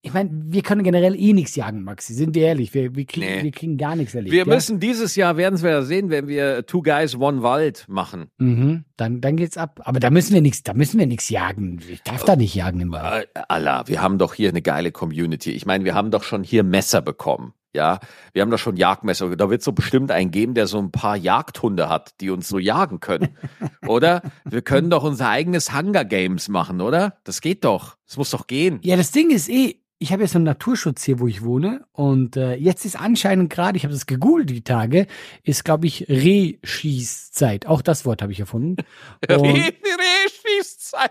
ich 0.00 0.14
meine, 0.14 0.30
wir 0.32 0.62
können 0.62 0.84
generell 0.84 1.16
eh 1.16 1.32
nichts 1.32 1.56
jagen, 1.56 1.82
Maxi, 1.82 2.14
sind 2.14 2.34
wir 2.34 2.46
ehrlich, 2.46 2.72
wir, 2.72 2.94
wir, 2.94 3.04
kriegen, 3.04 3.26
Nee. 3.26 3.42
wir 3.42 3.50
kriegen 3.50 3.76
gar 3.76 3.96
nichts 3.96 4.14
erlebt. 4.14 4.32
Wir 4.32 4.46
ja? 4.46 4.54
müssen 4.54 4.78
dieses 4.78 5.16
Jahr, 5.16 5.36
werden 5.36 5.60
wir 5.60 5.82
sehen, 5.82 6.08
wenn 6.10 6.28
wir 6.28 6.66
Two 6.66 6.82
Guys, 6.82 7.16
One 7.16 7.42
Wald 7.42 7.84
machen. 7.88 8.30
Mhm, 8.38 8.84
dann, 8.96 9.20
dann 9.20 9.36
geht's 9.36 9.56
ab. 9.56 9.80
Aber 9.84 9.98
da 9.98 10.10
müssen 10.10 10.34
wir 10.34 10.40
nichts, 10.40 10.62
da 10.62 10.72
müssen 10.72 11.00
wir 11.00 11.06
nichts 11.06 11.28
jagen. 11.30 11.80
Ich 11.90 12.02
darf 12.02 12.24
da 12.24 12.36
nicht 12.36 12.54
jagen 12.54 12.80
im 12.80 12.92
Wald. 12.92 13.28
Äh, 13.34 13.42
Allah, 13.48 13.84
wir 13.86 14.00
haben 14.00 14.18
doch 14.18 14.34
hier 14.34 14.50
eine 14.50 14.62
geile 14.62 14.92
Community. 14.92 15.50
Ich 15.50 15.66
meine, 15.66 15.84
wir 15.84 15.94
haben 15.94 16.12
doch 16.12 16.22
schon 16.22 16.44
hier 16.44 16.62
Messer 16.62 17.02
bekommen. 17.02 17.54
Ja, 17.74 17.98
wir 18.32 18.42
haben 18.42 18.50
doch 18.50 18.58
schon 18.58 18.76
Jagdmesser. 18.76 19.36
Da 19.36 19.50
wird 19.50 19.62
so 19.62 19.72
bestimmt 19.72 20.10
einen 20.10 20.30
geben, 20.30 20.54
der 20.54 20.66
so 20.66 20.78
ein 20.78 20.90
paar 20.90 21.16
Jagdhunde 21.16 21.88
hat, 21.88 22.14
die 22.20 22.30
uns 22.30 22.48
so 22.48 22.58
jagen 22.58 23.00
können. 23.00 23.28
oder? 23.86 24.22
Wir 24.44 24.62
können 24.62 24.90
doch 24.90 25.04
unser 25.04 25.28
eigenes 25.28 25.76
Hunger 25.76 26.04
Games 26.04 26.48
machen, 26.48 26.80
oder? 26.80 27.18
Das 27.24 27.40
geht 27.40 27.64
doch. 27.64 27.96
Das 28.06 28.16
muss 28.16 28.30
doch 28.30 28.46
gehen. 28.46 28.78
Ja, 28.82 28.96
das 28.96 29.10
Ding 29.10 29.30
ist 29.30 29.50
eh, 29.50 29.82
ich 30.00 30.12
habe 30.12 30.22
jetzt 30.22 30.32
so 30.32 30.38
einen 30.38 30.44
Naturschutz 30.44 31.02
hier, 31.02 31.18
wo 31.18 31.26
ich 31.26 31.42
wohne. 31.42 31.84
Und 31.92 32.36
äh, 32.36 32.54
jetzt 32.54 32.84
ist 32.84 32.98
anscheinend 33.00 33.50
gerade, 33.50 33.76
ich 33.76 33.82
habe 33.84 33.92
das 33.92 34.06
gegoogelt 34.06 34.48
die 34.50 34.62
Tage, 34.62 35.06
ist, 35.42 35.64
glaube 35.64 35.86
ich, 35.86 36.08
Rehschießzeit. 36.08 37.66
Auch 37.66 37.82
das 37.82 38.04
Wort 38.04 38.22
habe 38.22 38.30
ich 38.32 38.38
erfunden. 38.40 38.76
Und, 39.28 39.44
Rehschießzeit. 39.44 41.10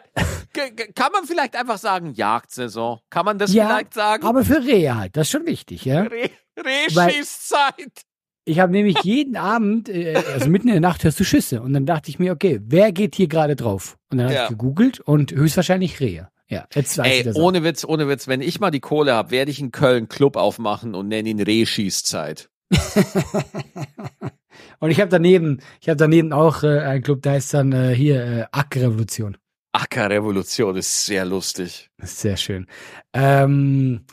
Kann 0.95 1.11
man 1.11 1.25
vielleicht 1.25 1.55
einfach 1.55 1.77
sagen, 1.77 2.13
Jagdsaison? 2.13 2.99
Kann 3.09 3.25
man 3.25 3.37
das 3.39 3.53
Ja, 3.53 3.67
vielleicht 3.67 3.93
sagen? 3.93 4.25
aber 4.25 4.43
für 4.45 4.63
Rehe 4.63 4.95
halt, 4.97 5.17
das 5.17 5.27
ist 5.27 5.31
schon 5.31 5.45
wichtig, 5.45 5.83
ja. 5.85 6.07
Rehschießzeit. 6.57 8.03
Ich 8.45 8.59
habe 8.61 8.71
nämlich 8.71 8.99
jeden 9.03 9.35
Abend, 9.37 9.89
äh, 9.89 10.15
also 10.33 10.49
mitten 10.49 10.67
in 10.69 10.75
der 10.75 10.81
Nacht 10.81 11.03
hörst 11.03 11.19
du 11.19 11.25
Schüsse. 11.25 11.61
Und 11.61 11.73
dann 11.73 11.85
dachte 11.85 12.09
ich 12.09 12.19
mir, 12.19 12.31
okay, 12.31 12.61
wer 12.63 12.93
geht 12.93 13.15
hier 13.15 13.27
gerade 13.27 13.57
drauf? 13.57 13.97
Und 14.09 14.19
dann 14.19 14.27
habe 14.27 14.35
Ja. 14.35 14.43
ich 14.43 14.49
gegoogelt 14.49 15.01
und 15.01 15.33
höchstwahrscheinlich 15.33 15.99
Rehe. 15.99 16.29
Ja, 16.49 16.65
jetzt 16.73 16.97
weiß 16.97 17.07
ich 17.07 17.25
Ey, 17.25 17.31
auch. 17.33 17.35
ohne 17.35 17.63
Witz, 17.63 17.83
ohne 17.83 18.07
Witz, 18.07 18.27
wenn 18.27 18.41
ich 18.41 18.59
mal 18.59 18.71
die 18.71 18.79
Kohle 18.79 19.13
habe, 19.13 19.31
werde 19.31 19.51
ich 19.51 19.59
in 19.59 19.71
Köln 19.71 19.97
einen 19.97 20.07
Club 20.07 20.37
aufmachen 20.37 20.95
und 20.95 21.07
nenne 21.07 21.29
ihn 21.29 21.41
Rehschießzeit. 21.41 22.49
Und 24.79 24.91
ich 24.91 24.99
habe 24.99 25.09
daneben, 25.09 25.59
ich 25.81 25.89
habe 25.89 25.97
daneben 25.97 26.33
auch 26.33 26.63
äh, 26.63 26.79
einen 26.79 27.03
Club, 27.03 27.21
da 27.21 27.35
ist 27.35 27.53
dann 27.53 27.71
äh, 27.71 27.93
hier 27.95 28.23
äh, 28.23 28.45
Ackerrevolution. 28.51 29.37
Ackerrevolution 29.71 30.75
ist 30.75 31.05
sehr 31.05 31.25
lustig. 31.25 31.89
Ist 31.97 32.19
sehr 32.19 32.37
schön. 32.37 32.67
Ähm, 33.13 34.05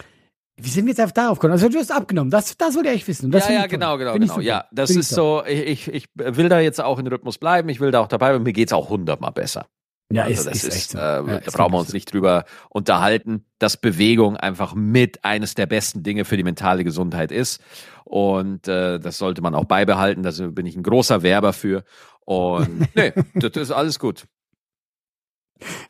wie 0.57 0.69
sind 0.69 0.85
wir 0.85 0.91
jetzt 0.91 1.01
einfach 1.01 1.15
darauf 1.15 1.39
gekommen? 1.39 1.53
Also 1.53 1.69
du 1.69 1.79
hast 1.79 1.91
abgenommen, 1.91 2.31
das, 2.31 2.57
das 2.57 2.77
wollte 2.77 2.91
ich 2.91 3.07
wissen. 3.09 3.31
Das 3.31 3.49
ja, 3.49 3.55
ja, 3.55 3.65
ich 3.65 3.71
genau, 3.71 3.99
genau, 3.99 4.15
ich 4.15 4.21
genau. 4.21 4.41
Ja, 4.41 4.67
das 4.73 4.91
ich 4.91 4.99
ist 4.99 5.11
so, 5.11 5.43
ich, 5.45 5.89
ich 5.89 6.09
will 6.15 6.49
da 6.49 6.61
jetzt 6.61 6.81
auch 6.81 6.99
in 6.99 7.07
Rhythmus 7.07 7.39
bleiben, 7.39 7.69
ich 7.69 7.81
will 7.81 7.91
da 7.91 8.01
auch 8.01 8.09
dabei 8.09 8.31
bleiben, 8.31 8.45
mir 8.45 8.53
geht's 8.53 8.73
auch 8.73 8.89
hundertmal 8.89 9.33
besser. 9.33 9.67
Ja, 10.15 10.25
Also 10.25 10.33
ist, 10.33 10.47
das 10.47 10.55
ist, 10.57 10.65
ist, 10.65 10.77
echt 10.77 10.95
äh, 10.95 10.99
Ja, 10.99 11.41
da 11.41 11.51
brauchen 11.51 11.73
wir 11.73 11.79
uns 11.79 11.93
nicht 11.93 12.13
drüber 12.13 12.45
unterhalten, 12.71 13.45
dass 13.59 13.77
Bewegung 13.77 14.37
einfach 14.37 14.75
mit 14.75 15.25
eines 15.25 15.55
der 15.55 15.67
besten 15.67 16.03
Dinge 16.03 16.25
für 16.25 16.37
die 16.37 16.45
mentale 16.45 16.85
Gesundheit 16.85 17.33
ist. 17.33 17.61
Und 18.05 18.69
äh, 18.69 19.01
das 19.01 19.19
sollte 19.19 19.43
man 19.43 19.55
auch 19.55 19.65
beibehalten. 19.65 20.23
Da 20.23 20.31
bin 20.49 20.67
ich 20.67 20.77
ein 20.77 20.83
großer 20.83 21.23
Werber 21.23 21.53
für. 21.53 21.85
Und 22.21 22.89
nee, 22.95 23.13
das 23.35 23.53
ist 23.57 23.71
alles 23.71 23.99
gut. 23.99 24.27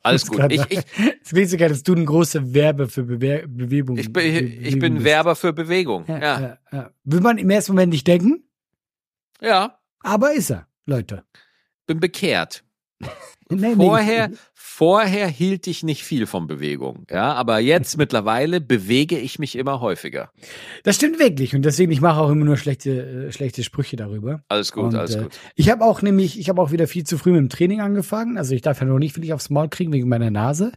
Alles 0.02 0.26
gut. 0.26 0.52
Ich, 0.52 0.60
ich, 0.70 0.84
Es 1.22 1.30
klingt 1.30 1.50
sogar, 1.50 1.68
dass 1.68 1.82
du 1.82 1.94
ein 1.94 2.06
großer 2.06 2.54
Werbe 2.54 2.88
für 2.88 3.04
Bewe 3.04 3.46
Bewegung 3.48 3.96
ich, 3.96 4.12
bin, 4.12 4.24
ich 4.24 4.40
Bewegung 4.40 4.80
bin 4.80 4.94
bist. 4.94 5.04
Werber 5.04 5.36
für 5.36 5.52
Bewegung. 5.52 6.04
Ja, 6.06 6.18
Ja, 6.18 6.40
ja. 6.40 6.58
Ja, 6.72 6.90
Will 7.04 7.20
man 7.20 7.38
im 7.38 7.50
ersten 7.50 7.72
Moment 7.72 7.92
nicht 7.92 8.06
denken, 8.06 8.44
ja. 9.40 9.78
aber 10.00 10.32
ist 10.34 10.50
er, 10.50 10.68
Leute. 10.86 11.24
Bin 11.86 12.00
bekehrt. 12.00 12.64
Nee, 13.50 13.74
nee. 13.74 13.74
Vorher, 13.76 14.30
vorher 14.54 15.28
hielt 15.28 15.66
ich 15.66 15.82
nicht 15.82 16.02
viel 16.02 16.26
von 16.26 16.46
Bewegung, 16.46 17.04
ja, 17.10 17.34
aber 17.34 17.58
jetzt 17.58 17.98
mittlerweile 17.98 18.60
bewege 18.60 19.18
ich 19.18 19.38
mich 19.38 19.56
immer 19.56 19.80
häufiger. 19.80 20.30
Das 20.82 20.96
stimmt 20.96 21.18
wirklich 21.18 21.54
und 21.54 21.62
deswegen 21.62 21.92
ich 21.92 22.00
mache 22.00 22.20
auch 22.20 22.30
immer 22.30 22.46
nur 22.46 22.56
schlechte 22.56 23.26
äh, 23.26 23.32
schlechte 23.32 23.62
Sprüche 23.62 23.96
darüber. 23.96 24.42
Alles 24.48 24.72
gut, 24.72 24.84
Und, 24.84 24.94
alles 24.94 25.16
äh, 25.16 25.22
gut. 25.24 25.38
Ich 25.56 25.68
habe 25.68 25.84
auch 25.84 26.00
nämlich, 26.00 26.38
ich 26.38 26.48
habe 26.48 26.60
auch 26.60 26.72
wieder 26.72 26.88
viel 26.88 27.04
zu 27.04 27.18
früh 27.18 27.32
mit 27.32 27.40
dem 27.40 27.48
Training 27.50 27.80
angefangen. 27.82 28.38
Also 28.38 28.54
ich 28.54 28.62
darf 28.62 28.80
ja 28.80 28.86
noch 28.86 28.98
nicht 28.98 29.14
wirklich 29.14 29.34
aufs 29.34 29.50
Maul 29.50 29.68
kriegen 29.68 29.92
wegen 29.92 30.08
meiner 30.08 30.30
Nase. 30.30 30.72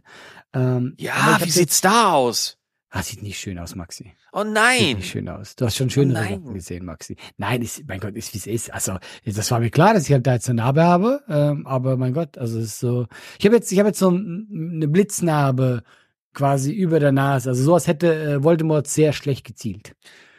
Ähm, 0.52 0.94
Ja, 0.98 1.38
wie 1.42 1.50
sieht's 1.50 1.80
da 1.80 2.12
aus? 2.12 2.57
Ah, 2.90 3.02
sieht 3.02 3.22
nicht 3.22 3.38
schön 3.38 3.58
aus, 3.58 3.74
Maxi. 3.74 4.12
Oh 4.32 4.44
Sieht 4.44 4.52
nein. 4.54 4.96
nicht 4.96 5.10
schön 5.10 5.28
aus. 5.28 5.54
Du 5.56 5.66
hast 5.66 5.76
schon 5.76 5.90
schönere 5.90 6.22
nein. 6.22 6.40
Sachen 6.42 6.54
gesehen, 6.54 6.84
Maxi. 6.86 7.16
Nein, 7.36 7.60
ist, 7.60 7.86
mein 7.86 8.00
Gott, 8.00 8.14
ist 8.16 8.32
wie 8.32 8.38
es 8.38 8.46
ist. 8.46 8.72
Also, 8.72 8.96
das 9.26 9.50
war 9.50 9.60
mir 9.60 9.68
klar, 9.70 9.92
dass 9.92 10.06
ich 10.06 10.12
halt 10.12 10.26
da 10.26 10.32
jetzt 10.32 10.48
eine 10.48 10.62
Narbe 10.62 10.84
habe. 10.84 11.22
Ähm, 11.28 11.66
aber 11.66 11.98
mein 11.98 12.14
Gott, 12.14 12.38
also 12.38 12.58
es 12.58 12.64
ist 12.66 12.80
so. 12.80 13.06
Ich 13.38 13.44
habe 13.44 13.56
jetzt, 13.56 13.70
ich 13.70 13.78
habe 13.78 13.88
jetzt 13.90 13.98
so 13.98 14.10
ein- 14.10 14.48
eine 14.76 14.88
Blitznarbe 14.88 15.82
quasi 16.32 16.72
über 16.72 16.98
der 16.98 17.12
Nase. 17.12 17.50
Also 17.50 17.62
sowas 17.62 17.86
hätte 17.88 18.14
äh, 18.14 18.42
Voldemort 18.44 18.86
sehr 18.86 19.12
schlecht 19.12 19.44
gezielt. 19.46 19.94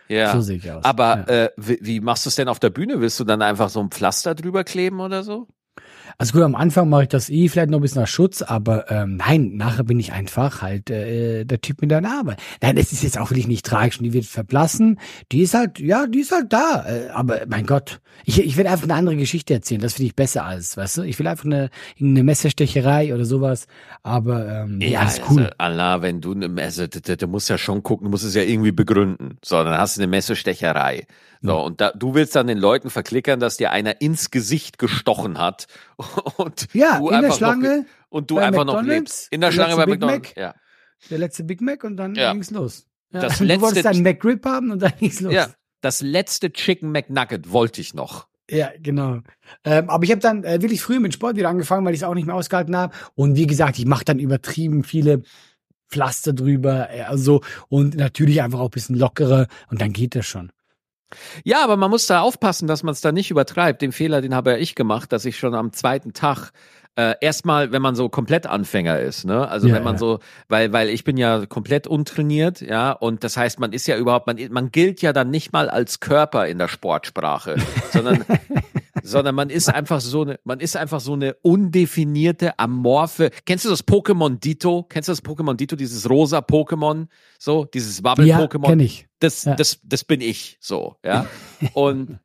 Ja. 0.08 0.34
So 0.34 0.42
sehe 0.42 0.58
ich 0.58 0.72
aus. 0.72 0.84
Aber 0.84 1.26
ja. 1.28 1.46
äh, 1.46 1.50
wie, 1.56 1.78
wie 1.82 2.00
machst 2.00 2.26
du 2.26 2.30
es 2.30 2.36
denn 2.36 2.48
auf 2.48 2.60
der 2.60 2.72
Bühne? 2.72 3.00
Willst 3.00 3.20
du 3.20 3.26
dann 3.26 3.44
einfach 3.44 3.70
so 3.70 3.80
ein 3.80 3.92
Pflaster 3.92 4.34
drüber 4.34 4.64
kleben 4.64 5.02
oder 5.02 5.22
so? 5.24 5.48
Also 6.22 6.34
gut, 6.34 6.42
am 6.42 6.56
Anfang 6.56 6.90
mache 6.90 7.04
ich 7.04 7.08
das 7.08 7.30
eh 7.30 7.48
vielleicht 7.48 7.70
noch 7.70 7.80
ein 7.80 7.82
bisschen 7.82 8.02
als 8.02 8.10
Schutz, 8.10 8.42
aber 8.42 8.92
ähm, 8.92 9.16
nein, 9.16 9.52
nachher 9.56 9.86
bin 9.86 10.02
ich 10.02 10.12
einfach 10.12 10.62
halt 10.62 10.90
äh, 10.90 11.46
der 11.46 11.62
Typ 11.62 11.80
mit 11.80 11.92
der 11.92 12.02
Narbe. 12.02 12.36
Nein, 12.62 12.76
es 12.76 12.92
ist 12.92 13.04
jetzt 13.04 13.18
auch 13.18 13.30
wirklich 13.30 13.48
nicht 13.48 13.66
tragisch 13.66 14.00
und 14.00 14.04
die 14.04 14.12
wird 14.12 14.26
verblassen. 14.26 15.00
Die 15.32 15.44
ist 15.44 15.54
halt, 15.54 15.80
ja, 15.80 16.08
die 16.08 16.20
ist 16.20 16.34
halt 16.34 16.52
da. 16.52 16.86
Äh, 16.86 17.08
aber 17.12 17.44
mein 17.48 17.66
Gott, 17.66 18.02
ich, 18.26 18.38
ich 18.44 18.58
will 18.58 18.68
einfach 18.68 18.84
eine 18.84 18.96
andere 18.96 19.16
Geschichte 19.16 19.54
erzählen. 19.54 19.80
Das 19.80 19.94
finde 19.94 20.08
ich 20.08 20.16
besser 20.18 20.44
als, 20.44 20.76
weißt 20.76 20.98
du? 20.98 21.02
Ich 21.04 21.18
will 21.20 21.28
einfach 21.28 21.46
eine, 21.46 21.70
eine 22.02 22.24
Messerstecherei 22.24 23.16
oder 23.16 23.24
sowas. 23.24 23.68
Aber 24.04 24.64
ähm, 24.64 24.82
ja, 24.82 25.00
alles 25.00 25.22
cool. 25.30 25.44
Also, 25.44 25.54
Allah, 25.58 26.02
wenn 26.02 26.20
du 26.20 26.34
eine 26.34 26.50
Messe, 26.50 26.90
du, 26.90 27.16
du 27.16 27.28
musst 27.28 27.50
ja 27.50 27.58
schon 27.58 27.82
gucken, 27.82 28.04
du 28.04 28.12
musst 28.12 28.26
es 28.26 28.36
ja 28.36 28.42
irgendwie 28.42 28.74
begründen. 28.74 29.38
So, 29.42 29.64
dann 29.64 29.78
hast 29.78 29.96
du 29.96 30.02
eine 30.02 30.10
Messestecherei. 30.10 31.06
So, 31.42 31.58
und 31.64 31.80
da, 31.80 31.92
du 31.92 32.14
willst 32.16 32.36
dann 32.36 32.48
den 32.48 32.58
Leuten 32.58 32.90
verklickern, 32.90 33.40
dass 33.40 33.56
dir 33.58 33.72
einer 33.72 34.02
ins 34.02 34.30
Gesicht 34.30 34.78
gestochen 34.78 35.38
hat. 35.38 35.68
Und 36.38 36.68
Ja, 36.74 37.00
du 37.00 37.10
in 37.10 37.22
der 37.22 37.32
Schlange 37.32 37.78
Noch, 37.80 37.86
und 38.10 38.30
du 38.32 38.40
einfach 38.40 38.66
noch 38.66 38.74
McDonald's, 38.76 39.22
lebst. 39.22 39.34
In 39.34 39.40
der 39.42 39.50
der 39.52 39.54
Schlange 39.56 39.76
bei 39.78 39.86
Big 39.86 39.94
McDonald's. 40.02 40.30
Mac. 40.30 40.38
Ja. 40.38 40.56
Der 41.10 41.18
letzte 41.18 41.44
Big 41.46 41.62
Mac 41.62 41.84
und 41.86 41.96
dann 41.96 42.16
Ja. 42.16 42.34
ging's 42.34 42.52
los. 42.52 42.86
Ja. 43.14 43.22
Das 43.22 43.38
du 43.38 43.48
wolltest 43.48 43.76
letzte- 43.76 43.90
einen 43.90 44.04
McRib 44.04 44.46
haben 44.46 44.72
und 44.72 44.82
dann 44.82 44.92
ging's 45.00 45.22
los. 45.22 45.34
ja. 45.34 45.48
Das 45.82 46.02
letzte 46.02 46.52
Chicken 46.52 46.92
McNugget 46.92 47.54
wollte 47.54 47.80
ich 47.80 47.94
noch. 47.94 48.28
Ja, 48.52 48.72
genau. 48.82 49.20
Ähm, 49.64 49.90
aber 49.90 50.04
ich 50.04 50.12
habe 50.12 50.20
dann 50.20 50.44
äh, 50.44 50.62
wirklich 50.62 50.82
früh 50.82 51.00
mit 51.00 51.14
Sport 51.14 51.38
wieder 51.38 51.48
angefangen, 51.48 51.86
weil 51.86 51.94
ich 51.94 52.02
es 52.02 52.04
auch 52.04 52.16
nicht 52.16 52.26
mehr 52.26 52.36
ausgehalten 52.36 52.76
habe. 52.76 52.94
Und 53.16 53.38
wie 53.38 53.48
gesagt, 53.48 53.80
ich 53.80 53.86
mache 53.86 54.04
dann 54.04 54.20
übertrieben 54.20 54.84
viele 54.84 55.22
Pflaster 55.88 56.34
drüber, 56.34 56.90
also 57.08 57.42
und 57.70 57.96
natürlich 57.96 58.42
einfach 58.42 58.60
auch 58.60 58.66
ein 58.66 58.72
bisschen 58.72 58.96
lockerer 58.98 59.48
und 59.70 59.80
dann 59.82 59.94
geht 59.94 60.16
das 60.16 60.26
schon. 60.26 60.52
Ja, 61.44 61.64
aber 61.64 61.78
man 61.78 61.90
muss 61.90 62.08
da 62.08 62.22
aufpassen, 62.22 62.68
dass 62.68 62.84
man 62.84 62.94
es 62.94 63.02
da 63.02 63.12
nicht 63.12 63.32
übertreibt. 63.32 63.82
Den 63.82 63.92
Fehler, 63.92 64.22
den 64.22 64.36
habe 64.36 64.52
ja 64.52 64.58
ich 64.58 64.76
gemacht, 64.76 65.12
dass 65.12 65.26
ich 65.26 65.38
schon 65.38 65.56
am 65.56 65.74
zweiten 65.74 66.14
Tag 66.14 66.52
äh, 66.96 67.16
erstmal, 67.22 67.72
wenn 67.72 67.82
man 67.82 67.96
so 67.96 68.10
komplett 68.10 68.46
Anfänger 68.46 69.00
ist, 69.00 69.24
ne? 69.24 69.48
Also 69.48 69.70
Ja, 69.70 69.76
wenn 69.76 69.84
man 69.84 69.96
ja. 69.96 70.00
so, 70.00 70.20
weil, 70.50 70.74
weil 70.74 70.90
ich 70.90 71.06
bin 71.06 71.16
ja 71.16 71.46
komplett 71.46 71.88
untrainiert, 71.88 72.60
ja, 72.62 72.92
und 72.92 73.24
das 73.24 73.38
heißt, 73.38 73.60
man 73.60 73.72
ist 73.72 73.88
ja 73.88 73.96
überhaupt, 73.96 74.28
man, 74.28 74.38
man 74.52 74.70
gilt 74.72 75.02
ja 75.02 75.14
dann 75.14 75.30
nicht 75.30 75.54
mal 75.54 75.70
als 75.70 76.02
Körper 76.02 76.48
in 76.48 76.58
der 76.58 76.68
Sportsprache, 76.68 77.56
sondern 77.92 78.26
sondern 79.04 79.36
man 79.36 79.50
ist 79.50 79.70
einfach 79.70 80.02
so 80.02 80.22
eine, 80.24 80.40
man 80.44 80.60
ist 80.60 80.76
einfach 80.76 81.00
so 81.00 81.14
eine 81.14 81.36
undefinierte, 81.42 82.58
amorphe. 82.60 83.30
Kennst 83.46 83.66
du 83.66 83.70
das 83.70 83.86
Pokémon 83.88 84.40
Dito? 84.40 84.84
Kennst 84.84 85.08
du 85.08 85.12
das 85.12 85.24
Pokémon 85.24 85.56
Dito, 85.56 85.76
dieses 85.76 86.10
rosa 86.10 86.40
Pokémon? 86.40 87.08
So, 87.38 87.66
dieses 87.66 87.98
Ja, 88.00 88.04
Wabbel-Pokémon? 88.06 88.66
kenne 88.68 88.84
ich. 88.84 89.08
das, 89.20 89.44
Ja. 89.46 89.56
das, 89.56 89.80
das 89.84 90.04
bin 90.04 90.22
ich 90.22 90.58
so, 90.60 90.96
ja. 91.06 91.26
Und, 91.74 92.20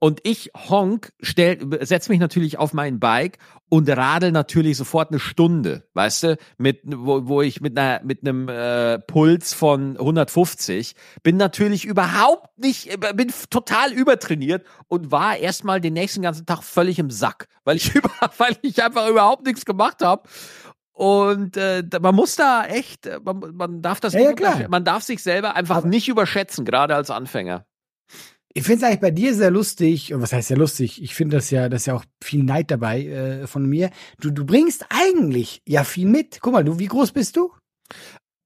und 0.00 0.20
ich 0.22 0.52
honk, 0.68 1.12
stell, 1.20 1.58
setz 1.82 2.08
mich 2.08 2.20
natürlich 2.20 2.58
auf 2.58 2.72
mein 2.72 3.00
Bike 3.00 3.38
und 3.68 3.88
radel 3.90 4.30
natürlich 4.32 4.76
sofort 4.76 5.10
eine 5.10 5.18
Stunde, 5.18 5.88
weißt 5.94 6.22
du, 6.22 6.36
mit, 6.56 6.80
wo, 6.86 7.26
wo 7.26 7.42
ich 7.42 7.60
mit 7.60 7.76
einer, 7.78 8.00
mit 8.04 8.20
einem 8.22 8.48
äh, 8.48 8.98
Puls 9.00 9.52
von 9.54 9.96
150 9.98 10.94
bin 11.22 11.36
natürlich 11.36 11.84
überhaupt 11.84 12.58
nicht, 12.58 12.98
bin 13.16 13.28
f- 13.28 13.46
total 13.48 13.92
übertrainiert 13.92 14.64
und 14.86 15.10
war 15.10 15.36
erstmal 15.36 15.80
den 15.80 15.94
nächsten 15.94 16.22
ganzen 16.22 16.46
Tag 16.46 16.62
völlig 16.62 16.98
im 16.98 17.10
Sack, 17.10 17.48
weil 17.64 17.76
ich 17.76 17.94
über, 17.94 18.10
weil 18.38 18.56
ich 18.62 18.82
einfach 18.82 19.08
überhaupt 19.08 19.44
nichts 19.46 19.64
gemacht 19.64 20.02
habe. 20.02 20.28
Und 20.92 21.56
äh, 21.56 21.84
man 22.00 22.14
muss 22.14 22.34
da 22.34 22.64
echt, 22.64 23.06
äh, 23.06 23.20
man, 23.22 23.38
man 23.54 23.82
darf 23.82 24.00
das 24.00 24.14
Ja, 24.14 24.30
nicht 24.30 24.40
ja, 24.40 24.68
man 24.68 24.84
darf 24.84 25.04
sich 25.04 25.22
selber 25.22 25.54
einfach 25.54 25.84
nicht 25.84 26.08
überschätzen, 26.08 26.64
gerade 26.64 26.96
als 26.96 27.10
Anfänger. 27.10 27.66
Ich 28.54 28.64
finde 28.64 28.78
es 28.78 28.82
eigentlich 28.84 29.00
bei 29.00 29.10
dir 29.10 29.34
sehr 29.34 29.50
lustig, 29.50 30.12
und 30.14 30.22
was 30.22 30.32
heißt 30.32 30.48
sehr 30.48 30.56
lustig? 30.56 31.02
Ich 31.02 31.14
finde 31.14 31.36
das 31.36 31.50
ja, 31.50 31.68
das 31.68 31.82
ist 31.82 31.86
ja 31.86 31.94
auch 31.94 32.04
viel 32.22 32.42
Neid 32.42 32.70
dabei 32.70 33.04
äh, 33.04 33.46
von 33.46 33.66
mir. 33.66 33.90
Du, 34.20 34.30
du 34.30 34.44
bringst 34.44 34.86
eigentlich 34.88 35.62
ja 35.66 35.84
viel 35.84 36.06
mit. 36.06 36.40
Guck 36.40 36.54
mal, 36.54 36.64
du, 36.64 36.78
wie 36.78 36.86
groß 36.86 37.12
bist 37.12 37.36
du? 37.36 37.52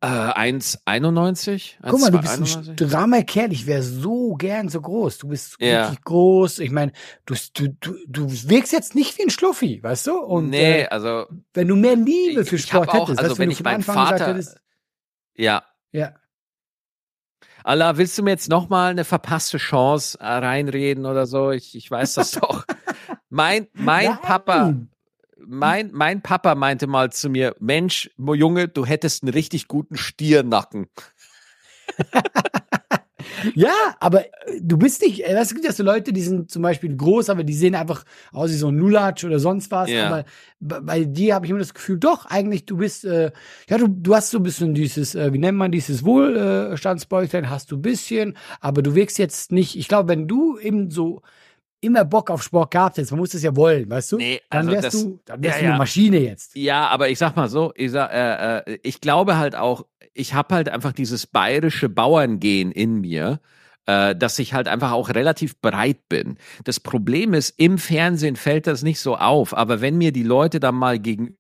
Äh, 0.03 0.07
1,91? 0.07 1.75
Guck 1.89 2.01
mal, 2.01 2.11
du 2.11 2.19
bist 2.21 2.35
1,91? 2.35 2.71
ein 2.71 2.77
strammer 2.89 3.23
Kerl. 3.23 3.53
Ich 3.53 3.67
wäre 3.69 3.83
so 3.85 4.35
gern 4.35 4.69
so 4.69 4.81
groß. 4.81 5.19
Du 5.19 5.29
bist 5.29 5.57
Ja. 5.61 5.85
wirklich 5.85 6.03
groß. 6.03 6.59
Ich 6.59 6.73
meine, 6.73 6.91
du, 7.25 7.37
du, 7.55 7.69
du, 7.81 7.95
du 8.09 8.29
wirkst 8.49 8.73
jetzt 8.73 8.97
nicht 8.97 9.17
wie 9.19 9.23
ein 9.23 9.31
Schluffi, 9.31 9.81
weißt 9.81 10.09
du? 10.09 10.19
Und 10.19 10.51
nee, 10.51 10.81
äh, 10.83 10.89
also 10.89 11.27
wenn 11.55 11.69
du 11.69 11.77
mehr 11.77 11.95
Liebe 11.95 12.45
für 12.45 12.59
Sport 12.59 12.89
auch, 12.89 13.09
hättest, 13.09 13.21
also 13.21 13.39
wenn 13.39 13.51
du 13.51 13.53
ich 13.53 13.63
meinen 13.63 13.77
Anfang 13.77 13.95
gesagt 13.95 14.19
Vater, 14.19 14.35
hättest, 14.35 14.61
ja. 15.37 15.63
ja. 15.93 16.15
Allah, 17.65 17.97
willst 17.97 18.19
du 18.19 18.23
mir 18.23 18.31
jetzt 18.31 18.49
nochmal 18.49 18.91
eine 18.91 19.05
verpasste 19.05 19.59
Chance 19.59 20.19
äh, 20.21 20.27
reinreden 20.27 21.07
oder 21.07 21.27
so? 21.27 21.51
Ich, 21.51 21.75
ich 21.75 21.91
weiß 21.91 22.15
das 22.15 22.31
doch. 22.41 22.65
Mein, 23.29 23.69
mein 23.73 24.07
Nein. 24.07 24.19
Papa, 24.21 24.75
mein, 25.39 25.91
mein 25.93 26.23
Papa 26.23 26.55
meinte 26.55 26.87
mal 26.87 27.13
zu 27.13 27.29
mir, 27.29 27.55
Mensch, 27.61 28.11
Junge, 28.19 28.69
du 28.69 28.87
hättest 28.87 29.23
einen 29.23 29.33
richtig 29.33 29.69
guten 29.69 29.97
Stiernacken. 29.97 30.89
Ja, 33.55 33.73
aber 34.01 34.27
äh, 34.27 34.61
du 34.61 34.77
bist 34.79 35.03
nicht, 35.03 35.21
äh, 35.25 35.35
es 35.35 35.53
gibt 35.53 35.65
ja 35.65 35.73
so 35.73 35.83
Leute, 35.83 36.13
die 36.13 36.23
sind 36.23 36.51
zum 36.51 36.63
Beispiel 36.63 36.97
groß, 36.97 37.31
aber 37.31 37.45
die 37.45 37.55
sehen 37.55 37.75
einfach 37.75 38.05
aus 38.33 38.51
wie 38.51 38.57
so 38.57 38.69
ein 38.69 38.77
Lulatsch 38.77 39.25
oder 39.25 39.39
sonst 39.39 39.71
was. 39.71 39.91
Ja. 39.91 40.07
Aber 40.07 40.25
bei, 40.61 41.05
dir 41.05 41.35
habe 41.35 41.47
ich 41.47 41.51
immer 41.51 41.59
das 41.59 41.75
Gefühl, 41.75 41.99
doch, 41.99 42.27
eigentlich, 42.27 42.67
du 42.67 42.77
bist, 42.77 43.05
äh, 43.05 43.33
ja, 43.69 43.79
du, 43.79 43.89
du 43.89 44.15
hast 44.15 44.31
so 44.31 44.39
ein 44.39 44.43
bisschen 44.43 44.75
dieses, 44.75 45.15
äh, 45.15 45.33
wie 45.33 45.39
nennt 45.39 45.59
man 45.59 45.73
dieses 45.73 46.05
Wohlstandsbäuchlein, 46.05 47.51
hast 47.51 47.71
du 47.71 47.77
ein 47.77 47.83
bisschen, 47.83 48.37
aber 48.61 48.83
du 48.83 48.95
wirkst 48.95 49.19
jetzt 49.19 49.53
nicht, 49.53 49.77
ich 49.77 49.89
glaube, 49.89 50.09
wenn 50.09 50.29
du 50.29 50.59
eben 50.59 50.91
so 50.91 51.23
immer 51.81 52.05
Bock 52.05 52.31
auf 52.31 52.43
Sport 52.43 52.71
gehabt 52.71 52.97
hättest, 52.97 53.11
man 53.11 53.19
muss 53.19 53.31
das 53.31 53.43
ja 53.43 53.57
wollen, 53.57 53.91
weißt 53.91 54.13
du? 54.13 54.17
Nee, 54.19 54.41
dann 54.51 54.69
also 54.69 54.71
wärst 54.71 54.87
das- 54.87 55.03
du, 55.03 55.21
dann 55.25 55.43
wärst 55.43 55.57
ja, 55.57 55.63
du 55.63 55.69
eine. 55.71 55.79
Maschine 55.79 56.19
jetzt. 56.21 56.55
Ja, 56.57 56.87
aber 56.89 57.09
ich 57.09 57.19
sag 57.19 57.35
mal 57.35 57.49
so, 57.49 57.73
ich, 57.75 57.91
sag, 57.91 58.13
äh, 58.13 58.59
äh, 58.59 58.79
ich 58.85 59.01
glaube 59.01 59.37
halt 59.37 59.57
auch, 59.57 59.85
ich 60.15 60.35
habe 60.35 60.55
halt 60.55 60.69
einfach 60.69 60.93
dieses 60.93 61.27
bayerische 61.27 61.89
Bauerngehen 61.89 62.73
in 62.73 63.01
mir, 63.01 63.41
äh, 63.87 64.15
dass 64.15 64.39
ich 64.39 64.55
halt 64.55 64.69
einfach 64.69 64.93
auch 64.93 65.09
relativ 65.11 65.61
breit 65.61 66.09
bin. 66.09 66.37
Das 66.65 66.81
Problem 66.81 67.35
ist, 67.35 67.55
im 67.59 67.79
Fernsehen 67.79 68.37
fällt 68.37 68.67
das 68.67 68.83
nicht 68.83 69.01
so 69.01 69.17
auf, 69.17 69.57
aber 69.57 69.81
wenn 69.81 69.99
mir 69.99 70.13
die 70.13 70.23
Leute 70.23 70.61
dann 70.61 70.75
mal 70.75 70.99
gegenüber 70.99 71.37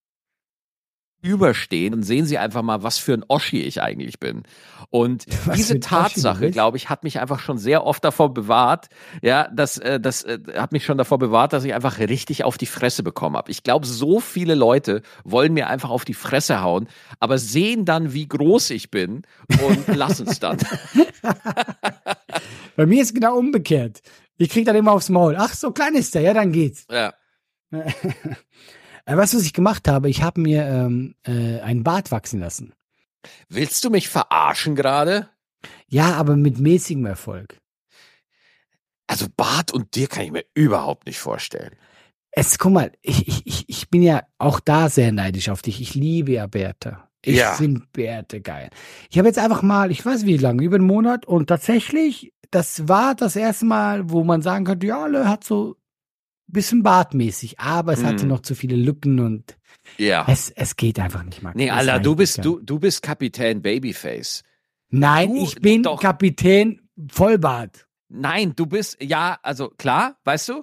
überstehen 1.22 1.94
und 1.94 2.02
sehen 2.02 2.26
Sie 2.26 2.36
einfach 2.36 2.62
mal, 2.62 2.82
was 2.82 2.98
für 2.98 3.14
ein 3.14 3.24
Oschi 3.28 3.62
ich 3.62 3.80
eigentlich 3.80 4.18
bin. 4.20 4.42
Und 4.90 5.24
Was 5.46 5.56
diese 5.56 5.80
Tatsache, 5.80 6.50
glaube 6.50 6.76
ich, 6.76 6.90
hat 6.90 7.02
mich 7.02 7.18
einfach 7.18 7.40
schon 7.40 7.56
sehr 7.56 7.86
oft 7.86 8.04
davor 8.04 8.34
bewahrt, 8.34 8.88
ja, 9.22 9.48
das, 9.50 9.78
äh, 9.78 9.98
das 9.98 10.24
äh, 10.24 10.38
hat 10.56 10.72
mich 10.72 10.84
schon 10.84 10.98
davor 10.98 11.18
bewahrt, 11.18 11.54
dass 11.54 11.64
ich 11.64 11.72
einfach 11.72 11.98
richtig 11.98 12.44
auf 12.44 12.58
die 12.58 12.66
Fresse 12.66 13.02
bekommen 13.02 13.36
habe. 13.36 13.50
Ich 13.50 13.62
glaube, 13.62 13.86
so 13.86 14.20
viele 14.20 14.54
Leute 14.54 15.00
wollen 15.24 15.54
mir 15.54 15.68
einfach 15.68 15.88
auf 15.88 16.04
die 16.04 16.12
Fresse 16.12 16.60
hauen, 16.60 16.88
aber 17.20 17.38
sehen 17.38 17.86
dann, 17.86 18.12
wie 18.12 18.28
groß 18.28 18.70
ich 18.70 18.90
bin 18.90 19.22
und 19.64 19.86
lassen 19.96 20.26
es 20.28 20.40
dann. 20.40 20.58
Bei 22.76 22.84
mir 22.84 23.02
ist 23.02 23.14
genau 23.14 23.38
umgekehrt. 23.38 24.02
Ich 24.36 24.50
krieg 24.50 24.66
dann 24.66 24.76
immer 24.76 24.92
aufs 24.92 25.08
Maul. 25.08 25.36
Ach, 25.38 25.54
so 25.54 25.70
klein 25.70 25.94
ist 25.94 26.14
der, 26.14 26.22
ja, 26.22 26.34
dann 26.34 26.52
geht's. 26.52 26.86
ja. 26.90 27.14
Äh, 29.04 29.16
weißt 29.16 29.32
du, 29.32 29.38
was 29.38 29.44
ich 29.44 29.52
gemacht 29.52 29.88
habe? 29.88 30.08
Ich 30.08 30.22
habe 30.22 30.40
mir 30.40 30.64
ähm, 30.66 31.14
äh, 31.26 31.60
einen 31.60 31.82
Bart 31.82 32.10
wachsen 32.10 32.40
lassen. 32.40 32.72
Willst 33.48 33.84
du 33.84 33.90
mich 33.90 34.08
verarschen 34.08 34.74
gerade? 34.74 35.28
Ja, 35.86 36.14
aber 36.14 36.36
mit 36.36 36.58
mäßigem 36.58 37.06
Erfolg. 37.06 37.58
Also 39.06 39.26
Bart 39.36 39.72
und 39.72 39.94
dir 39.94 40.08
kann 40.08 40.24
ich 40.24 40.32
mir 40.32 40.44
überhaupt 40.54 41.06
nicht 41.06 41.18
vorstellen. 41.18 41.74
Es, 42.30 42.58
guck 42.58 42.72
mal, 42.72 42.92
ich, 43.02 43.46
ich, 43.46 43.68
ich, 43.68 43.90
bin 43.90 44.02
ja 44.02 44.22
auch 44.38 44.58
da 44.58 44.88
sehr 44.88 45.12
neidisch 45.12 45.50
auf 45.50 45.60
dich. 45.60 45.80
Ich 45.80 45.94
liebe 45.94 46.32
ja 46.32 46.46
Bärte. 46.46 46.98
Ich 47.24 47.36
Ja. 47.36 47.52
finde 47.52 47.82
Bärte 47.92 48.40
geil. 48.40 48.70
Ich 49.10 49.18
habe 49.18 49.28
jetzt 49.28 49.38
einfach 49.38 49.62
mal, 49.62 49.90
ich 49.90 50.04
weiß 50.04 50.24
wie 50.24 50.38
lange, 50.38 50.62
über 50.62 50.76
einen 50.76 50.86
Monat 50.86 51.26
und 51.26 51.48
tatsächlich, 51.48 52.32
das 52.50 52.88
war 52.88 53.14
das 53.14 53.36
erste 53.36 53.66
Mal, 53.66 54.10
wo 54.10 54.24
man 54.24 54.40
sagen 54.40 54.64
könnte, 54.64 54.86
ja, 54.86 55.06
er 55.06 55.28
hat 55.28 55.44
so 55.44 55.76
bisschen 56.52 56.82
bartmäßig, 56.82 57.58
aber 57.60 57.92
es 57.92 58.04
hatte 58.04 58.24
Mhm. 58.24 58.28
noch 58.30 58.40
zu 58.40 58.54
viele 58.54 58.76
Lücken 58.76 59.20
und 59.20 59.56
Ja. 59.98 60.24
es, 60.28 60.50
es 60.50 60.76
geht 60.76 60.98
einfach 61.00 61.24
nicht 61.24 61.42
mal. 61.42 61.52
Nee, 61.54 61.70
Alter, 61.70 61.98
du 61.98 62.14
bist, 62.16 62.44
du, 62.44 62.60
du 62.60 62.78
bist 62.78 63.02
Kapitän 63.02 63.62
Babyface. 63.62 64.42
Nein, 64.90 65.30
du- 65.34 65.42
ich 65.42 65.54
bin 65.60 65.82
doch. 65.82 66.00
Kapitän 66.00 66.80
Vollbart. 67.10 67.86
Nein, 68.08 68.52
du 68.54 68.66
bist, 68.66 68.98
ja, 69.02 69.38
also 69.42 69.70
klar, 69.70 70.16
weißt 70.24 70.50
du, 70.50 70.62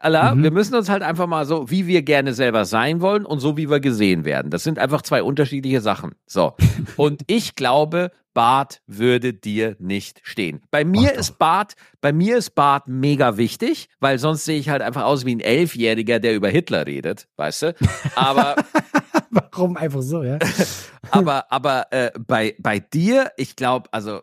Allah, 0.00 0.34
Mhm. 0.34 0.44
wir 0.44 0.50
müssen 0.52 0.74
uns 0.76 0.88
halt 0.88 1.02
einfach 1.02 1.26
mal 1.26 1.44
so, 1.44 1.70
wie 1.70 1.86
wir 1.86 2.02
gerne 2.02 2.32
selber 2.32 2.64
sein 2.64 3.00
wollen 3.00 3.26
und 3.26 3.40
so, 3.40 3.56
wie 3.56 3.68
wir 3.68 3.80
gesehen 3.80 4.24
werden. 4.24 4.50
Das 4.50 4.62
sind 4.62 4.78
einfach 4.78 5.02
zwei 5.02 5.22
unterschiedliche 5.24 5.80
Sachen. 5.80 6.12
So. 6.26 6.54
Und 6.96 7.22
ich 7.26 7.56
glaube, 7.56 8.12
Bart 8.38 8.82
würde 8.86 9.34
dir 9.34 9.74
nicht 9.80 10.20
stehen. 10.22 10.62
Bei 10.70 10.84
mir 10.84 11.10
Ach 11.12 11.18
ist 11.18 11.40
Bart, 11.40 11.74
bei 12.00 12.12
mir 12.12 12.36
ist 12.36 12.54
Bart 12.54 12.86
mega 12.86 13.36
wichtig, 13.36 13.88
weil 13.98 14.20
sonst 14.20 14.44
sehe 14.44 14.60
ich 14.60 14.68
halt 14.68 14.80
einfach 14.80 15.02
aus 15.02 15.24
wie 15.24 15.34
ein 15.34 15.40
Elfjähriger, 15.40 16.20
der 16.20 16.36
über 16.36 16.48
Hitler 16.48 16.86
redet, 16.86 17.26
weißt 17.34 17.62
du? 17.62 17.74
Aber, 18.14 18.54
Warum 19.30 19.76
einfach 19.76 20.02
so, 20.02 20.22
ja? 20.22 20.38
aber, 21.10 21.50
aber 21.50 21.86
äh, 21.90 22.12
bei, 22.16 22.54
bei 22.60 22.78
dir, 22.78 23.32
ich 23.36 23.56
glaube, 23.56 23.88
also 23.92 24.20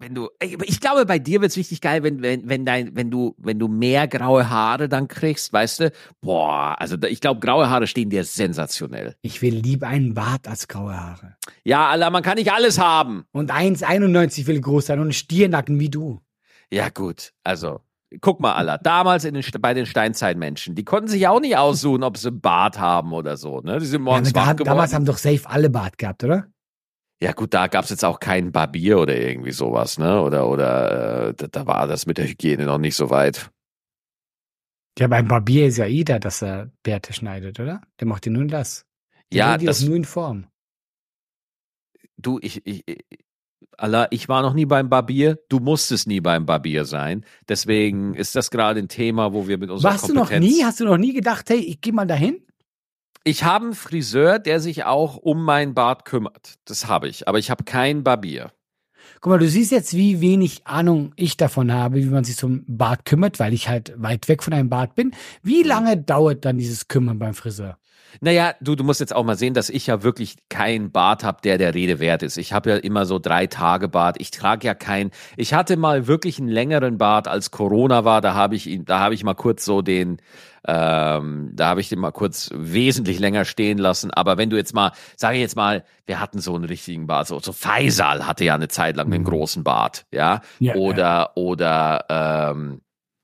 wenn 0.00 0.14
du, 0.14 0.28
ich 0.40 0.80
glaube, 0.80 1.04
bei 1.06 1.18
dir 1.18 1.40
wird's 1.40 1.56
richtig 1.56 1.80
geil, 1.80 2.02
wenn, 2.02 2.22
wenn, 2.22 2.48
wenn 2.48 2.64
dein, 2.64 2.94
wenn 2.94 3.10
du, 3.10 3.34
wenn 3.38 3.58
du 3.58 3.66
mehr 3.68 4.06
graue 4.08 4.48
Haare 4.48 4.88
dann 4.88 5.08
kriegst, 5.08 5.52
weißt 5.52 5.80
du, 5.80 5.92
boah, 6.20 6.76
also 6.78 6.96
da- 6.96 7.08
ich 7.08 7.20
glaube, 7.20 7.40
graue 7.40 7.68
Haare 7.68 7.86
stehen 7.86 8.08
dir 8.10 8.22
sensationell. 8.24 9.16
Ich 9.22 9.42
will 9.42 9.54
lieber 9.54 9.88
einen 9.88 10.14
Bart 10.14 10.46
als 10.46 10.68
graue 10.68 10.96
Haare. 10.96 11.36
Ja, 11.64 11.88
Allah, 11.88 12.10
man 12.10 12.22
kann 12.22 12.36
nicht 12.36 12.52
alles 12.52 12.78
haben. 12.78 13.24
Und 13.32 13.50
1,91 13.52 14.46
will 14.46 14.60
groß 14.60 14.86
sein 14.86 14.98
und 14.98 15.06
einen 15.06 15.12
Stiernacken 15.12 15.80
wie 15.80 15.90
du. 15.90 16.20
Ja, 16.72 16.88
gut, 16.90 17.32
also. 17.44 17.80
Guck 18.22 18.40
mal, 18.40 18.54
Allah, 18.54 18.78
damals 18.78 19.26
in 19.26 19.34
den, 19.34 19.44
bei 19.60 19.74
den 19.74 19.84
Steinzeitmenschen, 19.84 20.74
die 20.74 20.82
konnten 20.84 21.08
sich 21.08 21.28
auch 21.28 21.40
nicht 21.40 21.58
aussuchen, 21.58 22.02
ob 22.02 22.16
sie 22.16 22.28
einen 22.28 22.40
Bart 22.40 22.78
haben 22.78 23.12
oder 23.12 23.36
so, 23.36 23.60
ne? 23.60 23.78
Die 23.80 23.84
sind 23.84 24.00
Ja, 24.00 24.04
morgens 24.04 24.32
da, 24.32 24.40
wach 24.40 24.54
damals 24.54 24.64
geworden. 24.64 24.94
haben 24.94 25.04
doch 25.04 25.18
safe 25.18 25.42
alle 25.44 25.68
Bart 25.68 25.98
gehabt, 25.98 26.24
oder? 26.24 26.46
Ja, 27.20 27.32
gut, 27.32 27.52
da 27.52 27.66
gab's 27.66 27.90
jetzt 27.90 28.04
auch 28.04 28.20
keinen 28.20 28.52
Barbier 28.52 28.98
oder 28.98 29.16
irgendwie 29.16 29.50
sowas, 29.50 29.98
ne? 29.98 30.22
Oder, 30.22 30.48
oder, 30.48 31.28
äh, 31.30 31.34
da, 31.34 31.46
da 31.48 31.66
war 31.66 31.86
das 31.88 32.06
mit 32.06 32.16
der 32.18 32.28
Hygiene 32.28 32.64
noch 32.64 32.78
nicht 32.78 32.94
so 32.94 33.10
weit. 33.10 33.50
Ja, 34.98 35.08
beim 35.08 35.26
Barbier 35.28 35.66
ist 35.66 35.78
ja 35.78 35.86
jeder, 35.86 36.18
dass 36.20 36.42
er 36.42 36.70
Bärte 36.82 37.12
schneidet, 37.12 37.58
oder? 37.60 37.80
Der 38.00 38.06
macht 38.06 38.26
ja 38.26 38.32
nur 38.32 38.46
das. 38.46 38.84
Der 39.32 39.38
Ja, 39.38 39.58
die 39.58 39.66
das, 39.66 39.82
nur 39.82 39.96
in 39.96 40.04
Form. 40.04 40.46
du, 42.16 42.38
ich, 42.42 42.64
ich, 42.66 42.82
ich- 42.86 43.04
Allah, 43.76 44.08
ich 44.10 44.28
war 44.28 44.42
noch 44.42 44.54
nie 44.54 44.66
beim 44.66 44.88
Barbier. 44.88 45.38
Du 45.48 45.60
musstest 45.60 46.06
nie 46.08 46.20
beim 46.20 46.46
Barbier 46.46 46.84
sein. 46.84 47.24
Deswegen 47.48 48.14
ist 48.14 48.34
das 48.34 48.50
gerade 48.50 48.80
ein 48.80 48.88
Thema, 48.88 49.32
wo 49.32 49.46
wir 49.46 49.58
mit 49.58 49.70
unserer 49.70 49.92
Warst 49.92 50.08
du 50.08 50.14
noch 50.14 50.28
Kompetenz. 50.30 50.56
nie? 50.56 50.64
Hast 50.64 50.80
du 50.80 50.84
noch 50.84 50.96
nie 50.98 51.12
gedacht, 51.12 51.48
hey, 51.50 51.58
ich 51.58 51.80
geh 51.80 51.92
mal 51.92 52.06
dahin? 52.06 52.44
Ich 53.24 53.44
habe 53.44 53.66
einen 53.66 53.74
Friseur, 53.74 54.38
der 54.38 54.60
sich 54.60 54.84
auch 54.84 55.16
um 55.16 55.44
meinen 55.44 55.74
Bart 55.74 56.04
kümmert. 56.04 56.54
Das 56.64 56.86
habe 56.86 57.08
ich. 57.08 57.28
Aber 57.28 57.38
ich 57.38 57.50
habe 57.50 57.64
keinen 57.64 58.02
Barbier. 58.04 58.52
Guck 59.20 59.30
mal, 59.32 59.38
du 59.38 59.48
siehst 59.48 59.72
jetzt, 59.72 59.94
wie 59.94 60.20
wenig 60.20 60.66
Ahnung 60.66 61.12
ich 61.16 61.36
davon 61.36 61.72
habe, 61.72 61.96
wie 61.96 62.04
man 62.06 62.24
sich 62.24 62.36
so 62.36 62.46
um 62.46 62.64
Bart 62.66 63.04
kümmert, 63.04 63.38
weil 63.40 63.52
ich 63.52 63.68
halt 63.68 63.92
weit 63.96 64.28
weg 64.28 64.42
von 64.42 64.52
einem 64.52 64.68
Bart 64.68 64.94
bin. 64.94 65.12
Wie 65.42 65.62
Mhm. 65.62 65.68
lange 65.68 65.96
dauert 65.96 66.44
dann 66.44 66.58
dieses 66.58 66.88
Kümmern 66.88 67.18
beim 67.18 67.34
Friseur? 67.34 67.78
Naja, 68.20 68.54
du, 68.60 68.74
du 68.74 68.84
musst 68.84 69.00
jetzt 69.00 69.14
auch 69.14 69.24
mal 69.24 69.36
sehen, 69.36 69.54
dass 69.54 69.70
ich 69.70 69.86
ja 69.86 70.02
wirklich 70.02 70.36
keinen 70.48 70.90
Bart 70.90 71.24
habe, 71.24 71.38
der 71.42 71.58
der 71.58 71.74
Rede 71.74 72.00
wert 72.00 72.22
ist. 72.22 72.36
Ich 72.36 72.52
habe 72.52 72.70
ja 72.70 72.76
immer 72.76 73.06
so 73.06 73.18
drei 73.18 73.46
Tage 73.46 73.88
Bart. 73.88 74.16
Ich 74.20 74.30
trage 74.30 74.66
ja 74.66 74.74
keinen. 74.74 75.10
Ich 75.36 75.54
hatte 75.54 75.76
mal 75.76 76.06
wirklich 76.06 76.38
einen 76.38 76.48
längeren 76.48 76.98
Bart, 76.98 77.28
als 77.28 77.50
Corona 77.50 78.04
war. 78.04 78.20
Da 78.20 78.34
habe 78.34 78.56
ich 78.56 78.66
ihn, 78.66 78.84
da 78.84 78.98
habe 79.00 79.14
ich 79.14 79.24
mal 79.24 79.34
kurz 79.34 79.64
so 79.64 79.82
den, 79.82 80.18
ähm, 80.66 81.50
da 81.54 81.68
habe 81.68 81.80
ich 81.80 81.88
den 81.88 81.98
mal 81.98 82.10
kurz 82.10 82.50
wesentlich 82.52 83.18
länger 83.18 83.44
stehen 83.44 83.78
lassen. 83.78 84.10
Aber 84.10 84.36
wenn 84.38 84.50
du 84.50 84.56
jetzt 84.56 84.74
mal, 84.74 84.92
sage 85.16 85.36
ich 85.36 85.42
jetzt 85.42 85.56
mal, 85.56 85.84
wir 86.06 86.20
hatten 86.20 86.40
so 86.40 86.54
einen 86.54 86.64
richtigen 86.64 87.06
Bart, 87.06 87.26
so, 87.28 87.38
so 87.40 87.52
Faisal 87.52 88.26
hatte 88.26 88.44
ja 88.44 88.54
eine 88.54 88.68
Zeit 88.68 88.96
lang 88.96 89.06
einen 89.12 89.22
Mhm. 89.22 89.26
großen 89.26 89.64
Bart, 89.64 90.06
ja. 90.12 90.40
Ja, 90.58 90.74
oder, 90.74 91.36
oder, 91.36 92.04
ähm, 92.08 92.80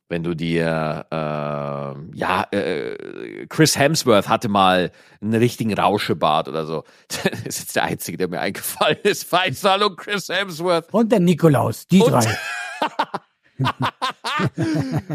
wenn 0.09 0.23
du 0.23 0.35
dir, 0.35 1.07
ähm, 1.11 2.11
ja, 2.15 2.47
äh, 2.51 3.47
Chris 3.49 3.79
Hemsworth 3.79 4.29
hatte 4.29 4.49
mal 4.49 4.91
einen 5.21 5.35
richtigen 5.35 5.75
Rauschebart 5.75 6.49
oder 6.49 6.67
so. 6.67 6.85
Das 7.45 7.47
ist 7.47 7.59
jetzt 7.61 7.77
der 7.77 7.85
einzige, 7.85 8.19
der 8.19 8.29
mir 8.29 8.41
eingefallen 8.41 8.99
ist. 9.03 9.25
Faisal 9.25 9.83
und 9.83 9.97
Chris 9.97 10.29
Hemsworth. 10.29 10.93
Und 10.93 11.11
der 11.13 11.21
Nikolaus, 11.21 11.87
die 11.87 12.01
Und- 12.01 12.13
drei. 12.13 12.37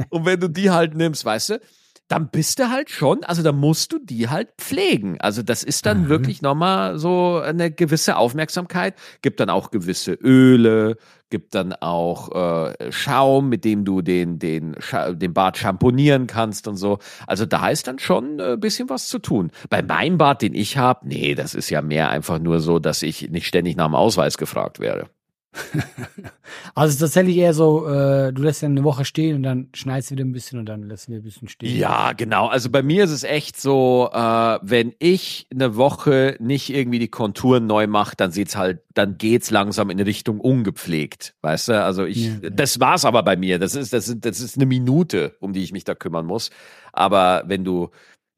Und 0.10 0.26
wenn 0.26 0.40
du 0.40 0.48
die 0.48 0.70
halt 0.70 0.96
nimmst, 0.96 1.26
weißt 1.26 1.50
du, 1.52 1.62
dann 2.10 2.30
bist 2.30 2.60
du 2.60 2.70
halt 2.70 2.90
schon, 2.90 3.24
also 3.24 3.44
da 3.44 3.52
musst 3.52 3.94
du 3.94 4.00
die 4.00 4.30
halt 4.30 4.50
pflegen. 4.58 5.22
Also 5.22 5.44
das 5.44 5.64
ist 5.64 5.86
dann 5.86 6.04
Mhm. 6.04 6.10
wirklich 6.10 6.42
nochmal 6.42 6.98
so 6.98 7.38
eine 7.38 7.72
gewisse 7.72 8.18
Aufmerksamkeit. 8.18 8.96
Gibt 9.22 9.40
dann 9.40 9.50
auch 9.52 9.70
gewisse 9.72 10.14
Öle, 10.14 10.98
gibt 11.30 11.54
dann 11.54 11.72
auch 11.74 12.32
äh, 12.72 12.92
Schaum, 12.92 13.50
mit 13.50 13.64
dem 13.64 13.86
du 13.86 14.02
den, 14.02 14.40
den, 14.40 14.76
Scha 14.80 15.12
den 15.14 15.34
Bart 15.36 15.58
schamponieren 15.58 16.26
kannst 16.26 16.68
und 16.68 16.78
so. 16.78 16.98
Also 17.28 17.46
da 17.46 17.70
ist 17.70 17.88
dann 17.88 18.00
schon 18.00 18.42
ein 18.42 18.60
bisschen 18.60 18.90
was 18.90 19.08
zu 19.08 19.20
tun. 19.20 19.52
Bei 19.70 19.84
meinem 19.84 20.18
Bart, 20.18 20.42
den 20.42 20.56
ich 20.56 20.78
habe, 20.78 21.08
nee, 21.08 21.36
das 21.36 21.54
ist 21.54 21.70
ja 21.70 21.84
mehr 21.84 22.10
einfach 22.10 22.40
nur 22.40 22.60
so, 22.60 22.80
dass 22.80 23.04
ich 23.04 23.30
nicht 23.30 23.46
ständig 23.46 23.78
nach 23.78 23.86
dem 23.86 23.96
Ausweis 23.96 24.40
gefragt 24.40 24.80
werde. 24.80 25.06
Also 26.76 26.90
es 26.90 26.96
ist 26.96 27.02
tatsächlich 27.02 27.38
eher 27.38 27.54
so, 27.54 27.88
äh, 27.88 28.32
du 28.32 28.42
lässt 28.42 28.64
ihn 28.64 28.72
eine 28.72 28.84
Woche 28.84 29.04
stehen 29.06 29.36
und 29.36 29.44
dann 29.44 29.70
schneidest 29.74 30.10
du 30.10 30.16
wieder 30.16 30.24
ein 30.24 30.32
bisschen 30.32 30.60
und 30.60 30.66
dann 30.66 30.84
lässt 30.84 31.08
du 31.08 31.12
wieder 31.12 31.22
ein 31.22 31.24
bisschen 31.24 31.48
stehen. 31.48 31.78
Ja, 31.78 32.14
genau. 32.14 32.48
Also 32.48 32.70
bei 32.70 32.84
mir 32.84 33.04
ist 33.04 33.12
es 33.12 33.24
echt 33.24 33.60
so, 33.60 34.10
äh, 34.14 34.60
wenn 34.62 34.94
ich 35.00 35.48
eine 35.52 35.76
Woche 35.76 36.38
nicht 36.40 36.70
irgendwie 36.74 37.00
die 37.00 37.10
Konturen 37.10 37.68
neu 37.68 37.88
mache, 37.88 38.16
dann 38.16 38.32
sieht's 38.32 38.56
halt, 38.56 38.82
dann 38.94 39.18
geht's 39.18 39.52
langsam 39.52 39.90
in 39.90 40.00
Richtung 40.00 40.40
ungepflegt, 40.40 41.36
weißt 41.42 41.70
du? 41.70 41.84
Also 41.84 42.06
ich, 42.06 42.28
Ja, 42.28 42.34
ja. 42.44 42.50
das 42.50 42.80
war's 42.80 43.06
aber 43.06 43.24
bei 43.24 43.36
mir. 43.36 43.60
Das 43.60 43.76
ist, 43.76 43.92
das 43.94 44.08
ist, 44.08 44.26
das 44.26 44.40
ist 44.40 44.56
eine 44.56 44.66
Minute, 44.66 45.36
um 45.40 45.54
die 45.54 45.64
ich 45.64 45.72
mich 45.72 45.84
da 45.84 45.96
kümmern 45.96 46.26
muss. 46.26 46.50
Aber 46.94 47.44
wenn 47.48 47.64
du, 47.64 47.90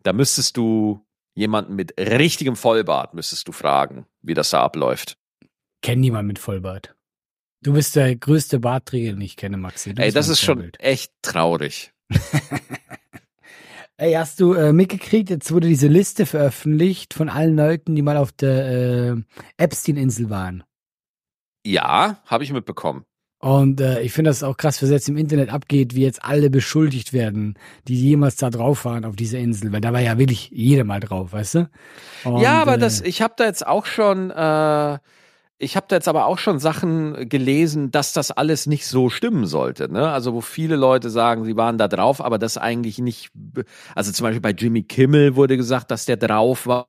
da 0.04 0.14
müsstest 0.14 0.58
du 0.58 1.06
jemanden 1.34 1.76
mit 1.76 1.94
richtigem 1.98 2.56
Vollbart 2.56 3.14
müsstest 3.14 3.48
du 3.48 3.52
fragen, 3.52 4.06
wie 4.22 4.34
das 4.34 4.50
da 4.50 4.64
abläuft. 4.64 5.18
Kenn 5.82 6.00
niemand 6.00 6.28
mit 6.28 6.40
Vollbart. 6.40 6.96
Du 7.64 7.74
bist 7.74 7.96
der 7.96 8.16
größte 8.16 8.60
Bartträger, 8.60 9.12
den 9.12 9.22
ich 9.22 9.36
kenne, 9.36 9.58
Maxi. 9.58 9.94
Du 9.94 10.02
Ey, 10.02 10.12
das 10.12 10.28
ist 10.30 10.42
schon 10.42 10.56
Vorbild. 10.56 10.80
echt 10.80 11.12
traurig. 11.22 11.94
Ey, 13.98 14.14
hast 14.14 14.40
du 14.40 14.54
äh, 14.54 14.74
mitgekriegt, 14.74 15.30
jetzt 15.30 15.52
wurde 15.52 15.68
diese 15.68 15.88
Liste 15.88 16.26
veröffentlicht 16.26 17.14
von 17.14 17.30
allen 17.30 17.56
Leuten, 17.56 17.96
die 17.96 18.02
mal 18.02 18.18
auf 18.18 18.32
der 18.32 19.12
äh, 19.12 19.16
Epstein-Insel 19.58 20.32
waren. 20.32 20.64
Ja, 21.64 22.20
habe 22.26 22.44
ich 22.44 22.52
mitbekommen. 22.52 23.06
Und 23.38 23.80
äh, 23.80 24.02
ich 24.02 24.12
finde 24.12 24.32
das 24.32 24.42
auch 24.42 24.58
krass, 24.58 24.82
was 24.82 24.90
jetzt 24.90 25.08
im 25.10 25.18
Internet 25.18 25.50
abgeht, 25.50 25.94
wie 25.96 26.02
jetzt 26.02 26.24
alle 26.24 26.50
beschuldigt 26.50 27.14
werden, 27.14 27.60
die 27.88 27.96
jemals 27.96 28.38
da 28.38 28.50
drauf 28.50 28.86
waren 28.86 29.06
auf 29.06 29.16
dieser 29.16 29.38
Insel, 29.38 29.72
weil 29.72 29.82
da 29.82 29.94
war 29.94 30.02
ja 30.02 30.18
wirklich 30.18 30.50
jeder 30.52 30.84
mal 30.84 31.00
drauf, 31.00 31.34
weißt 31.34 31.56
du? 31.56 31.70
Und, 32.24 32.42
ja, 32.42 32.60
aber 32.60 32.76
äh, 32.76 32.80
das, 32.80 33.02
ich 33.02 33.22
habe 33.22 33.36
da 33.38 33.46
jetzt 33.46 33.66
auch 33.66 33.86
schon, 33.86 34.32
äh, 34.32 34.98
ich 35.62 35.76
habe 35.76 35.86
da 35.88 35.96
jetzt 35.96 36.08
aber 36.08 36.26
auch 36.26 36.40
schon 36.40 36.60
Sachen 36.60 37.30
gelesen, 37.30 37.92
dass 37.92 38.14
das 38.14 38.32
alles 38.32 38.66
nicht 38.66 38.88
so 38.88 39.10
stimmen 39.10 39.46
sollte. 39.46 39.92
Ne? 39.92 40.12
Also 40.12 40.34
wo 40.34 40.42
viele 40.42 40.76
Leute 40.76 41.10
sagen, 41.10 41.46
sie 41.46 41.56
waren 41.56 41.78
da 41.78 41.88
drauf, 41.88 42.20
aber 42.20 42.40
das 42.40 42.58
eigentlich 42.58 42.98
nicht. 42.98 43.32
Also 43.96 44.12
zum 44.12 44.26
Beispiel 44.26 44.42
bei 44.42 44.52
Jimmy 44.52 44.84
Kimmel 44.84 45.36
wurde 45.36 45.58
gesagt, 45.58 45.92
dass 45.92 46.06
der 46.06 46.18
drauf 46.18 46.68
war. 46.68 46.88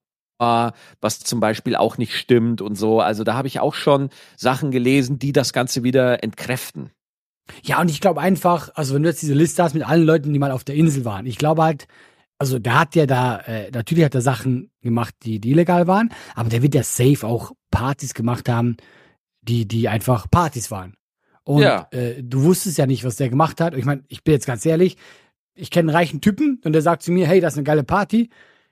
was 1.01 1.21
zum 1.21 1.39
Beispiel 1.39 1.77
auch 1.77 1.99
nicht 1.99 2.17
stimmt 2.17 2.63
und 2.63 2.75
so. 2.75 3.01
Also 3.01 3.25
da 3.25 3.35
habe 3.35 3.49
ich 3.49 3.61
auch 3.61 3.75
schon 3.75 4.09
Sachen 4.37 4.71
gelesen, 4.71 5.19
die 5.19 5.33
das 5.33 5.53
Ganze 5.53 5.85
wieder 5.85 6.23
entkräften. 6.25 6.91
Ja, 7.63 7.81
und 7.81 7.91
ich 7.91 8.01
glaube 8.01 8.21
einfach, 8.21 8.71
also 8.75 8.95
wenn 8.95 9.03
du 9.03 9.09
jetzt 9.09 9.23
diese 9.23 9.35
Liste 9.35 9.63
hast 9.63 9.75
mit 9.75 9.87
allen 9.87 10.05
Leuten, 10.05 10.33
die 10.33 10.39
mal 10.39 10.51
auf 10.51 10.65
der 10.65 10.75
Insel 10.75 11.05
waren, 11.05 11.27
ich 11.27 11.39
glaube 11.39 11.63
halt, 11.63 11.87
also 12.43 12.59
der 12.59 12.81
hat 12.81 12.97
ja 12.97 13.07
da, 13.07 13.39
äh, 13.47 13.71
natürlich 13.71 14.05
hat 14.05 14.17
er 14.17 14.21
Sachen 14.21 14.73
gemacht, 14.81 15.15
die, 15.23 15.39
die 15.39 15.53
illegal 15.53 15.87
waren, 15.87 16.11
aber 16.35 16.49
der 16.49 16.61
wird 16.61 16.75
ja 16.75 16.83
safe 16.83 17.25
auch 17.25 17.53
Partys 17.71 18.15
gemacht 18.15 18.49
haben, 18.49 18.79
die, 19.43 19.65
die 19.69 19.89
einfach 19.89 20.29
Partys 20.29 20.73
waren. 20.73 20.95
Und 21.45 21.63
Ja. 21.63 21.87
äh, 21.93 22.21
du 22.21 22.43
wusstest 22.43 22.79
ja 22.79 22.87
nicht, 22.87 23.05
was 23.05 23.15
der 23.15 23.29
gemacht 23.29 23.61
hat. 23.61 23.75
Ich 23.77 23.85
meine, 23.85 24.03
ich 24.09 24.25
bin 24.25 24.33
jetzt 24.35 24.47
ganz 24.47 24.67
ehrlich, 24.67 24.97
ich 25.55 25.71
kenne 25.71 25.91
einen 25.91 25.97
reichen 25.97 26.21
Typen 26.21 26.61
und 26.65 26.73
der 26.73 26.83
sagt 26.83 27.03
zu 27.05 27.13
mir, 27.13 27.29
hey, 27.29 27.41
das 27.41 27.55
ist 27.55 27.59
eine 27.59 27.65
geile 27.65 27.85
Party. 27.85 28.29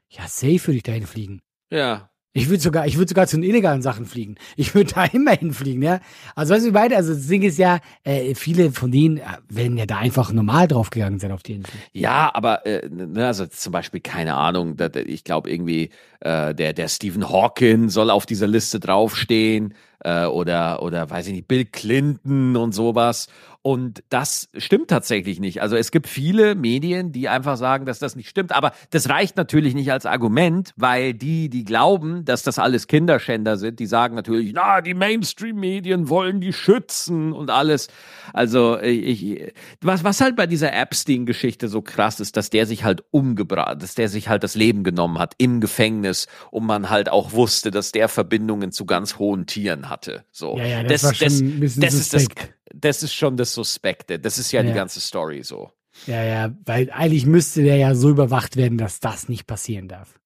Ja, 0.09 0.25
safe 0.27 0.67
würde 0.67 0.79
ich 0.79 0.83
dahin 0.83 1.07
fliegen. 1.07 1.41
Ja. 1.71 2.10
Ich 2.33 2.49
würde 2.49 2.63
sogar, 2.63 2.87
ich 2.87 2.97
würde 2.97 3.09
sogar 3.09 3.27
zu 3.27 3.37
den 3.37 3.43
illegalen 3.43 3.83
Sachen 3.83 4.07
fliegen. 4.07 4.37
Ich 4.57 4.75
würde 4.75 4.93
da 4.95 5.05
immer 5.05 5.33
hinfliegen, 5.33 5.83
ja. 5.83 6.01
Also 6.37 6.55
weißt 6.55 6.67
du, 6.67 6.73
beide, 6.73 6.97
also 6.97 7.13
das 7.13 7.27
Ding 7.27 7.43
ist 7.43 7.59
ja, 7.59 7.81
äh, 8.05 8.37
viele 8.37 8.71
von 8.71 8.93
denen 8.93 9.17
äh, 9.19 9.23
werden 9.49 9.77
ja 9.77 9.87
da 9.87 9.99
einfach 9.99 10.33
normal 10.33 10.69
draufgegangen 10.69 11.19
sein 11.19 11.33
auf 11.33 11.43
die 11.43 11.55
Insel. 11.55 11.73
Ja, 11.93 12.31
aber 12.33 12.65
äh, 12.67 12.89
ne, 12.89 13.27
also 13.27 13.47
zum 13.47 13.73
Beispiel, 13.73 14.01
keine 14.01 14.35
Ahnung, 14.35 14.77
da, 14.77 14.89
da, 14.89 15.01
ich 15.01 15.25
glaube 15.25 15.51
irgendwie, 15.51 15.91
äh, 16.21 16.55
der, 16.55 16.73
der 16.73 16.89
Stephen 16.89 17.29
Hawking 17.29 17.89
soll 17.89 18.11
auf 18.11 18.27
dieser 18.27 18.47
Liste 18.47 18.79
draufstehen 18.79 19.75
äh, 20.01 20.27
oder, 20.27 20.83
oder 20.83 21.09
weiß 21.09 21.27
ich 21.29 21.33
nicht, 21.33 21.49
Bill 21.49 21.65
Clinton 21.65 22.57
und 22.57 22.73
sowas. 22.73 23.29
Und 23.63 24.03
das 24.09 24.49
stimmt 24.57 24.89
tatsächlich 24.89 25.39
nicht. 25.39 25.61
Also 25.61 25.77
es 25.77 25.91
gibt 25.91 26.09
viele 26.09 26.55
Medien, 26.55 27.13
die 27.13 27.29
einfach 27.29 27.59
sagen, 27.59 27.85
dass 27.85 27.99
das 27.99 28.17
nicht 28.17 28.31
stimmt. 28.31 28.53
Aber 28.53 28.73
das 28.89 29.11
reicht 29.11 29.37
natürlich 29.37 29.75
nicht 29.75 29.93
als 29.93 30.07
Argument, 30.07 30.73
weil 30.77 31.13
die, 31.13 31.51
die 31.51 31.65
glauben, 31.65 32.25
dass 32.25 32.43
das 32.43 32.59
alles 32.59 32.87
Kinderschänder 32.87 33.59
sind, 33.59 33.79
die 33.79 33.85
sagen 33.85 34.15
natürlich, 34.15 34.53
na, 34.55 34.81
die 34.81 34.95
Mainstream-Medien 34.95 36.09
wollen 36.09 36.41
die 36.41 36.55
schützen 36.55 37.35
und 37.35 37.51
alles. 37.51 37.89
Also 38.33 38.81
ich, 38.81 39.27
ich, 39.27 39.53
was, 39.83 40.05
was 40.05 40.23
halt 40.23 40.37
bei 40.37 40.47
dieser 40.47 40.73
Epstein-Geschichte 40.73 41.69
so 41.69 41.83
krass 41.83 42.19
ist, 42.19 42.39
dass 42.39 42.49
der 42.49 42.65
sich 42.65 42.85
halt 42.85 43.05
umgebracht, 43.11 43.83
dass 43.83 43.95
der 43.95 44.09
sich 44.09 44.31
halt 44.31 44.43
das 44.43 44.55
Leben 44.55 44.85
genommen 44.85 45.19
hat 45.19 45.35
im 45.37 45.61
Gefängnis 45.61 46.29
und 46.51 46.65
man 46.65 46.89
halt 46.89 47.11
auch 47.11 47.33
wusste, 47.33 47.71
dass 47.71 47.93
der 47.93 48.09
Verbindungen 48.09 48.73
zu 48.73 48.87
ganz 48.87 49.19
hohen 49.19 49.45
Tieren 49.45 49.90
hatte. 49.91 50.25
So. 50.33 50.57
Ja, 50.57 50.65
ja, 50.65 50.83
das 50.85 51.05
ein 51.05 51.61
bisschen 51.61 51.83
das 51.83 51.95
ist 51.95 52.15
das, 52.15 52.23
suspekt. 52.25 52.55
das 52.75 53.03
ist 53.03 53.13
schon 53.15 53.37
das 53.37 53.53
Suspekte. 53.53 54.19
Das 54.19 54.39
ist 54.39 54.53
ja, 54.53 54.63
die 54.63 54.69
Ja. 54.69 54.75
ganze 54.75 55.01
Story 55.01 55.43
so. 55.43 55.71
Ja, 56.07 56.23
ja, 56.23 56.55
weil 56.65 56.91
eigentlich 56.93 57.27
müsste 57.27 57.63
der 57.63 57.77
ja 57.77 57.95
so 57.95 58.09
überwacht 58.11 58.57
werden, 58.57 58.79
dass 58.79 59.01
das 59.01 59.29
nicht 59.29 59.47
passieren 59.47 59.89
darf. 59.89 60.19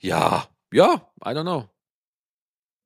Ja, 0.00 0.46
ja, 0.72 1.08
I 1.24 1.28
don't 1.30 1.42
know. 1.42 1.68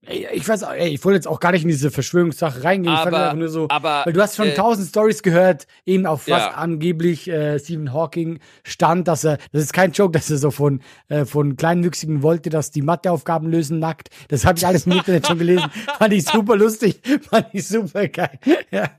Ey, 0.07 0.26
ich 0.32 0.49
weiß, 0.49 0.62
auch- 0.62 0.72
ey, 0.72 0.88
ich 0.90 1.05
wollte 1.05 1.16
jetzt 1.16 1.26
auch 1.26 1.40
gar 1.40 1.53
nicht 1.53 1.62
in 1.62 1.68
diese 1.68 1.90
Verschwörungssache 1.90 2.62
reingehen. 2.64 2.94
ich 2.94 3.01
fand 3.01 3.14
Aber- 3.14 3.24
einfach 3.24 3.36
nur 3.36 3.49
so, 3.49 3.66
aber, 3.68 4.03
weil 4.07 4.12
du 4.12 4.22
hast 4.22 4.36
schon 4.36 4.46
äh, 4.49 4.55
tausend 4.55 4.88
Stories 4.88 5.22
gehört, 5.22 5.66
eben 5.84 6.07
auf 6.07 6.22
was 6.28 6.40
Ja. 6.40 6.51
angeblich 6.53 7.28
äh, 7.28 7.59
Stephen 7.59 7.92
Hawking 7.92 8.38
stand, 8.64 9.09
dass 9.09 9.24
er, 9.24 9.38
das 9.53 9.64
ist 9.64 9.72
kein 9.72 9.90
Joke, 9.92 10.12
dass 10.12 10.30
er 10.30 10.38
so 10.38 10.51
von 10.53 10.80
äh, 11.09 11.24
von 11.24 11.57
Kleinwüchsigen 11.57 12.22
wollte, 12.22 12.49
dass 12.49 12.70
die 12.70 12.80
Matheaufgaben 12.82 13.51
lösen 13.51 13.80
nackt. 13.80 14.09
Das 14.28 14.44
habe 14.46 14.57
ich 14.57 14.66
alles 14.66 14.86
im 14.86 14.92
Internet 14.92 15.26
schon 15.26 15.38
gelesen. 15.38 15.68
Fand 15.99 16.12
ich 16.14 16.24
super 16.24 16.57
lustig, 16.57 17.01
fand 17.28 17.49
ich 17.53 17.66
super 17.66 18.07
geil. 18.09 18.38
Ja, 18.70 18.90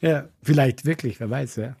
ja, 0.00 0.24
vielleicht 0.42 0.86
wirklich, 0.86 1.18
wer 1.20 1.28
weiß, 1.30 1.56
ja. 1.56 1.74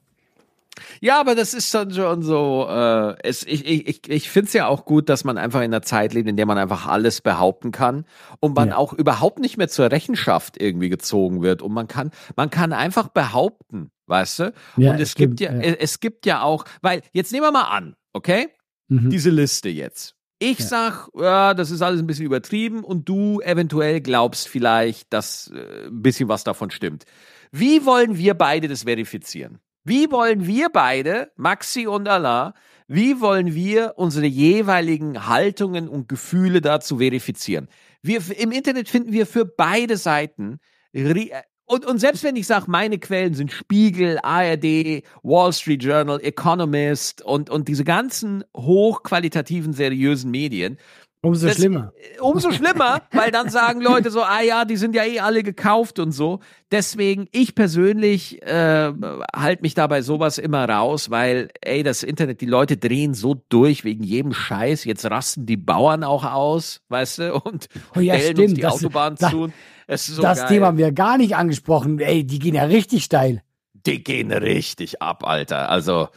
Ja, 1.00 1.20
aber 1.20 1.34
das 1.34 1.54
ist 1.54 1.72
dann 1.74 1.90
schon 1.92 2.22
so, 2.22 2.66
äh, 2.68 3.14
es, 3.22 3.44
ich, 3.44 3.66
ich, 3.66 4.08
ich, 4.08 4.30
finde 4.30 4.46
es 4.48 4.52
ja 4.54 4.66
auch 4.66 4.84
gut, 4.84 5.08
dass 5.08 5.24
man 5.24 5.36
einfach 5.36 5.60
in 5.60 5.66
einer 5.66 5.82
Zeit 5.82 6.14
lebt, 6.14 6.28
in 6.28 6.36
der 6.36 6.46
man 6.46 6.58
einfach 6.58 6.86
alles 6.86 7.20
behaupten 7.20 7.72
kann 7.72 8.04
und 8.40 8.56
man 8.56 8.70
Ja. 8.70 8.76
auch 8.76 8.92
überhaupt 8.92 9.38
nicht 9.38 9.58
mehr 9.58 9.68
zur 9.68 9.90
Rechenschaft 9.90 10.60
irgendwie 10.60 10.88
gezogen 10.88 11.42
wird 11.42 11.60
und 11.62 11.72
man 11.72 11.88
kann, 11.88 12.10
man 12.36 12.50
kann 12.50 12.72
einfach 12.72 13.08
behaupten, 13.08 13.90
weißt 14.06 14.38
du? 14.40 14.52
Ja, 14.78 14.92
und 14.92 15.00
es 15.00 15.12
stimmt, 15.12 15.38
gibt 15.38 15.52
ja, 15.52 15.54
ja. 15.56 15.74
es 15.78 16.00
gibt 16.00 16.24
ja 16.26 16.42
auch, 16.42 16.64
weil, 16.80 17.02
jetzt 17.12 17.32
nehmen 17.32 17.44
wir 17.44 17.52
mal 17.52 17.68
an, 17.68 17.94
okay? 18.12 18.48
Mhm. 18.88 19.10
Diese 19.10 19.30
Liste 19.30 19.68
jetzt. 19.68 20.16
Ich 20.38 20.58
Ja. 20.58 20.66
sag, 20.66 21.08
ja, 21.14 21.54
das 21.54 21.70
ist 21.70 21.82
alles 21.82 22.00
ein 22.00 22.06
bisschen 22.06 22.26
übertrieben 22.26 22.82
und 22.82 23.08
du 23.08 23.40
eventuell 23.42 24.00
glaubst 24.00 24.48
vielleicht, 24.48 25.12
dass 25.12 25.52
äh, 25.54 25.86
ein 25.86 26.02
bisschen 26.02 26.28
was 26.28 26.44
davon 26.44 26.70
stimmt. 26.70 27.04
Wie 27.52 27.84
wollen 27.84 28.16
wir 28.16 28.34
beide 28.34 28.66
das 28.68 28.84
verifizieren? 28.84 29.58
Wie 29.84 30.10
wollen 30.10 30.46
wir 30.46 30.68
beide, 30.68 31.32
Maxi 31.36 31.86
und 31.86 32.08
Allah, 32.08 32.54
wie 32.86 33.20
wollen 33.20 33.54
wir 33.54 33.94
unsere 33.96 34.26
jeweiligen 34.26 35.26
Haltungen 35.26 35.88
und 35.88 36.08
Gefühle 36.08 36.60
dazu 36.60 36.98
verifizieren? 36.98 37.68
Wir, 38.02 38.20
Im 38.38 38.52
Internet 38.52 38.88
finden 38.88 39.12
wir 39.12 39.26
für 39.26 39.44
beide 39.44 39.96
Seiten 39.96 40.58
ri- 40.94 41.32
und, 41.64 41.86
und 41.86 41.98
selbst 41.98 42.22
wenn 42.22 42.36
ich 42.36 42.46
sage, 42.46 42.66
meine 42.68 42.98
Quellen 42.98 43.32
sind 43.32 43.50
Spiegel, 43.50 44.18
ARD, 44.22 45.04
Wall 45.22 45.52
Street 45.54 45.82
Journal, 45.82 46.20
Economist 46.20 47.22
und, 47.22 47.48
und 47.48 47.66
diese 47.66 47.84
ganzen 47.84 48.44
hochqualitativen, 48.54 49.72
seriösen 49.72 50.30
Medien, 50.30 50.76
Umso 51.24 51.46
das- 51.46 51.56
schlimmer. 51.56 51.92
Umso 52.20 52.50
schlimmer, 52.50 53.02
weil 53.12 53.30
dann 53.30 53.48
sagen 53.48 53.80
Leute 53.80 54.10
so, 54.10 54.22
ah 54.22 54.40
ja, 54.42 54.64
die 54.64 54.76
sind 54.76 54.96
ja 54.96 55.04
eh 55.04 55.20
alle 55.20 55.44
gekauft 55.44 56.00
und 56.00 56.10
so. 56.10 56.40
Deswegen, 56.72 57.28
ich 57.30 57.54
persönlich 57.54 58.42
äh, 58.42 58.92
halt 59.34 59.62
mich 59.62 59.74
da 59.74 59.86
bei 59.86 60.02
sowas 60.02 60.38
immer 60.38 60.68
raus, 60.68 61.10
weil, 61.10 61.48
ey, 61.60 61.84
das 61.84 62.02
Internet, 62.02 62.40
die 62.40 62.46
Leute 62.46 62.76
drehen 62.76 63.14
so 63.14 63.40
durch 63.50 63.84
wegen 63.84 64.02
jedem 64.02 64.32
Scheiß. 64.32 64.84
Jetzt 64.84 65.08
rasten 65.08 65.46
die 65.46 65.56
Bauern 65.56 66.02
auch 66.02 66.24
aus, 66.24 66.80
weißt 66.88 67.18
du, 67.20 67.34
und 67.36 67.68
Oh 67.96 68.00
ja, 68.00 68.14
stellen 68.16 68.30
uns 68.30 68.40
stimmt, 68.42 68.56
die 68.56 68.60
das- 68.62 68.72
Autobahn 68.74 69.14
da- 69.16 69.30
zu. 69.30 69.52
Ist 69.86 70.06
so 70.06 70.22
das. 70.22 70.46
Thema 70.46 70.66
haben 70.66 70.78
wir 70.78 70.90
gar 70.92 71.18
nicht 71.18 71.36
angesprochen. 71.36 71.98
Ey, 72.00 72.24
die 72.24 72.38
gehen 72.40 72.54
ja 72.56 72.64
richtig 72.64 73.04
steil. 73.04 73.42
die 73.86 74.02
gehen 74.02 74.32
richtig 74.32 75.02
ab, 75.02 75.24
Alter. 75.26 75.68
Also 75.68 76.08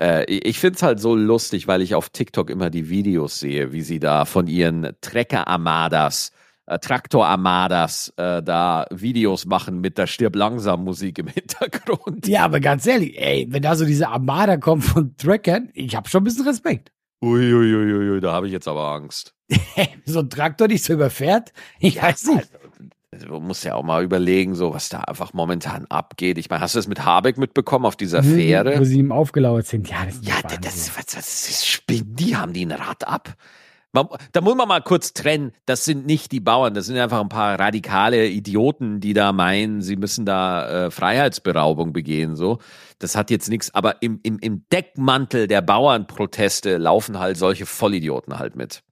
äh, 0.00 0.24
ich 0.24 0.58
find's 0.58 0.82
halt 0.82 1.00
so 1.00 1.14
lustig, 1.14 1.66
weil 1.68 1.82
ich 1.82 1.94
auf 1.94 2.10
TikTok 2.10 2.50
immer 2.50 2.70
die 2.70 2.88
Videos 2.88 3.38
sehe, 3.38 3.72
wie 3.72 3.82
sie 3.82 3.98
da 3.98 4.24
von 4.24 4.46
ihren 4.46 4.94
Trecker-Armadas, 5.00 6.32
äh, 6.66 6.78
Traktor-Armadas 6.78 8.14
äh, 8.16 8.42
da 8.42 8.86
Videos 8.90 9.46
machen 9.46 9.80
mit 9.80 9.98
der 9.98 10.06
Stirb 10.06 10.36
langsam 10.36 10.84
Musik 10.84 11.18
im 11.18 11.26
Hintergrund. 11.28 12.26
Ja, 12.26 12.44
aber 12.44 12.60
ganz 12.60 12.86
ehrlich, 12.86 13.20
ey, 13.20 13.46
wenn 13.50 13.62
da 13.62 13.76
so 13.76 13.84
diese 13.84 14.08
Armada 14.08 14.56
kommt 14.56 14.84
von 14.84 15.16
Trackern, 15.16 15.70
ich 15.74 15.94
habe 15.94 16.08
schon 16.08 16.22
ein 16.22 16.24
bisschen 16.24 16.46
Respekt. 16.46 16.90
Uiuiuiui, 17.22 18.20
da 18.20 18.32
habe 18.32 18.46
ich 18.46 18.52
jetzt 18.52 18.68
aber 18.68 18.92
Angst. 18.92 19.34
so 20.04 20.20
ein 20.20 20.30
Traktor 20.30 20.68
dich 20.68 20.82
so 20.82 20.92
überfährt, 20.92 21.52
ich 21.78 22.02
weiß 22.02 22.26
nicht. 22.26 22.48
Also, 23.14 23.28
du 23.28 23.40
musst 23.40 23.64
ja 23.64 23.74
auch 23.76 23.84
mal 23.84 24.02
überlegen, 24.02 24.54
so 24.56 24.74
was 24.74 24.88
da 24.88 25.00
einfach 25.00 25.32
momentan 25.32 25.86
abgeht. 25.88 26.36
Ich 26.38 26.50
meine, 26.50 26.60
hast 26.62 26.74
du 26.74 26.78
das 26.78 26.88
mit 26.88 27.04
Habeck 27.04 27.38
mitbekommen 27.38 27.86
auf 27.86 27.94
dieser 27.96 28.22
Fähre? 28.24 28.78
Wo 28.80 28.84
sie 28.84 28.98
ihm 28.98 29.12
aufgelauert 29.12 29.66
sind. 29.66 29.88
Ja, 29.88 30.04
das 30.04 30.16
ist 30.16 30.26
Ja, 30.28 30.34
Wahnsinn. 30.42 30.60
das, 30.62 30.90
was, 30.98 31.16
was 31.16 31.48
ist 31.48 31.66
Spinnen? 31.66 32.16
Die 32.16 32.36
haben 32.36 32.52
die 32.52 32.64
ein 32.66 32.72
Rad 32.72 33.06
ab. 33.06 33.36
Man, 33.92 34.08
da 34.32 34.40
muss 34.40 34.56
man 34.56 34.66
mal 34.66 34.80
kurz 34.82 35.12
trennen. 35.12 35.52
Das 35.66 35.84
sind 35.84 36.04
nicht 36.04 36.32
die 36.32 36.40
Bauern, 36.40 36.74
das 36.74 36.86
sind 36.86 36.98
einfach 36.98 37.20
ein 37.20 37.28
paar 37.28 37.60
radikale 37.60 38.26
Idioten, 38.26 38.98
die 38.98 39.12
da 39.14 39.32
meinen, 39.32 39.82
sie 39.82 39.94
müssen 39.94 40.26
da 40.26 40.86
äh, 40.86 40.90
Freiheitsberaubung 40.90 41.92
begehen. 41.92 42.34
So, 42.34 42.58
das 42.98 43.14
hat 43.14 43.30
jetzt 43.30 43.48
nichts. 43.48 43.72
Aber 43.72 44.02
im, 44.02 44.18
im, 44.24 44.40
im 44.40 44.64
Deckmantel 44.72 45.46
der 45.46 45.62
Bauernproteste 45.62 46.76
laufen 46.78 47.20
halt 47.20 47.36
solche 47.36 47.66
Vollidioten 47.66 48.36
halt 48.36 48.56
mit. 48.56 48.82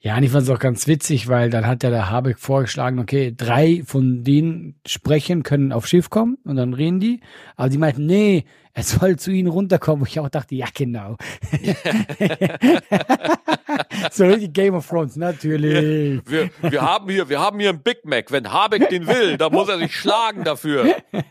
Ja, 0.00 0.16
und 0.16 0.22
ich 0.22 0.30
fand 0.30 0.44
es 0.44 0.50
auch 0.50 0.60
ganz 0.60 0.86
witzig, 0.86 1.26
weil 1.26 1.50
dann 1.50 1.66
hat 1.66 1.82
ja 1.82 1.90
der 1.90 2.08
Habeck 2.08 2.38
vorgeschlagen, 2.38 3.00
okay, 3.00 3.34
drei 3.36 3.82
von 3.84 4.22
denen 4.22 4.76
sprechen, 4.86 5.42
können 5.42 5.72
aufs 5.72 5.88
Schiff 5.88 6.08
kommen 6.08 6.38
und 6.44 6.54
dann 6.54 6.72
reden 6.72 7.00
die. 7.00 7.20
Aber 7.56 7.68
die 7.68 7.78
meinten, 7.78 8.06
nee, 8.06 8.44
er 8.78 8.84
soll 8.84 9.16
zu 9.16 9.32
ihnen 9.32 9.48
runterkommen. 9.48 10.02
Wo 10.02 10.06
ich 10.06 10.20
auch 10.20 10.28
dachte, 10.28 10.54
ja, 10.54 10.66
genau. 10.72 11.16
so 14.12 14.24
richtig 14.24 14.52
Game 14.52 14.74
of 14.74 14.86
Thrones, 14.86 15.16
natürlich. 15.16 16.20
Wir, 16.24 16.48
wir, 16.60 16.80
haben 16.80 17.10
hier, 17.10 17.28
wir 17.28 17.40
haben 17.40 17.58
hier 17.58 17.70
einen 17.70 17.82
Big 17.82 18.04
Mac. 18.04 18.30
Wenn 18.30 18.52
Habeck 18.52 18.88
den 18.88 19.08
will, 19.08 19.36
dann 19.36 19.50
muss 19.50 19.68
er 19.68 19.78
sich 19.78 19.96
schlagen 19.96 20.44
dafür. 20.44 20.94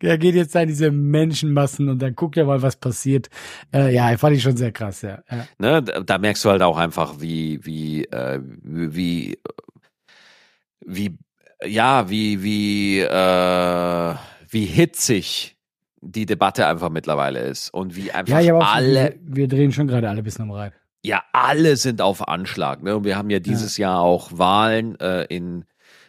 Er 0.00 0.16
geht 0.16 0.34
jetzt 0.34 0.54
da 0.54 0.60
in 0.60 0.68
diese 0.68 0.90
Menschenmassen 0.90 1.88
und 1.88 2.00
dann 2.00 2.14
guckt 2.14 2.36
er 2.36 2.46
mal, 2.46 2.62
was 2.62 2.76
passiert. 2.76 3.28
Äh, 3.72 3.94
ja, 3.94 4.16
fand 4.16 4.36
ich 4.36 4.42
schon 4.42 4.56
sehr 4.56 4.72
krass, 4.72 5.02
ja. 5.02 5.22
ja. 5.30 5.46
Ne, 5.58 5.82
da, 5.82 6.00
da 6.00 6.18
merkst 6.18 6.44
du 6.44 6.50
halt 6.50 6.62
auch 6.62 6.78
einfach, 6.78 7.20
wie, 7.20 7.64
wie, 7.64 8.07
äh, 8.12 8.38
wie, 8.42 9.38
wie, 10.84 11.18
ja, 11.64 12.08
wie, 12.08 12.42
wie, 12.42 13.00
äh, 13.00 14.14
wie 14.48 14.64
hitzig 14.64 15.56
die 16.00 16.26
Debatte 16.26 16.66
einfach 16.66 16.90
mittlerweile 16.90 17.40
ist 17.40 17.70
und 17.70 17.96
wie 17.96 18.12
einfach 18.12 18.40
Ja, 18.40 18.58
alle, 18.58 19.16
wir, 19.22 19.36
wir 19.36 19.48
drehen 19.48 19.72
schon 19.72 19.88
gerade 19.88 20.08
alle 20.08 20.18
ein 20.18 20.24
bisschen 20.24 20.44
am 20.44 20.52
Rad. 20.52 20.72
ja, 21.02 21.22
alle 21.32 21.76
sind 21.76 22.00
auf 22.00 22.26
Anschlag. 22.28 22.82
Ne? 22.82 22.96
Und 22.96 23.04
wir 23.04 23.16
haben 23.16 23.30
ja 23.30 23.40
dieses 23.40 23.76
Jahr 23.76 24.00
auch 24.00 24.30
Wahlen 24.32 24.98
äh, 25.00 25.24
in 25.24 25.64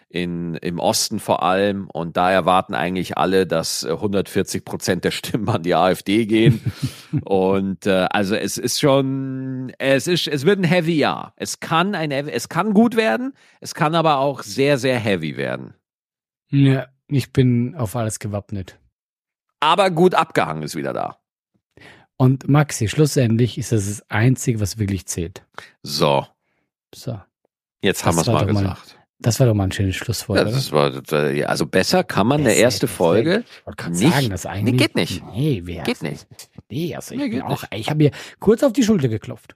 in, 0.10 0.56
im 0.56 0.80
Osten 0.80 1.20
vor 1.20 1.44
allem. 1.44 1.88
Und 1.90 2.18
da 2.18 2.32
erwarten 2.32 2.74
eigentlich 2.74 3.18
alle, 3.18 3.46
dass 3.46 3.84
äh, 3.84 3.92
140 3.92 4.66
Prozent 4.66 5.04
der 5.04 5.12
Stimmen 5.12 5.48
an 5.50 5.64
die 5.64 5.76
AfD 5.76 6.26
gehen. 6.26 6.60
und 7.26 7.86
äh, 7.86 8.08
also 8.10 8.36
es 8.36 8.58
ist 8.58 8.80
schon, 8.80 9.72
es 9.78 10.08
ist, 10.08 10.28
es 10.28 10.46
wird 10.46 10.60
ein 10.60 10.64
heavy 10.64 10.98
Jahr. 10.98 11.34
Es 11.36 11.60
kann 11.60 11.94
ein, 11.96 12.12
es 12.12 12.50
kann 12.50 12.74
gut 12.74 12.96
werden, 12.96 13.34
es 13.62 13.74
kann 13.76 13.94
aber 13.96 14.18
auch 14.18 14.42
sehr, 14.44 14.78
sehr 14.78 14.98
heavy 15.00 15.38
werden. 15.38 15.74
Ja, 16.50 16.88
ich 17.08 17.32
bin 17.32 17.76
auf 17.76 17.96
alles 17.96 18.18
gewappnet. 18.20 18.80
Aber 19.60 19.92
gut 19.92 20.16
abgehangen 20.16 20.64
ist 20.64 20.76
wieder 20.76 20.94
da. 20.94 21.18
Und 22.18 22.50
Maxi, 22.50 22.88
schlussendlich 22.90 23.58
ist 23.58 23.72
das 23.72 23.88
das 23.88 24.10
Einzige, 24.10 24.60
was 24.60 24.78
wirklich 24.78 25.06
zählt. 25.06 25.46
So, 25.84 26.26
So, 26.94 27.20
jetzt 27.82 28.06
haben 28.06 28.18
wir 28.18 28.22
es 28.22 28.28
mal 28.28 28.46
doch 28.46 28.54
mal- 28.54 28.62
gesagt. 28.64 28.99
Das 29.20 29.40
war 29.40 29.48
doch 29.48 29.54
mal 29.54 29.66
ein 29.66 29.72
schönes 29.72 29.96
Schlusswort. 29.96 30.40
Ja, 30.40 30.46
das 30.46 30.72
war, 30.72 31.32
ja, 31.32 31.48
also 31.48 31.66
besser 31.66 32.04
kann 32.04 32.28
man 32.28 32.40
eine 32.42 32.50
Besser, 32.50 32.62
erste 32.62 32.86
deswegen. 32.88 32.98
Folge. 32.98 33.44
Ich 33.68 33.88
nicht- 34.02 34.14
sagen, 34.14 34.30
das 34.30 34.46
eigentlich. 34.46 34.74
Nee, 34.74 34.78
geht 34.78 34.96
nicht. 34.96 35.24
Nee, 35.34 35.62
wir, 35.66 35.84
Geht 35.84 36.02
nicht. 36.02 36.26
Nee, 36.70 36.96
also 36.96 37.16
ich 37.16 37.20
Nee, 37.22 37.42
auch, 37.42 37.64
ich 37.74 37.90
habe 37.90 38.04
mir 38.04 38.12
kurz 38.40 38.64
auf 38.64 38.74
die 38.74 38.84
Schulter 38.84 39.08
geklopft. 39.10 39.56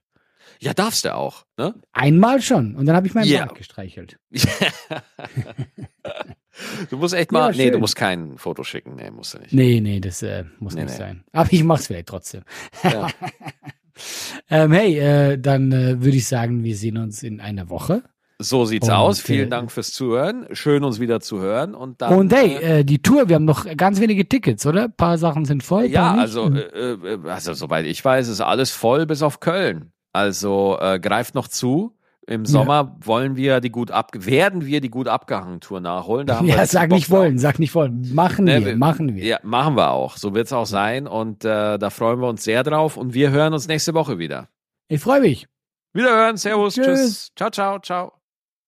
Ja, 0.59 0.74
darfst 0.74 1.03
du 1.05 1.14
auch. 1.14 1.45
Ne? 1.57 1.74
Einmal 1.91 2.41
schon. 2.41 2.76
Und 2.76 2.86
dann 2.86 2.95
habe 2.95 3.05
ich 3.07 3.14
meinen 3.14 3.28
Ja. 3.28 3.45
Bart 3.45 3.57
gestreichelt. 3.57 4.18
du 6.89 6.97
musst 6.97 7.14
echt 7.14 7.32
Ja, 7.32 7.38
mal. 7.39 7.51
nee, 7.51 7.64
schön. 7.64 7.72
du 7.74 7.80
musst 7.80 7.95
kein 7.95 8.38
Foto 8.38 8.64
schicken. 8.64 8.95
Nee, 8.95 9.11
musst 9.11 9.34
du 9.34 9.39
nicht. 9.39 9.53
Nee, 9.53 9.82
nee, 9.82 9.99
das 9.99 10.22
äh, 10.24 10.45
muss 10.59 10.76
Nee, 10.76 10.84
nicht 10.84 10.91
nee. 10.93 10.97
sein. 10.97 11.24
Aber 11.32 11.51
ich 11.51 11.64
mach's 11.64 11.88
vielleicht 11.88 12.07
trotzdem. 12.07 12.43
Ja. 12.84 13.07
ähm, 14.49 14.72
hey, 14.72 14.97
äh, 14.99 15.38
dann 15.38 15.72
äh, 15.72 16.01
würde 16.03 16.18
ich 16.18 16.28
sagen, 16.28 16.64
wir 16.64 16.76
sehen 16.76 16.97
uns 16.97 17.24
in 17.24 17.39
einer 17.41 17.70
Woche. 17.70 18.03
So 18.43 18.65
sieht's 18.65 18.87
Und, 18.87 18.93
aus. 18.93 19.19
Vielen 19.19 19.47
äh, 19.47 19.49
Dank 19.49 19.71
fürs 19.71 19.91
Zuhören. 19.93 20.45
Schön, 20.51 20.83
uns 20.83 20.99
wieder 20.99 21.19
zu 21.19 21.39
hören. 21.39 21.73
Und 21.75 22.01
dann. 22.01 22.13
Und 22.15 22.33
hey, 22.33 22.55
äh, 22.55 22.79
äh, 22.79 22.83
die 22.83 23.01
Tour, 23.01 23.29
wir 23.29 23.35
haben 23.35 23.45
noch 23.45 23.65
ganz 23.77 23.99
wenige 23.99 24.27
Tickets, 24.27 24.65
oder? 24.65 24.83
Ein 24.85 24.95
paar 24.95 25.17
Sachen 25.17 25.45
sind 25.45 25.63
voll. 25.63 25.85
ja, 25.85 26.13
also, 26.15 26.49
äh, 26.53 26.59
äh, 26.93 27.19
also, 27.27 27.53
soweit 27.53 27.85
ich 27.85 28.03
weiß, 28.03 28.27
ist 28.27 28.41
alles 28.41 28.71
voll 28.71 29.05
bis 29.05 29.21
auf 29.21 29.39
Köln. 29.39 29.91
Also 30.11 30.77
äh, 30.79 30.99
greift 30.99 31.33
noch 31.35 31.47
zu. 31.47 31.95
Im 32.25 32.45
Sommer 32.45 32.95
wollen 33.01 33.35
wir 33.35 33.59
die 33.59 33.69
gut 33.69 33.91
ab 33.91 34.11
werden 34.13 34.65
wir 34.65 34.79
die 34.79 34.89
gut 34.89 35.09
abgehangen 35.09 35.59
Tour 35.59 35.81
nachholen. 35.81 36.25
Da 36.25 36.37
haben 36.37 36.47
wir 36.47 36.53
ja, 36.53 36.61
richtig 36.61 36.71
sag 36.79 36.89
Bock 36.89 36.95
nicht 36.97 37.09
wollen, 37.09 37.37
sag 37.37 37.59
nicht 37.59 37.75
wollen. 37.75 38.13
Machen 38.13 38.45
Ne, 38.45 38.59
wir, 38.61 38.65
wir- 38.67 38.75
machen 38.77 39.13
wir. 39.13 39.25
Ja, 39.25 39.39
machen 39.43 39.75
wir 39.75 39.91
auch. 39.91 40.15
So 40.15 40.33
wird's 40.33 40.53
auch 40.53 40.65
sein. 40.65 41.05
Und 41.05 41.43
äh, 41.43 41.77
da 41.77 41.89
freuen 41.89 42.21
wir 42.21 42.29
uns 42.29 42.45
sehr 42.45 42.63
drauf. 42.63 42.95
Und 42.95 43.13
wir 43.13 43.31
hören 43.31 43.53
uns 43.53 43.67
nächste 43.67 43.93
Woche 43.93 44.19
wieder. 44.19 44.47
Ich 44.87 45.01
freue 45.01 45.19
mich. 45.19 45.47
Wiederhören. 45.91 46.37
Servus. 46.37 46.75
Tschüss. 46.75 46.85
Tschüss. 46.85 47.31
Ciao, 47.35 47.49
ciao, 47.49 47.79
ciao. 47.79 48.22